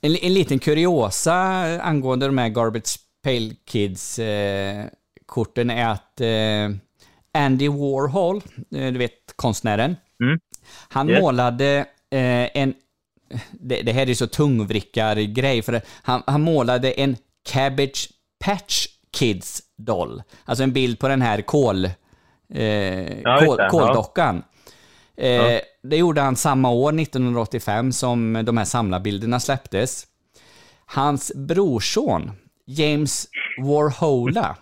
[0.00, 1.34] En, en liten kuriosa
[1.82, 4.86] angående de här Garbage Pail Kids eh,
[5.26, 6.76] korten är att eh,
[7.44, 8.36] Andy Warhol,
[8.74, 9.96] eh, du vet konstnären,
[10.88, 11.20] han Yes.
[11.20, 11.78] målade
[12.10, 12.74] eh, en,
[13.50, 17.16] det, det här är så tungvrickargrej, för han, han målade en
[17.48, 18.08] Cabbage
[18.44, 20.22] Patch Kids doll.
[20.44, 21.84] Alltså en bild på den här kol,
[22.54, 23.68] eh, Ja, kol, det, ja.
[23.68, 24.42] koldockan.
[25.16, 25.60] Eh, Ja.
[25.82, 30.06] Det gjorde han samma år, 1985, som de här samlarbilderna släpptes.
[30.86, 32.32] Hans brorson,
[32.64, 33.26] James
[33.62, 34.56] Warhola,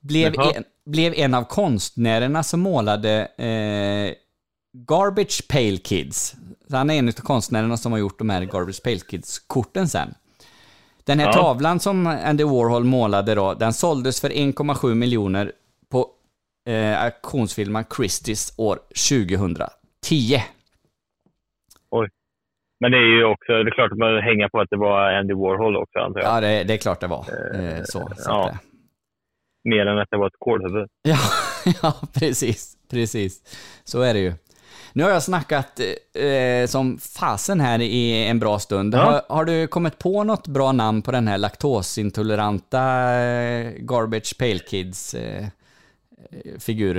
[0.00, 4.14] blev en, blev en av konstnärerna som målade eh,
[4.72, 6.36] Garbage Pail Kids.
[6.70, 10.14] Så han är en av konstnärerna som har gjort de här Garbage Pail Kids-korten sen.
[11.04, 11.32] Den här Ja.
[11.32, 15.52] tavlan som Andy Warhol målade då, den såldes för 1,7 miljoner
[15.90, 16.06] på
[16.68, 18.78] eh, auktionsfirman Christie's år
[19.10, 20.42] 2010.
[21.90, 22.08] Oj.
[22.80, 25.12] Men det är ju också, det är klart att man hänger på att det var
[25.12, 26.36] Andy Warhol också antar jag.
[26.36, 27.24] Ja, det, det är klart det var.
[27.54, 28.48] Eh, så, så ja.
[28.48, 28.54] eh,
[29.64, 30.88] Mer än att det var ett kolhuvud.
[31.02, 31.16] Ja,
[31.82, 32.74] ja, precis.
[32.90, 33.42] Precis.
[33.84, 34.32] Så är det ju.
[34.92, 38.94] Nu har jag snackat eh, som fasen här i en bra stund.
[38.94, 38.98] Ja.
[38.98, 42.80] Har, har du kommit på något bra namn på den här laktosintoleranta
[43.20, 45.44] eh, Garbage Pail Kids eh?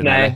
[0.04, 0.26] Nej.
[0.26, 0.34] eller?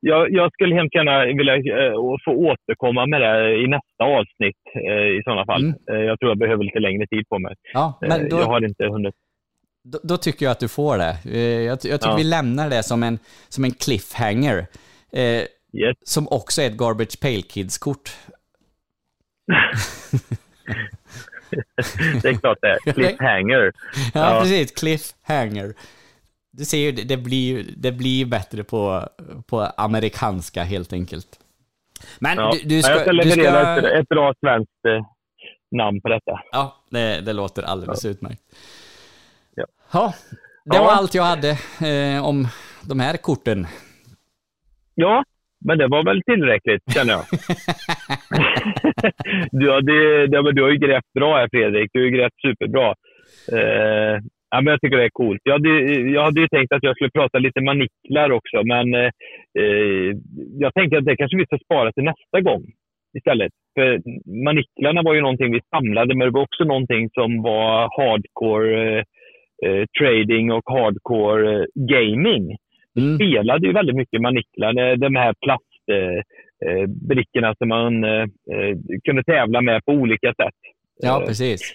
[0.00, 1.92] Jag, jag skulle hemskt gärna vilja eh,
[2.24, 5.62] få återkomma med det i nästa avsnitt eh, i sådana fall.
[5.90, 7.54] Eh, jag tror jag behöver lite längre tid på mig.
[7.72, 9.14] Ja, men då- Jag har inte hunnit.
[9.92, 11.16] Då, då tycker jag att du får det.
[11.24, 12.16] Eh, jag, jag tycker Ja.
[12.16, 13.18] vi lämnar det som en,
[13.48, 14.66] som en cliffhanger.
[15.12, 15.42] Eh,
[16.04, 18.16] Som också är ett Garbage Pail Kids-kort.
[22.22, 22.92] det är klart det är.
[22.92, 23.72] Cliffhanger.
[24.14, 24.70] Ja, precis.
[24.72, 25.74] Cliffhanger.
[26.52, 29.08] Du ser ju, det, blir det blir bättre på,
[29.46, 31.38] på amerikanska helt enkelt.
[32.18, 32.52] Men Ja.
[32.62, 32.92] du, du Ja, ska...
[32.92, 35.06] jag ska du leverera ska ett, ett bra svenskt eh,
[35.76, 36.40] namn på detta.
[36.52, 38.42] Ja, det, det låter alldeles utmärkt.
[39.92, 40.12] Ja.
[40.64, 40.82] Det Ja.
[40.82, 41.50] var allt jag hade
[41.90, 42.46] eh, om
[42.88, 43.66] de här korten.
[44.94, 45.24] Ja,
[45.64, 47.24] men det var väl tillräckligt känner jag.
[49.60, 51.90] du, har, det, det, du har ju grävt bra här Fredrik.
[51.92, 52.94] Du har ju grävt superbra.
[53.52, 54.14] Eh,
[54.50, 55.40] ja, men jag tycker det är coolt.
[55.44, 55.68] Jag hade,
[56.16, 59.10] jag hade ju tänkt att jag skulle prata lite maniklar också, men eh,
[59.60, 60.10] eh,
[60.58, 62.62] jag tänkte att det kanske vi ska spara till nästa gång
[63.18, 63.52] istället.
[63.74, 63.88] För
[64.44, 69.04] maniklarna var ju någonting vi samlade, men det var också någonting som var hardcore eh,
[69.66, 72.56] eh, trading och hardcore eh, gaming.
[72.94, 78.22] Vi spelade ju väldigt mycket maniklar, de- de här plastbrickorna eh, eh, som man eh,
[78.52, 80.54] eh, kunde tävla med på olika sätt.
[81.02, 81.74] Ja, Eh, precis.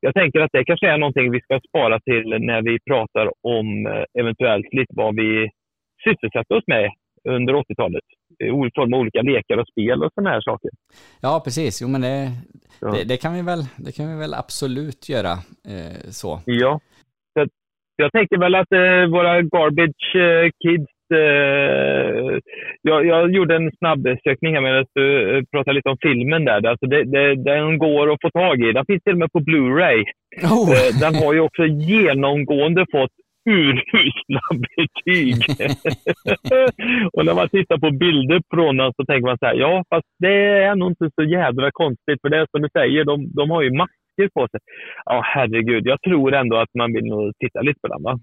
[0.00, 3.86] jag tänker att det kanske är någonting vi ska spara till när vi pratar om
[3.86, 5.48] eh, eventuellt lite vad vi
[6.04, 6.90] sysselsätter oss med
[7.28, 8.04] under 80-talet.
[8.44, 10.70] I form av olika lekar och spel och sådana här saker.
[11.20, 11.82] Ja, precis.
[11.82, 12.30] Jo, men det,
[12.80, 15.32] det, det, kan, vi väl, det kan vi väl absolut göra
[15.72, 16.40] eh, så.
[16.44, 16.80] Ja.
[17.34, 17.46] Så
[17.96, 22.38] jag tänker väl att eh, våra Garbage eh, Kids eh,
[22.82, 26.66] jag, jag gjorde en snabb sökning här medan du eh, pratade lite om filmen där.
[26.66, 28.72] Alltså det, det, den går att få tag i.
[28.72, 30.04] Den finns till och med på Blu-ray.
[30.42, 30.70] Oh.
[30.72, 35.36] Eh, Den har ju också genomgående fått urusla betyg.
[37.12, 40.06] och när man tittar på bilder från den så tänker man så här, ja fast
[40.18, 40.34] det
[40.64, 43.62] är nog inte så jädra konstigt för det är som du säger, de, de har
[43.62, 44.60] ju masker på sig.
[45.04, 48.18] Ja herregud, jag tror ändå att man vill nog titta lite på den va?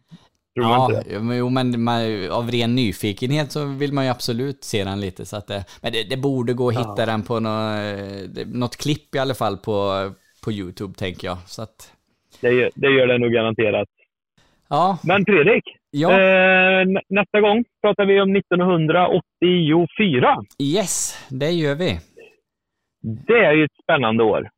[0.56, 4.64] Tror man Ja, men- jo, men man, av ren nyfikenhet så vill man ju absolut
[4.64, 5.26] se den lite.
[5.26, 7.06] Så att det, men det, det borde gå att hitta Ja.
[7.06, 7.50] den på nå,
[8.36, 9.74] det- något klipp i alla fall på,
[10.46, 11.38] på YouTube, tänker jag.
[11.46, 11.94] Så att,
[12.42, 13.88] Det gör, det gör det nog garanterat.
[14.74, 14.98] Ja.
[15.04, 16.12] Men Fredrik, Ja.
[16.12, 20.36] eh, nä- nästa gång pratar vi om 1984.
[20.60, 22.00] yes, det gör vi.
[23.28, 24.50] Det är ju ett spännande år.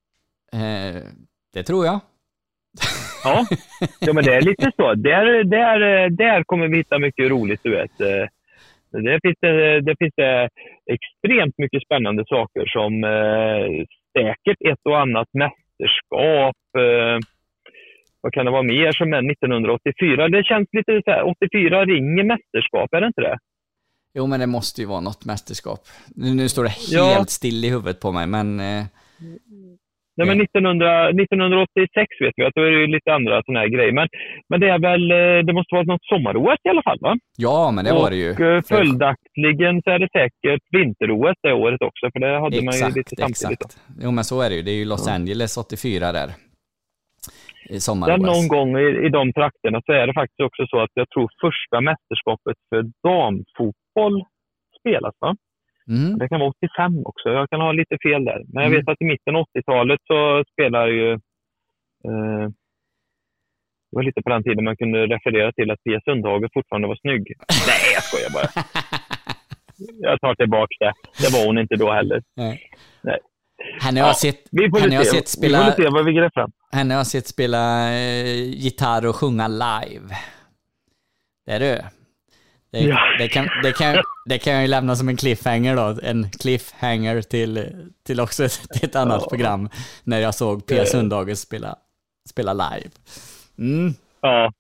[0.54, 1.02] Eh,
[1.54, 2.00] det tror jag.
[3.24, 3.46] Ja,
[4.00, 4.94] ja men det är lite så.
[4.94, 8.02] Där, där, där kommer vi hitta mycket roligt, du vet.
[8.02, 8.28] Eh,
[8.92, 10.50] Det finns det, det finns det
[10.96, 13.86] extremt mycket spännande saker som eh,
[14.18, 16.56] säkert ett och annat mästerskap.
[16.78, 17.18] Eh,
[18.24, 20.28] vad kan det vara mer som är 1984?
[20.28, 23.38] Det känns lite så här, 84 ringer mästerskap, är det inte det?
[24.18, 25.80] Jo, men det måste ju vara något mästerskap.
[26.16, 27.26] Nu, nu står det helt Ja.
[27.40, 28.60] still i huvudet på mig, men...
[28.60, 28.84] Eh,
[30.18, 33.92] Nej, men 1900, 1986 vet vi att då är det lite andra sådana här grejer.
[34.00, 34.08] Men,
[34.50, 37.18] men det är väl, eh, det måste vara något sommar-OS i alla fall va?
[37.38, 38.32] ja, men det var det ju.
[38.32, 42.74] Och eh, följaktligen så är det säkert vinter-OS det året också, för det hade man
[42.74, 43.62] ju Exakt, lite samtidigt.
[43.62, 43.78] exakt.
[44.04, 44.62] Jo, men så är det ju.
[44.62, 46.30] Det är ju Los Angeles 84 där.
[47.70, 50.90] I sommar någon gång i, i de trakterna så är det faktiskt också så att
[50.94, 54.26] jag tror första mästerskapet för damfotboll
[54.80, 55.16] spelas.
[55.20, 55.36] Va?
[55.90, 56.18] Mm.
[56.18, 57.30] Det kan vara 85 också.
[57.30, 58.42] Jag kan ha lite fel där.
[58.54, 58.78] Men jag Mm.
[58.80, 61.12] vet att i mitten av 80-talet så spelar ju...
[62.08, 62.46] Eh,
[63.92, 66.96] det var lite på den tiden man kunde referera till att Pia Sundhage fortfarande var
[66.96, 67.24] snygg.
[67.70, 68.50] Nej, jag skojar bara.
[70.10, 70.94] Jag tar tillbaka det.
[71.22, 72.24] Det var hon inte då heller.
[72.36, 72.62] Nej.
[73.02, 73.20] Nej.
[73.82, 75.60] Henne har jag Ja, sett, henne har sett spela...
[75.60, 76.52] Vi får se vad vi fram.
[76.72, 80.16] Henne har sett spela eh, gitarr och sjunga live.
[81.46, 81.82] Det är du.
[82.72, 82.98] Det, Ja.
[83.18, 83.96] det, kan, det, kan,
[84.30, 86.00] det kan jag ju lämna som en cliffhanger då.
[86.04, 87.70] En cliffhanger till,
[88.06, 89.30] till också ett, till ett annat Ja.
[89.30, 89.70] program.
[90.04, 90.86] När jag såg Pia Ja.
[90.86, 91.76] Sundhage spela,
[92.30, 92.90] spela live.
[93.58, 93.94] Mm.
[94.22, 94.52] Ja,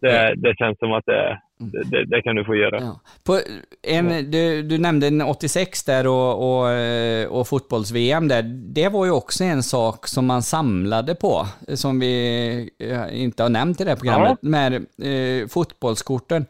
[0.00, 2.96] det, det känns som att det, det, det kan du få göra.
[3.24, 3.40] På
[3.82, 8.42] en, du, du nämnde en 86 där och, och, eh, och fotbolls-VM där.
[8.74, 13.50] Det var ju också en sak som man samlade på, som vi eh, inte har
[13.50, 14.38] nämnt i det här programmet.
[14.40, 14.48] Ja.
[14.48, 16.46] Med eh, fotbollskorten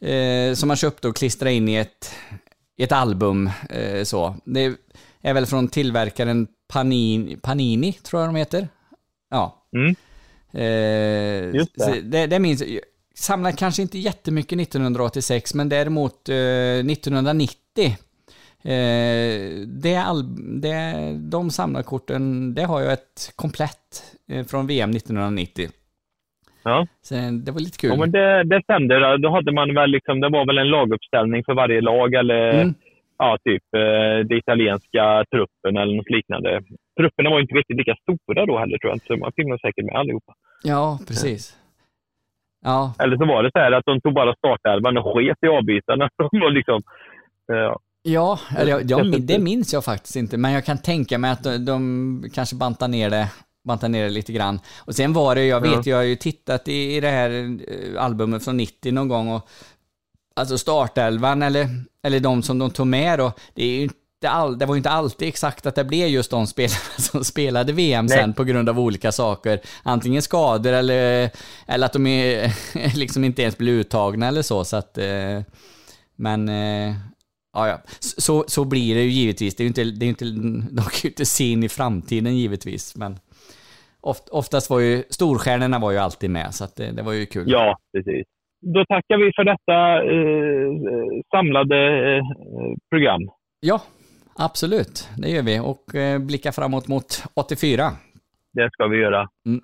[0.00, 2.14] eh, som man köpte och klistrade in i ett,
[2.78, 3.50] ett album.
[3.70, 4.34] Eh, så.
[4.44, 4.74] Det
[5.22, 8.68] är väl från tillverkaren Panini, Panini tror jag de heter.
[9.30, 9.66] Ja.
[9.76, 9.94] Mm.
[10.52, 12.00] Eh, Just det.
[12.00, 12.62] det, det minns.
[13.28, 17.84] Samlade kanske inte jättemycket 1986, men däremot eh, 1990.
[18.64, 20.22] Eh, det, all,
[20.60, 20.94] det,
[21.30, 25.68] de samlarkorten, det har jag ett komplett eh, från VM 1990.
[26.64, 26.86] Ja.
[27.02, 27.90] Så det var lite kul.
[27.90, 29.16] Ja, men det, det stämde.
[29.18, 29.30] Då.
[29.30, 32.74] hade man väl liksom, det var väl en laguppställning för varje lag eller Mm.
[33.18, 36.62] ja, typ eh, det italienska truppen eller något liknande.
[36.98, 39.84] Trupperna var inte riktigt lika stora då heller tror jag så man fick nog säkert
[39.84, 40.32] med allihopa.
[40.62, 41.58] Ja, precis.
[42.64, 45.46] Ja, Eller så var det så här att de tog bara startelvan och sket i
[45.46, 46.08] avbytarna.
[46.16, 46.80] De liksom,
[47.46, 47.78] ja.
[48.02, 51.42] ja eller jag, jag, det minns jag faktiskt inte, men jag kan tänka mig att
[51.44, 53.28] de, de kanske bantar ner det
[53.64, 54.60] banta ner det lite grann.
[54.78, 58.04] Och sen var det, jag vet, jag har ju tittat i, i det här eh,
[58.04, 59.48] albumet från 90 någon gång och
[60.36, 61.66] alltså startelvan eller,
[62.02, 63.88] eller de som de tog med då, det är ju
[64.22, 67.24] inte all, det var ju inte alltid exakt att det blev just de spelarna som
[67.24, 68.18] spelade VM Nej.
[68.18, 69.60] sen på grund av olika saker.
[69.82, 71.30] Antingen skador eller,
[71.66, 72.52] eller att de är,
[72.98, 74.64] liksom inte ens blir uttagna eller så.
[74.64, 75.40] så att, eh,
[76.16, 76.94] men eh,
[77.52, 77.78] ja, ja.
[78.00, 79.56] Så, så blir det ju givetvis.
[79.56, 80.24] Det är ju inte, det är inte,
[80.76, 82.96] de kan ju inte se in i framtiden givetvis.
[82.96, 83.16] Men
[84.00, 87.44] oft, oftast var ju storstjärnorna var ju alltid med, så det, det var ju kul.
[87.50, 88.26] Ja, precis.
[88.74, 89.78] Då tackar vi för detta
[90.14, 91.78] eh, samlade
[92.16, 92.22] eh,
[92.90, 93.22] program.
[93.60, 93.80] Ja,
[94.34, 95.08] absolut.
[95.16, 95.60] Det gör vi.
[95.60, 97.92] Och eh, blickar framåt mot 84.
[98.52, 99.28] Det ska vi göra.
[99.46, 99.60] Mm.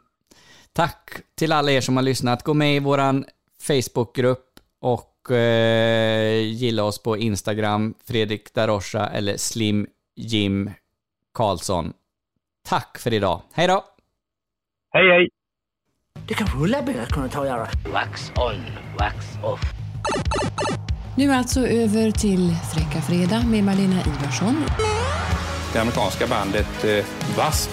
[0.73, 2.43] Tack till alla er som har lyssnat.
[2.43, 3.24] Gå med i våran
[3.62, 4.45] Facebookgrupp
[4.81, 9.86] och eh, gilla oss på Instagram, Fredrik Darosha eller Slim
[10.16, 10.70] Jim
[11.35, 11.93] Karlsson.
[12.69, 13.43] Tack för idag.
[13.53, 13.85] Hej då!
[14.90, 15.28] Hej, hej!
[16.28, 17.69] Det kan rulla bilar kunna ta och göra.
[17.93, 18.62] Wax on,
[18.99, 19.61] wax off.
[21.19, 24.65] Nu alltså över till Fräcka Fredag med Malena Ivarsson.
[25.73, 27.73] Det amerikanska bandet eh, W.A.S.P.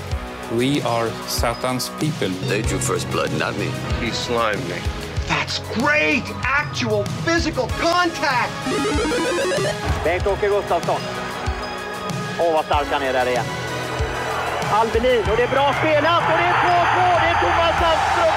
[0.52, 2.34] We are Satans people.
[2.50, 3.66] They drew first blood, not me.
[4.06, 4.80] He slimed me.
[5.28, 6.24] That's great!
[6.64, 8.54] Actual physical contact!
[10.04, 11.02] Bengt-Åke Gustafsson.
[12.40, 13.46] Åh, vad stark han är där igen.
[14.74, 17.22] Albelin, och det är bra spelat och det är 2-2!
[17.22, 18.35] Det är Thomas Sandström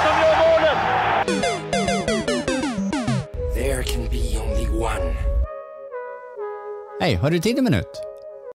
[7.00, 8.07] Hej, har du tid en minut?